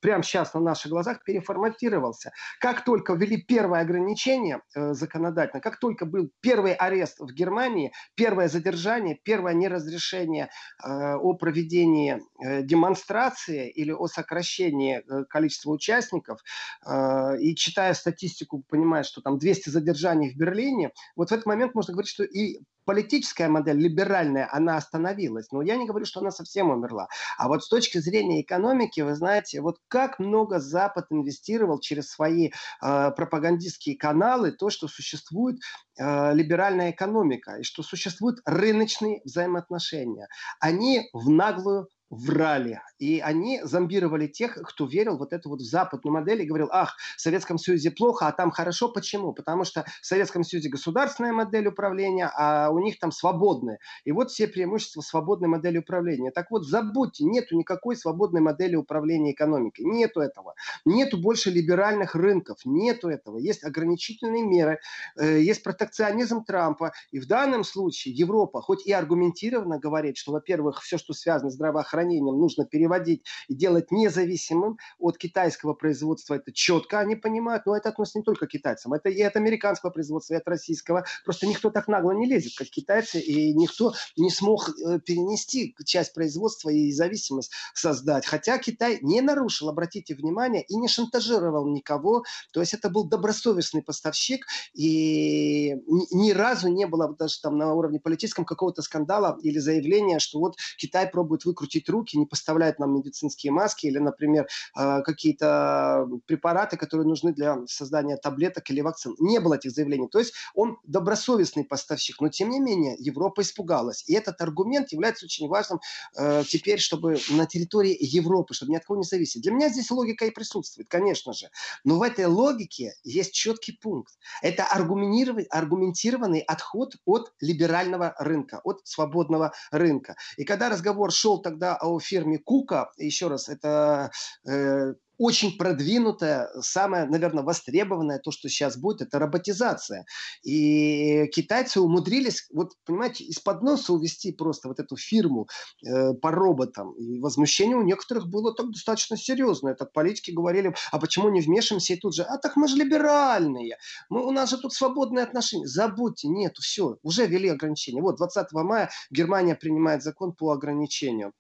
прямо 0.01 0.23
сейчас 0.23 0.55
на 0.55 0.61
наших 0.61 0.91
глазах 0.91 1.23
переформатировался. 1.25 2.33
Как 2.61 2.85
только 2.85 3.15
ввели 3.15 3.37
первое 3.37 3.81
ограничение 3.81 4.63
э, 4.75 4.95
законодательно, 4.95 5.61
как 5.61 5.79
только 5.79 6.07
был 6.07 6.31
первый 6.41 6.75
арест 6.75 7.21
в 7.21 7.33
Германии, 7.33 7.93
первое 8.15 8.49
задержание, 8.49 9.19
первое 9.23 9.55
неразрешение 9.55 10.51
э, 10.85 11.15
о 11.15 11.35
проведении 11.35 12.21
э, 12.43 12.63
демонстрации 12.63 13.71
или 13.71 13.93
о 13.93 14.07
сокращении 14.07 14.99
э, 14.99 15.25
количества 15.25 15.71
участников, 15.71 16.41
э, 16.87 17.39
и 17.41 17.55
читая 17.55 17.95
статистику, 17.95 18.65
понимая, 18.69 19.03
что 19.03 19.21
там 19.21 19.39
200 19.39 19.71
задержаний 19.71 20.31
в 20.31 20.37
Берлине, 20.37 20.91
вот 21.17 21.31
в 21.31 21.33
этот 21.33 21.47
момент 21.47 21.75
можно 21.75 21.93
говорить, 21.93 22.11
что 22.11 22.25
и 22.25 22.61
политическая 22.89 23.49
модель 23.49 23.77
либеральная, 23.77 24.49
она 24.51 24.79
остановилась. 24.79 25.53
Но 25.53 25.61
я 25.61 25.77
не 25.77 25.87
говорю, 25.87 26.07
что 26.07 26.21
она 26.21 26.31
совсем 26.31 26.71
умерла. 26.71 27.09
А 27.37 27.47
вот 27.49 27.63
с 27.63 27.69
точки 27.69 27.99
зрения 27.99 28.41
экономики, 28.41 29.03
вы 29.03 29.15
знаете, 29.15 29.61
вот 29.61 29.77
как 29.89 30.19
много 30.19 30.59
Запад 30.59 31.05
инвестировал 31.11 31.81
через 31.81 32.09
свои 32.09 32.49
э, 32.49 33.11
пропагандистские 33.11 33.99
каналы, 33.99 34.53
то, 34.53 34.71
что 34.71 34.89
существует 34.89 35.59
э, 35.99 36.33
либеральная 36.33 36.93
экономика, 36.93 37.57
и 37.57 37.63
что 37.63 37.83
существуют 37.83 38.41
рыночные 38.47 39.21
взаимоотношения. 39.23 40.27
Они 40.59 41.11
в 41.13 41.29
наглую 41.29 41.89
врали. 42.11 42.81
И 42.99 43.21
они 43.21 43.61
зомбировали 43.63 44.27
тех, 44.27 44.55
кто 44.55 44.87
верил 44.87 45.19
вот 45.19 45.33
эту 45.33 45.51
вот 45.51 45.61
в 45.61 45.65
западную 45.65 46.15
модель 46.15 46.43
и 46.43 46.47
говорил, 46.47 46.69
ах, 46.73 46.97
в 47.17 47.21
Советском 47.21 47.59
Союзе 47.59 47.91
плохо, 47.91 48.27
а 48.27 48.33
там 48.33 48.51
хорошо. 48.51 48.89
Почему? 48.89 49.33
Потому 49.33 49.65
что 49.65 49.85
в 50.01 50.07
Советском 50.07 50.43
Союзе 50.43 50.69
государственная 50.69 51.33
модель 51.33 51.69
управления, 51.69 52.31
а 52.35 52.71
у 52.71 52.79
них 52.79 52.99
там 52.99 53.13
свободная. 53.13 53.79
И 54.05 54.13
вот 54.13 54.31
все 54.31 54.49
преимущества 54.49 55.03
свободной 55.03 55.49
модели 55.49 55.79
управления. 55.79 56.31
Так 56.31 56.51
вот, 56.51 56.67
забудьте, 56.67 57.25
нету 57.25 57.57
никакой 57.57 57.97
свободной 57.97 58.41
модели 58.41 58.75
управления 58.75 59.33
экономикой. 59.33 59.83
Нету 59.85 60.21
этого. 60.21 60.55
Нету 60.85 61.19
больше 61.19 61.51
либеральных 61.51 62.15
рынков. 62.15 62.59
Нету 62.65 63.09
этого. 63.09 63.39
Есть 63.39 63.65
ограничительные 63.65 64.43
меры, 64.43 64.81
э, 65.17 65.41
есть 65.41 65.63
протекционизм 65.63 66.45
Трампа. 66.45 66.93
И 67.11 67.21
в 67.21 67.27
данном 67.27 67.65
случае 67.65 68.15
Европа, 68.15 68.63
хоть 68.63 68.87
и 68.87 68.93
аргументированно 68.93 69.79
говорит, 69.79 70.17
что, 70.17 70.33
во-первых, 70.33 70.83
все, 70.83 70.97
что 70.99 71.13
связано 71.13 71.51
с 71.51 71.55
здравоохранением, 71.55 71.98
здравоохранением 71.99 72.39
нужно 72.39 72.65
переводить 72.65 73.25
и 73.49 73.55
делать 73.55 73.91
независимым 73.91 74.79
от 74.99 75.19
китайского 75.19 75.75
производства. 75.75 76.35
Это 76.35 76.53
четко 76.53 77.01
они 77.01 77.17
понимают, 77.17 77.67
но 77.67 77.77
это 77.77 77.89
относится 77.89 78.19
не 78.19 78.25
только 78.25 78.47
к 78.47 78.51
китайцам. 78.51 78.93
Это 78.93 79.09
и 79.09 79.21
от 79.23 79.37
американского 79.37 79.91
производства, 79.91 80.35
и 80.35 80.37
от 80.37 80.49
российского. 80.49 81.05
Просто 81.25 81.47
никто 81.47 81.71
так 81.71 81.89
нагло 81.89 82.13
не 82.13 82.27
лезет, 82.27 82.53
как 82.57 82.69
китайцы, 82.69 83.21
и 83.21 83.55
никто 83.55 83.95
не 84.17 84.31
смог 84.31 84.69
э, 84.69 85.01
перенести 85.01 85.75
часть 85.85 86.15
производства 86.15 86.71
и 86.71 86.93
зависимость 86.93 87.53
создать. 87.75 88.27
Хотя 88.27 88.59
Китай 88.59 88.99
не 89.03 89.21
нарушил, 89.21 89.69
обратите 89.69 90.15
внимание, 90.15 90.63
и 90.63 90.77
не 90.77 90.89
шантажировал 90.89 91.67
никого. 91.69 92.25
То 92.53 92.61
есть 92.61 92.75
это 92.75 92.91
был 92.91 93.05
добросовестный 93.05 93.83
поставщик, 93.83 94.47
и 94.75 95.77
ни 96.11 96.33
разу 96.33 96.69
не 96.69 96.87
было 96.87 97.15
даже 97.15 97.41
там 97.41 97.59
на 97.59 97.75
уровне 97.75 98.01
политическом 98.01 98.45
какого-то 98.45 98.83
скандала 98.83 99.39
или 99.43 99.59
заявления, 99.59 100.19
что 100.19 100.39
вот 100.39 100.57
Китай 100.77 101.09
пробует 101.09 101.45
выкрутить 101.45 101.88
руки, 101.89 102.19
не 102.19 102.27
поставляет 102.27 102.79
нам 102.79 102.95
медицинские 102.95 103.53
маски 103.53 103.87
или, 103.87 103.99
например, 103.99 104.47
э, 104.77 105.03
какие-то 105.03 106.09
препараты, 106.27 106.77
которые 106.77 107.07
нужны 107.07 107.33
для 107.33 107.59
создания 107.67 108.17
таблеток 108.17 108.69
или 108.71 108.81
вакцин. 108.81 109.15
Не 109.19 109.41
было 109.41 109.55
этих 109.55 109.71
заявлений. 109.71 110.09
То 110.09 110.19
есть 110.19 110.35
он 110.55 110.79
добросовестный 110.85 111.65
поставщик, 111.65 112.21
но 112.21 112.29
тем 112.29 112.51
не 112.51 112.61
менее 112.61 112.97
Европа 112.99 113.43
испугалась. 113.43 114.05
И 114.07 114.15
этот 114.15 114.41
аргумент 114.41 114.93
является 114.93 115.27
очень 115.27 115.49
важным 115.49 115.81
э, 116.17 116.43
теперь, 116.47 116.79
чтобы 116.79 117.19
на 117.31 117.47
территории 117.47 117.97
Европы, 118.01 118.55
чтобы 118.55 118.73
ни 118.73 118.77
от 118.77 118.85
кого 118.85 118.99
не 118.99 119.05
зависеть. 119.05 119.43
Для 119.43 119.53
меня 119.53 119.69
здесь 119.69 119.91
логика 119.91 120.27
и 120.27 120.31
присутствует, 120.31 120.89
конечно 120.89 121.33
же. 121.33 121.49
Но 121.85 121.99
в 121.99 122.03
этой 122.03 122.27
логике 122.27 122.95
есть 123.05 123.33
четкий 123.33 123.73
пункт. 123.73 124.15
Это 124.43 124.65
аргументированный 124.65 126.41
отход 126.41 126.97
от 127.05 127.33
либерального 127.41 128.15
рынка, 128.19 128.61
от 128.65 128.81
свободного 128.85 129.53
рынка. 129.71 130.17
И 130.37 130.45
когда 130.45 130.69
разговор 130.69 131.13
шел 131.13 131.41
тогда 131.41 131.78
о 131.81 131.99
фирме 132.01 132.39
Кука, 132.39 132.91
еще 132.97 133.29
раз, 133.29 133.49
это 133.49 134.11
э, 134.49 134.95
очень 135.19 135.59
продвинутая, 135.59 136.49
самое, 136.61 137.05
наверное, 137.05 137.43
востребованное, 137.43 138.21
то, 138.21 138.31
что 138.31 138.49
сейчас 138.49 138.77
будет, 138.77 139.03
это 139.03 139.19
роботизация. 139.19 140.07
И 140.45 141.27
китайцы 141.35 141.81
умудрились, 141.81 142.47
вот, 142.53 142.75
понимаете, 142.85 143.25
из-под 143.25 143.63
носа 143.63 143.93
увести 143.93 144.33
просто 144.33 144.69
вот 144.69 144.79
эту 144.79 144.97
фирму 144.97 145.49
э, 145.85 146.15
по 146.15 146.31
роботам. 146.31 146.93
И 146.93 147.19
возмущение 147.19 147.77
у 147.77 147.83
некоторых 147.83 148.29
было 148.29 148.55
так 148.55 148.71
достаточно 148.71 149.17
серьезное. 149.17 149.75
Так 149.75 149.93
политики 149.93 150.31
говорили, 150.31 150.75
а 150.93 151.01
почему 151.01 151.29
не 151.31 151.41
вмешиваемся? 151.41 151.95
И 151.95 151.97
тут 151.97 152.15
же, 152.15 152.23
а 152.23 152.39
так 152.39 152.55
мы 152.57 152.69
же 152.69 152.77
либеральные, 152.77 153.77
мы, 154.09 154.25
у 154.25 154.31
нас 154.31 154.51
же 154.51 154.59
тут 154.59 154.73
свободные 154.73 155.25
отношения. 155.25 155.67
Забудьте, 155.67 156.29
нет, 156.29 156.57
все, 156.59 156.97
уже 157.03 157.27
ввели 157.27 157.49
ограничения. 157.49 158.01
Вот 158.01 158.17
20 158.19 158.53
мая 158.53 158.89
Германия 159.11 159.57
принимает 159.57 160.05
закон 160.05 160.33
по 160.33 160.53
ограничению 160.53 161.33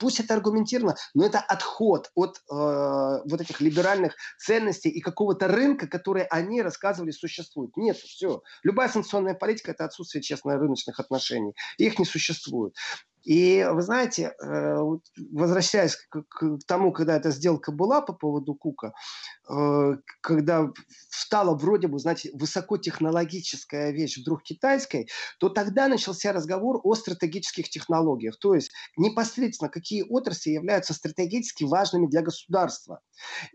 пусть 0.00 0.18
это 0.18 0.34
аргументировано, 0.34 0.96
но 1.14 1.24
это 1.24 1.38
отход 1.38 2.10
от 2.14 2.38
э, 2.38 2.42
вот 2.50 3.40
этих 3.40 3.60
либеральных 3.60 4.16
ценностей 4.38 4.88
и 4.88 5.00
какого-то 5.00 5.46
рынка, 5.46 5.86
который 5.86 6.24
они 6.24 6.62
рассказывали 6.62 7.12
существует. 7.12 7.76
Нет, 7.76 7.96
все. 7.96 8.42
Любая 8.64 8.88
санкционная 8.88 9.34
политика– 9.34 9.70
это 9.72 9.84
отсутствие 9.84 10.22
честных 10.22 10.58
рыночных 10.58 10.98
отношений. 10.98 11.54
Их 11.78 11.98
не 11.98 12.04
существует. 12.04 12.74
И 13.22 13.66
вы 13.70 13.82
знаете, 13.82 14.34
э, 14.42 14.76
возвращаясь 15.30 15.96
к 16.08 16.58
тому, 16.66 16.92
когда 16.92 17.16
эта 17.16 17.30
сделка 17.30 17.70
была 17.70 18.00
по 18.00 18.14
поводу 18.14 18.54
Кука, 18.54 18.94
когда 20.20 20.70
стала 21.08 21.56
вроде 21.56 21.88
бы, 21.88 21.98
знаете, 21.98 22.30
высокотехнологическая 22.34 23.90
вещь 23.90 24.18
вдруг 24.18 24.42
китайской, 24.42 25.08
то 25.38 25.48
тогда 25.48 25.88
начался 25.88 26.32
разговор 26.32 26.80
о 26.82 26.94
стратегических 26.94 27.68
технологиях. 27.68 28.38
То 28.38 28.54
есть 28.54 28.70
непосредственно 28.96 29.70
какие 29.70 30.02
отрасли 30.02 30.50
являются 30.50 30.94
стратегически 30.94 31.64
важными 31.64 32.06
для 32.06 32.22
государства. 32.22 33.00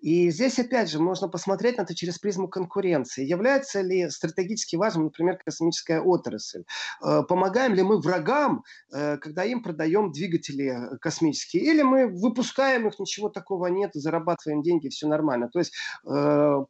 И 0.02 0.30
здесь, 0.32 0.60
опять 0.60 0.90
же, 0.90 1.00
можно 1.00 1.28
посмотреть 1.28 1.78
на 1.78 1.84
это 1.84 1.96
через 1.96 2.20
призму 2.20 2.48
конкуренции. 2.48 3.26
Является 3.26 3.82
ли 3.82 4.10
стратегически 4.10 4.76
важным, 4.76 5.06
например, 5.06 5.38
космическая 5.44 6.02
отрасль? 6.02 6.64
Э, 7.04 7.24
помогаем 7.28 7.74
ли 7.74 7.84
мы 7.84 8.00
врагам, 8.00 8.64
когда 8.90 9.44
им 9.44 9.64
продаем 9.64 10.12
двигатели 10.12 10.66
э, 10.66 10.98
космические. 10.98 11.64
Или 11.64 11.82
мы 11.82 12.08
выпускаем 12.08 12.88
их, 12.88 13.00
ничего 13.00 13.30
такого 13.30 13.68
нет, 13.68 13.92
зарабатываем 13.94 14.62
деньги, 14.62 14.90
все 14.90 15.08
нормально. 15.08 15.50
То 15.50 15.60
есть 15.60 15.74
э, 15.74 15.85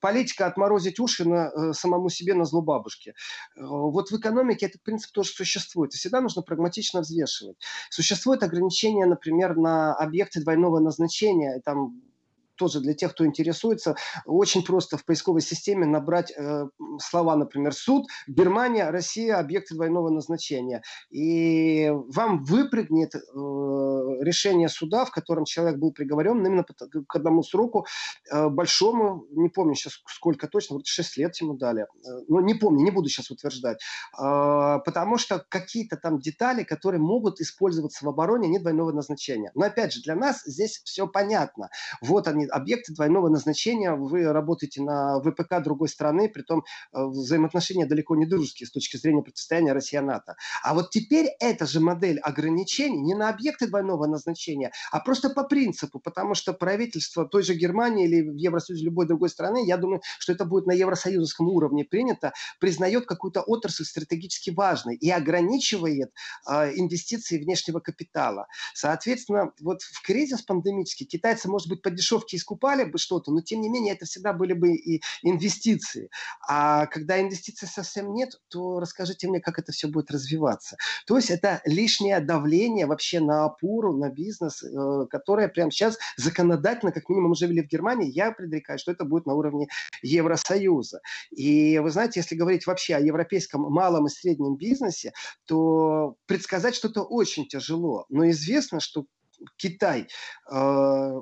политика 0.02 0.48
отморозить 0.48 1.00
уши 1.00 1.28
на, 1.28 1.50
э, 1.50 1.74
самому 1.74 2.10
себе 2.10 2.34
на 2.34 2.46
зло 2.46 2.62
бабушки. 2.62 3.10
Э, 3.56 3.62
вот 3.62 4.12
в 4.12 4.18
экономике 4.18 4.68
этот 4.68 4.82
принцип 4.84 5.12
тоже 5.12 5.30
существует. 5.30 5.94
И 5.94 5.98
всегда 5.98 6.22
нужно 6.22 6.42
прагматично 6.42 7.02
взвешивать. 7.02 7.58
Существует 7.90 8.44
ограничение, 8.44 9.06
например, 9.06 9.56
на 9.56 9.94
объекты 9.96 10.42
двойного 10.42 10.80
назначения. 10.80 11.62
Там 11.64 12.02
тоже 12.56 12.80
для 12.80 12.94
тех, 12.94 13.12
кто 13.12 13.26
интересуется, 13.26 13.96
очень 14.26 14.64
просто 14.64 14.98
в 14.98 15.06
поисковой 15.06 15.42
системе 15.42 15.86
набрать 15.86 16.32
э, 16.36 16.68
слова, 17.00 17.36
например, 17.36 17.74
суд, 17.74 18.06
Германия, 18.28 18.90
Россия, 18.90 19.38
объекты 19.38 19.76
двойного 19.76 20.10
назначения. 20.10 20.82
И 21.10 21.92
вам 22.14 22.44
выпрыгнет 22.44 23.16
э, 23.16 23.20
решение 24.22 24.70
суда, 24.70 25.06
в 25.06 25.12
котором 25.12 25.46
человек 25.46 25.78
был 25.78 25.92
приговорен 25.92 26.46
именно 26.46 26.64
к 26.64 27.16
одному 27.16 27.44
сроку 27.44 27.86
э, 28.32 28.50
большому, 28.50 29.26
не 29.32 29.50
помню 29.50 29.76
сейчас 29.76 30.02
сколько 30.08 30.48
точно, 30.48 30.78
вот 30.78 30.88
6 30.88 31.18
лет 31.18 31.36
ему 31.42 31.56
дали. 31.56 31.84
Э, 31.84 31.86
но 32.28 32.42
не 32.42 32.54
помню, 32.54 32.84
не 32.84 32.92
буду 32.92 33.10
сейчас 33.10 33.32
утверждать. 33.32 33.80
Э, 34.20 34.80
потому 34.86 35.18
что 35.18 35.46
какие-то 35.50 35.98
там 35.98 36.20
детали, 36.20 36.64
которые 36.64 37.02
могут 37.02 37.40
использоваться 37.40 38.06
в 38.06 38.10
обороне, 38.10 38.48
они 38.48 38.60
двойного 38.60 38.92
назначения. 38.92 39.52
Но 39.56 39.66
опять 39.66 39.94
же, 39.94 40.02
для 40.02 40.16
нас 40.16 40.44
здесь 40.46 40.82
все 40.84 41.08
понятно. 41.08 41.70
Вот 42.02 42.28
они 42.28 42.45
объекты 42.50 42.94
двойного 42.94 43.30
назначения, 43.30 43.94
вы 43.94 44.24
работаете 44.32 44.82
на 44.82 45.20
ВПК 45.20 45.62
другой 45.64 45.90
страны, 45.90 46.30
при 46.30 46.42
том 46.42 46.64
э, 46.94 47.04
взаимоотношения 47.06 47.86
далеко 47.86 48.16
не 48.16 48.26
дружеские 48.26 48.68
с 48.68 48.72
точки 48.72 48.98
зрения 48.98 49.22
противостояния 49.22 49.74
Россия-НАТО. 49.74 50.36
А 50.64 50.74
вот 50.74 50.90
теперь 50.92 51.28
эта 51.40 51.66
же 51.66 51.80
модель 51.80 52.20
ограничений 52.20 53.02
не 53.02 53.16
на 53.16 53.30
объекты 53.30 53.68
двойного 53.68 54.06
назначения, 54.08 54.72
а 54.92 55.00
просто 55.00 55.30
по 55.30 55.44
принципу, 55.44 56.00
потому 56.00 56.36
что 56.36 56.54
правительство 56.54 57.26
той 57.26 57.44
же 57.44 57.54
Германии 57.54 58.06
или 58.06 58.22
в 58.22 58.36
Евросоюзе 58.36 58.86
любой 58.86 59.08
другой 59.08 59.30
страны, 59.30 59.66
я 59.66 59.78
думаю, 59.78 60.02
что 60.20 60.34
это 60.34 60.46
будет 60.46 60.66
на 60.66 60.72
евросоюзском 60.74 61.48
уровне 61.48 61.86
принято, 61.86 62.34
признает 62.60 63.06
какую-то 63.06 63.42
отрасль 63.42 63.86
стратегически 63.86 64.50
важной 64.52 64.96
и 64.96 65.10
ограничивает 65.10 66.12
э, 66.50 66.72
инвестиции 66.76 67.38
внешнего 67.38 67.80
капитала. 67.80 68.48
Соответственно, 68.74 69.52
вот 69.62 69.82
в 69.82 70.02
кризис 70.02 70.42
пандемический 70.42 71.06
китайцы, 71.06 71.50
может 71.50 71.68
быть, 71.68 71.82
по 71.82 71.90
дешевке 71.90 72.35
банки 72.36 72.38
искупали 72.38 72.84
бы 72.84 72.98
что-то, 72.98 73.32
но 73.32 73.42
тем 73.42 73.62
не 73.62 73.70
менее 73.70 73.94
это 73.94 74.06
всегда 74.06 74.34
были 74.34 74.54
бы 74.54 74.74
и 74.74 75.02
инвестиции. 75.24 76.10
А 76.48 76.86
когда 76.88 77.20
инвестиций 77.20 77.68
совсем 77.68 78.14
нет, 78.14 78.40
то 78.50 78.80
расскажите 78.80 79.28
мне, 79.28 79.40
как 79.40 79.60
это 79.60 79.72
все 79.72 79.88
будет 79.88 80.12
развиваться. 80.12 80.78
То 81.08 81.18
есть 81.18 81.32
это 81.32 81.62
лишнее 81.66 82.20
давление 82.20 82.86
вообще 82.86 83.20
на 83.20 83.46
опору, 83.46 83.98
на 83.98 84.10
бизнес, 84.10 84.64
э, 84.64 85.08
которое 85.10 85.48
прямо 85.48 85.72
сейчас 85.72 85.98
законодательно, 86.18 86.92
как 86.92 87.10
минимум, 87.10 87.32
уже 87.32 87.48
ввели 87.48 87.62
в 87.62 87.68
Германии. 87.68 88.12
Я 88.12 88.32
предрекаю, 88.32 88.80
что 88.80 88.92
это 88.92 89.06
будет 89.06 89.26
на 89.26 89.34
уровне 89.34 89.68
Евросоюза. 90.04 91.00
И 91.32 91.80
вы 91.80 91.90
знаете, 91.90 92.20
если 92.20 92.36
говорить 92.36 92.68
вообще 92.68 92.96
о 92.96 93.00
европейском 93.00 93.62
малом 93.62 94.06
и 94.06 94.10
среднем 94.10 94.56
бизнесе, 94.58 95.12
то 95.46 96.16
предсказать 96.26 96.76
что-то 96.76 97.04
очень 97.04 97.48
тяжело. 97.48 98.06
Но 98.10 98.30
известно, 98.30 98.80
что 98.80 99.06
Китай 99.58 100.08
э, 100.50 100.56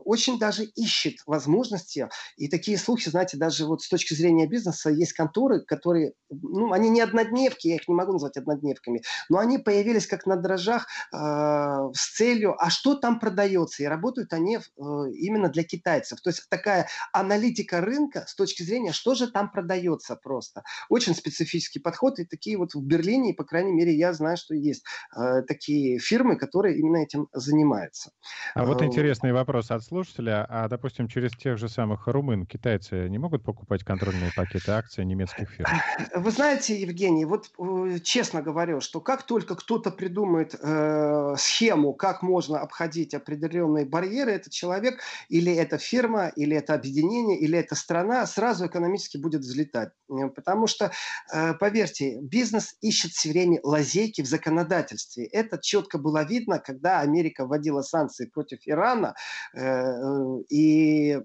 очень 0.06 0.40
даже 0.40 0.64
ищет 0.64 1.16
возможности, 1.26 2.10
и 2.38 2.48
такие 2.48 2.78
слухи, 2.78 3.10
знаете, 3.10 3.38
даже 3.38 3.66
вот 3.66 3.82
с 3.82 3.90
точки 3.90 4.14
зрения 4.14 4.48
бизнеса 4.48 4.90
есть 4.90 5.14
конторы, 5.14 5.62
которые, 5.62 6.14
ну, 6.30 6.72
они 6.72 6.90
не 6.90 7.02
однодневки, 7.02 7.68
я 7.68 7.76
их 7.76 7.88
не 7.88 7.96
могу 7.96 8.14
назвать 8.14 8.38
однодневками, 8.38 9.02
но 9.30 9.40
они 9.40 9.58
появились 9.58 10.08
как 10.08 10.26
на 10.26 10.36
дрожжах 10.36 10.88
э, 11.14 11.18
с 11.18 12.16
целью, 12.16 12.56
а 12.58 12.70
что 12.70 12.96
там 12.96 13.20
продается, 13.20 13.84
и 13.84 13.88
работают 13.88 14.34
они 14.34 14.58
э, 14.58 14.60
именно 14.78 15.50
для 15.50 15.64
китайцев. 15.64 16.22
То 16.22 16.30
есть 16.30 16.48
такая 16.50 16.88
аналитика 17.12 17.82
рынка 17.82 18.26
с 18.28 18.36
точки 18.36 18.64
зрения, 18.64 18.92
что 18.92 19.16
же 19.16 19.32
там 19.32 19.52
продается 19.52 20.16
просто. 20.16 20.64
Очень 20.90 21.16
специфический 21.16 21.80
подход, 21.80 22.20
и 22.20 22.26
такие 22.26 22.58
вот 22.58 22.74
в 22.74 22.82
Берлине, 22.82 23.34
по 23.34 23.44
крайней 23.44 23.74
мере, 23.74 23.96
я 23.96 24.14
знаю, 24.14 24.38
что 24.38 24.56
есть 24.56 24.84
э, 25.16 25.42
такие 25.44 26.00
фирмы, 26.00 26.38
которые 26.38 26.78
именно 26.78 26.98
этим 26.98 27.28
занимаются. 27.34 28.12
А 28.56 28.66
вот 28.66 28.82
интересный 28.82 29.34
вопрос 29.34 29.72
от 29.72 29.84
слушателя. 29.84 30.46
А, 30.48 30.68
допустим, 30.68 31.08
через 31.08 31.32
тех 31.32 31.58
же 31.58 31.68
самых 31.68 32.08
румын 32.08 32.46
китайцы 32.46 33.10
не 33.10 33.18
могут 33.18 33.44
покупать 33.44 33.84
контрольные 33.84 34.32
пакеты 34.36 34.72
акций 34.72 35.06
немецких 35.06 35.50
фирм? 35.50 35.70
Вы 36.16 36.32
знаете, 36.32 36.80
Евгений, 36.80 37.26
вот 37.26 37.52
э, 37.58 38.00
честно 38.04 38.42
говорю, 38.42 38.80
что 38.82 39.02
как 39.02 39.24
только 39.24 39.56
кто-то 39.56 39.92
придумает 39.92 40.56
э, 40.56 41.36
схему, 41.38 41.94
как 41.94 42.22
можно 42.22 42.60
обходить 42.60 43.14
определенные 43.14 43.86
барьеры, 43.86 44.32
этот 44.32 44.54
человек 44.54 45.02
или 45.30 45.54
эта 45.54 45.78
фирма, 45.78 46.28
или 46.28 46.56
это 46.56 46.74
объединение, 46.74 47.40
или 47.40 47.58
эта 47.58 47.76
страна 47.76 48.26
сразу 48.28 48.68
экономически 48.68 49.18
будет 49.18 49.42
взлетать. 49.42 49.92
Э, 50.10 50.30
потому 50.30 50.68
что, 50.68 50.92
э, 51.34 51.54
поверьте, 51.56 52.20
бизнес 52.22 52.76
ищет 52.82 53.12
все 53.12 53.30
время 53.30 53.60
лазейки 53.64 54.22
в 54.22 54.28
законодательстве. 54.28 55.26
Это 55.26 55.58
четко 55.58 55.98
было 55.98 56.24
видно, 56.24 56.60
когда 56.60 57.00
Америка 57.00 57.46
вводила 57.46 57.82
санкции 57.94 58.26
против 58.26 58.60
Ирана. 58.66 59.14
Э, 59.56 60.40
и 60.50 61.20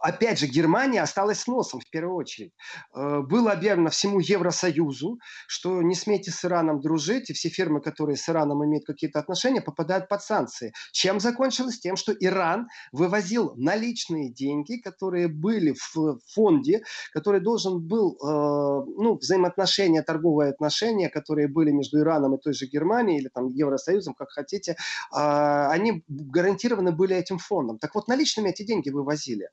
опять 0.00 0.38
же, 0.38 0.46
Германия 0.46 1.02
осталась 1.02 1.40
с 1.40 1.46
носом 1.46 1.80
в 1.80 1.90
первую 1.90 2.16
очередь. 2.16 2.52
Э, 2.94 3.20
было 3.20 3.52
объявлено 3.52 3.90
всему 3.90 4.20
Евросоюзу, 4.20 5.18
что 5.46 5.82
не 5.82 5.94
смейте 5.94 6.30
с 6.30 6.44
Ираном 6.44 6.80
дружить, 6.80 7.30
и 7.30 7.32
все 7.32 7.48
фирмы, 7.48 7.80
которые 7.80 8.16
с 8.16 8.28
Ираном 8.28 8.64
имеют 8.64 8.84
какие-то 8.84 9.18
отношения, 9.18 9.60
попадают 9.60 10.08
под 10.08 10.22
санкции. 10.22 10.72
Чем 10.92 11.20
закончилось? 11.20 11.78
Тем, 11.80 11.96
что 11.96 12.12
Иран 12.12 12.68
вывозил 12.92 13.54
наличные 13.56 14.32
деньги, 14.32 14.76
которые 14.76 15.28
были 15.28 15.72
в 15.72 16.18
фонде, 16.34 16.82
который 17.12 17.40
должен 17.40 17.80
был, 17.80 18.12
э, 18.14 18.84
ну, 18.96 19.16
взаимоотношения, 19.16 20.02
торговые 20.02 20.50
отношения, 20.50 21.08
которые 21.08 21.48
были 21.48 21.70
между 21.70 21.98
Ираном 22.00 22.34
и 22.34 22.40
той 22.40 22.54
же 22.54 22.66
Германией, 22.66 23.18
или 23.18 23.28
там 23.28 23.48
Евросоюзом, 23.48 24.14
как 24.14 24.30
хотите, 24.30 24.76
а, 25.12 25.70
они 25.70 26.02
гарантированы 26.08 26.92
были 26.92 27.16
этим 27.16 27.38
фондом. 27.38 27.78
Так 27.78 27.94
вот, 27.94 28.08
наличными 28.08 28.50
эти 28.50 28.62
деньги 28.62 28.90
вывозили. 28.90 29.48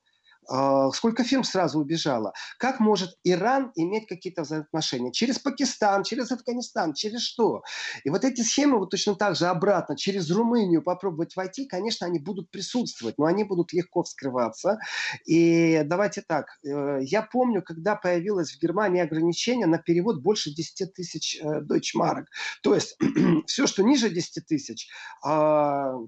А, 0.48 0.90
сколько 0.90 1.24
фирм 1.24 1.44
сразу 1.44 1.78
убежало? 1.78 2.32
Как 2.58 2.80
может 2.80 3.16
Иран 3.24 3.72
иметь 3.74 4.06
какие-то 4.06 4.42
взаимоотношения? 4.42 5.12
Через 5.12 5.38
Пакистан, 5.38 6.02
через 6.02 6.32
Афганистан, 6.32 6.94
через 6.94 7.22
что? 7.22 7.62
И 8.04 8.10
вот 8.10 8.24
эти 8.24 8.42
схемы 8.42 8.78
вот 8.78 8.90
точно 8.90 9.14
так 9.14 9.36
же 9.36 9.46
обратно, 9.46 9.96
через 9.96 10.30
Румынию 10.30 10.82
попробовать 10.82 11.36
войти, 11.36 11.66
конечно, 11.66 12.06
они 12.06 12.18
будут 12.18 12.50
присутствовать, 12.50 13.18
но 13.18 13.26
они 13.26 13.44
будут 13.44 13.72
легко 13.72 14.02
вскрываться. 14.02 14.78
И 15.26 15.82
давайте 15.84 16.22
так, 16.22 16.46
э, 16.64 16.98
я 17.02 17.22
помню, 17.22 17.62
когда 17.62 17.96
появилось 17.96 18.52
в 18.52 18.60
Германии 18.60 19.02
ограничение 19.02 19.66
на 19.66 19.78
перевод 19.78 20.22
больше 20.22 20.54
10 20.54 20.94
тысяч 20.94 21.40
дойчмарок. 21.42 22.28
То 22.62 22.74
есть 22.74 22.96
все, 23.46 23.66
что 23.66 23.82
ниже 23.82 24.10
10 24.10 24.46
тысяч, 24.46 24.88
а, 25.24 25.82
Э, 25.82 26.06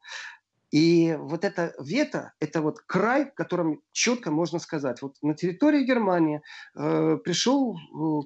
И 0.71 1.17
вот 1.19 1.45
это 1.45 1.75
вето, 1.81 2.33
это 2.39 2.63
вот 2.63 2.79
край, 2.81 3.27
в 3.27 3.35
котором 3.35 3.81
четко 3.93 4.31
можно 4.31 4.59
сказать, 4.59 5.03
вот 5.03 5.17
на 5.21 5.35
территории 5.35 5.85
Германии 5.85 6.43
э, 6.77 7.17
пришел 7.25 7.77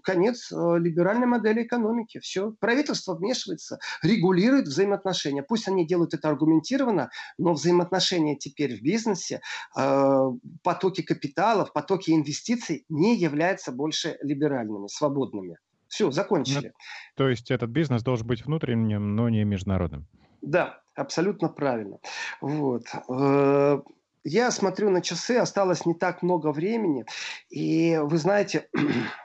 конец 0.02 0.52
э, 0.52 0.56
либеральной 0.78 1.26
модели 1.26 1.62
экономики. 1.62 2.18
Все, 2.20 2.52
правительство 2.60 3.14
вмешивается, 3.14 3.78
регулирует 4.02 4.66
взаимоотношения. 4.66 5.42
Пусть 5.42 5.68
они 5.68 5.86
делают 5.86 6.12
это 6.12 6.28
аргументированно, 6.28 7.10
но 7.38 7.54
взаимоотношения 7.54 8.36
теперь 8.36 8.78
в 8.78 8.82
бизнесе, 8.82 9.40
э, 9.78 10.30
потоки 10.62 11.02
капиталов, 11.02 11.72
потоки 11.72 12.10
инвестиций 12.10 12.84
не 12.90 13.16
являются 13.16 13.72
больше 13.72 14.18
либеральными, 14.22 14.88
свободными. 14.88 15.58
Все, 15.88 16.10
закончили. 16.10 16.68
Ну, 16.68 16.72
то 17.16 17.28
есть 17.28 17.50
этот 17.50 17.70
бизнес 17.70 18.02
должен 18.02 18.26
быть 18.26 18.44
внутренним, 18.44 19.14
но 19.14 19.28
не 19.28 19.44
международным. 19.44 20.06
Да, 20.42 20.83
абсолютно 20.94 21.48
правильно. 21.48 21.98
Вот. 22.40 22.84
Э, 23.08 23.80
я 24.24 24.50
смотрю 24.50 24.90
на 24.90 25.00
часы, 25.00 25.36
осталось 25.36 25.86
не 25.86 25.94
так 25.94 26.22
много 26.22 26.52
времени. 26.52 27.04
И 27.50 27.98
вы 28.02 28.16
знаете, 28.18 28.68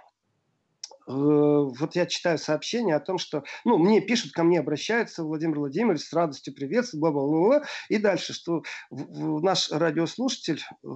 вот 1.09 1.95
я 1.95 2.05
читаю 2.05 2.37
сообщение 2.37 2.95
о 2.95 2.99
том, 2.99 3.17
что, 3.17 3.43
ну, 3.65 3.77
мне 3.77 3.99
пишут, 3.99 4.31
ко 4.31 4.43
мне 4.43 4.59
обращаются, 4.59 5.23
Владимир 5.23 5.57
Владимирович, 5.59 6.01
с 6.01 6.13
радостью 6.13 6.53
приветствую, 6.53 7.01
бла-бла-бла, 7.01 7.63
и 7.89 7.97
дальше, 7.97 8.33
что 8.33 8.61
наш 8.91 9.71
радиослушатель 9.71 10.61
э, 10.61 10.87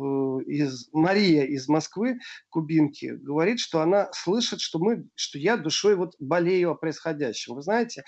из 0.45 0.88
Мария 0.93 1.45
из 1.45 1.68
Москвы, 1.68 2.20
кубинки, 2.49 3.07
говорит, 3.07 3.59
что 3.59 3.82
она 3.82 4.09
слышит, 4.14 4.61
что 4.61 4.78
мы, 4.78 5.07
что 5.16 5.39
я 5.39 5.57
душой 5.57 5.95
вот 5.95 6.14
болею 6.20 6.72
о 6.72 6.76
происходящем. 6.76 7.55
Вы 7.55 7.64
знаете, 7.64 8.03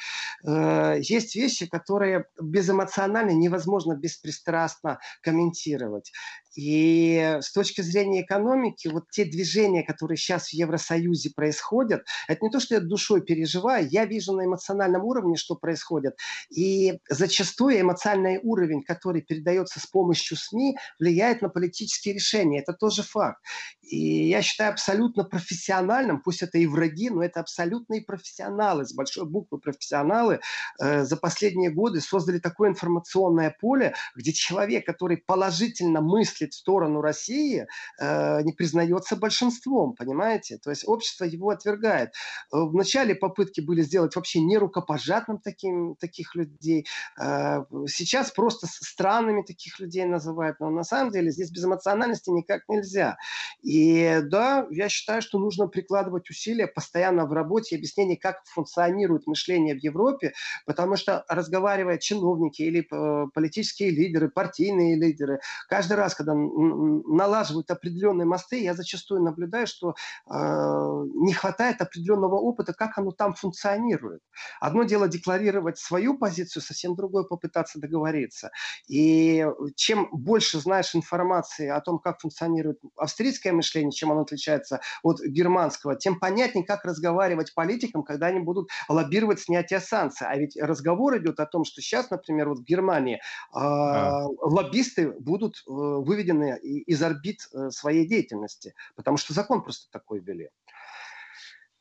э, 0.45 0.97
есть 1.01 1.35
вещи, 1.35 1.67
которые 1.67 2.25
безэмоционально 2.39 3.31
невозможно 3.31 3.95
беспристрастно 3.95 4.99
комментировать. 5.21 6.11
И 6.55 7.37
с 7.41 7.51
точки 7.51 7.81
зрения 7.81 8.21
экономики, 8.21 8.87
вот 8.87 9.09
те 9.11 9.25
движения, 9.25 9.83
которые 9.83 10.17
сейчас 10.17 10.47
в 10.49 10.53
Евросоюзе 10.53 11.31
происходят, 11.35 12.03
это 12.27 12.39
не 12.43 12.49
то, 12.49 12.59
что 12.59 12.75
я 12.75 12.81
душой 12.81 13.21
переживаю, 13.21 13.87
я 13.89 14.05
вижу 14.05 14.33
на 14.33 14.45
эмоциональном 14.45 15.03
уровне, 15.03 15.35
что 15.35 15.55
происходит. 15.55 16.15
И 16.49 16.99
зачастую 17.09 17.81
эмоциональный 17.81 18.39
уровень, 18.41 18.83
который 18.83 19.21
передается 19.21 19.79
с 19.79 19.85
помощью 19.85 20.37
СМИ, 20.37 20.77
влияет 20.99 21.41
на 21.41 21.49
политические 21.49 22.15
решения. 22.15 22.61
Это 22.61 22.73
тоже 22.73 23.03
факт. 23.03 23.41
И 23.81 24.29
я 24.29 24.41
считаю 24.41 24.71
абсолютно 24.71 25.23
профессиональным, 25.25 26.21
пусть 26.21 26.41
это 26.41 26.57
и 26.57 26.65
враги, 26.65 27.09
но 27.09 27.23
это 27.23 27.41
абсолютные 27.41 28.01
профессионалы, 28.01 28.85
с 28.85 28.93
большой 28.93 29.25
буквы 29.25 29.59
профессионалы, 29.59 30.39
э, 30.81 31.03
за 31.03 31.17
последние 31.17 31.69
годы 31.69 32.01
создали 32.01 32.39
такое 32.39 32.69
информационное 32.69 33.55
поле, 33.59 33.93
где 34.15 34.31
человек, 34.31 34.85
который 34.85 35.17
положительно 35.17 36.01
мыслит 36.01 36.44
в 36.53 36.57
сторону 36.57 37.01
России, 37.01 37.65
э, 37.99 38.41
не 38.43 38.53
признается 38.53 39.15
большинством, 39.15 39.93
понимаете? 39.95 40.57
То 40.57 40.69
есть 40.69 40.87
общество 40.87 41.25
его 41.25 41.49
отвергает. 41.49 42.09
Э, 42.53 42.57
в 42.57 42.73
начале 42.73 43.15
попытки 43.15 43.61
были 43.61 43.81
сделать 43.81 44.15
вообще 44.15 44.41
нерукопожатным 44.41 45.39
таким, 45.39 45.95
таких 45.95 46.35
людей. 46.35 46.85
Э, 47.19 47.63
сейчас 47.87 48.31
просто 48.31 48.67
странными 48.67 49.41
таких 49.41 49.79
людей 49.79 50.05
называют. 50.05 50.59
Но 50.59 50.69
на 50.69 50.83
самом 50.83 51.11
деле 51.11 51.31
здесь 51.31 51.51
без 51.51 51.65
эмоциональности 51.65 52.29
никак 52.29 52.63
нельзя. 52.67 53.17
И 53.61 54.21
да, 54.23 54.67
я 54.69 54.89
считаю, 54.89 55.21
что 55.21 55.39
нужно 55.39 55.67
прикладывать 55.67 56.29
усилия 56.29 56.67
постоянно 56.67 57.25
в 57.25 57.33
работе 57.33 57.75
и 57.75 57.77
объяснении, 57.77 58.15
как 58.15 58.43
функционирует 58.45 59.27
мышление 59.27 59.75
в 59.75 59.79
Европе, 59.79 60.33
потому 60.65 60.95
что 60.95 61.25
разговаривая 61.27 61.97
чиновники 61.97 62.61
или 62.61 62.85
э, 62.89 63.27
политические 63.33 63.91
лидеры, 63.91 64.29
партийные 64.29 64.95
лидеры, 64.95 65.39
каждый 65.67 65.93
раз, 65.93 66.15
когда 66.15 66.34
налаживают 66.35 67.71
определенные 67.71 68.25
мосты, 68.25 68.61
я 68.61 68.73
зачастую 68.73 69.21
наблюдаю, 69.21 69.67
что 69.67 69.91
э, 69.91 70.33
не 70.33 71.33
хватает 71.33 71.81
определенного 71.81 72.35
опыта, 72.35 72.73
как 72.73 72.97
оно 72.97 73.11
там 73.11 73.33
функционирует. 73.33 74.21
Одно 74.59 74.83
дело 74.83 75.07
декларировать 75.07 75.77
свою 75.77 76.17
позицию, 76.17 76.61
совсем 76.63 76.95
другое 76.95 77.23
попытаться 77.23 77.79
договориться. 77.79 78.51
И 78.87 79.45
чем 79.75 80.09
больше 80.11 80.59
знаешь 80.59 80.95
информации 80.95 81.67
о 81.67 81.81
том, 81.81 81.99
как 81.99 82.19
функционирует 82.19 82.79
австрийское 82.97 83.53
мышление, 83.53 83.91
чем 83.91 84.11
оно 84.11 84.21
отличается 84.21 84.81
от 85.03 85.21
германского, 85.21 85.95
тем 85.95 86.19
понятнее, 86.19 86.65
как 86.65 86.85
разговаривать 86.85 87.53
политикам, 87.53 88.03
когда 88.03 88.27
они 88.27 88.39
будут 88.39 88.69
лоббировать 88.89 89.39
снятие 89.39 89.79
санкций. 89.79 90.27
А 90.27 90.35
ведь 90.37 90.57
разговор 90.59 91.17
идет 91.17 91.39
о 91.39 91.45
том, 91.45 91.63
что 91.63 91.81
сейчас, 91.81 92.09
например, 92.09 92.49
вот 92.49 92.59
в 92.59 92.63
Германии 92.63 93.15
э, 93.15 93.19
а. 93.53 94.25
лоббисты 94.41 95.11
будут 95.19 95.55
э, 95.67 95.71
выведены 96.15 96.57
из 96.59 97.01
орбит 97.01 97.41
э, 97.53 97.69
своей 97.69 98.07
деятельности, 98.07 98.73
потому 98.95 99.17
что 99.17 99.33
закон 99.33 99.63
просто 99.63 99.91
такой 99.91 100.19
ввели. 100.19 100.49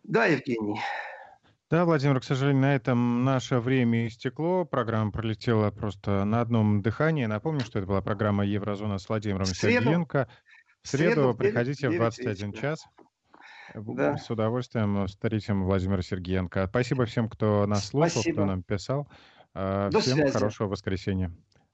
Да, 0.03 0.27
Евгений. 0.27 0.81
Да, 1.71 1.85
Владимир, 1.85 2.21
к 2.21 2.25
сожалению, 2.25 2.63
на 2.63 2.75
этом 2.75 3.25
наше 3.25 3.59
время 3.59 4.07
истекло. 4.07 4.65
Программа 4.65 5.11
пролетела 5.11 5.71
просто 5.71 6.25
на 6.25 6.41
одном 6.41 6.83
дыхании. 6.83 7.25
Напомню, 7.25 7.61
что 7.61 7.79
это 7.79 7.89
была 7.89 8.03
программа 8.03 8.45
«Еврозона» 8.45 8.99
с 8.99 9.09
Владимиром 9.09 9.47
в 9.47 9.57
Сергеенко. 9.57 10.29
В 10.83 10.89
среду, 10.89 11.15
среду 11.15 11.35
приходите 11.35 11.89
9, 11.89 11.95
в 11.95 11.99
21 11.99 12.51
9, 12.53 12.61
час. 12.61 12.87
Да. 13.75 14.19
С 14.19 14.31
удовольствием 14.31 15.07
встретим 15.07 15.65
Владимира 15.65 16.03
Сергеенко. 16.03 16.67
Спасибо 16.69 17.07
всем, 17.07 17.29
кто 17.31 17.67
нас 17.67 17.89
слушал, 17.89 18.21
Спасибо. 18.21 18.35
кто 18.35 18.45
нам 18.45 18.63
писал. 18.63 19.09
До 19.55 20.01
всем 20.01 20.19
связи. 20.19 20.33
хорошего 20.33 20.69
воскресенья. 20.69 21.33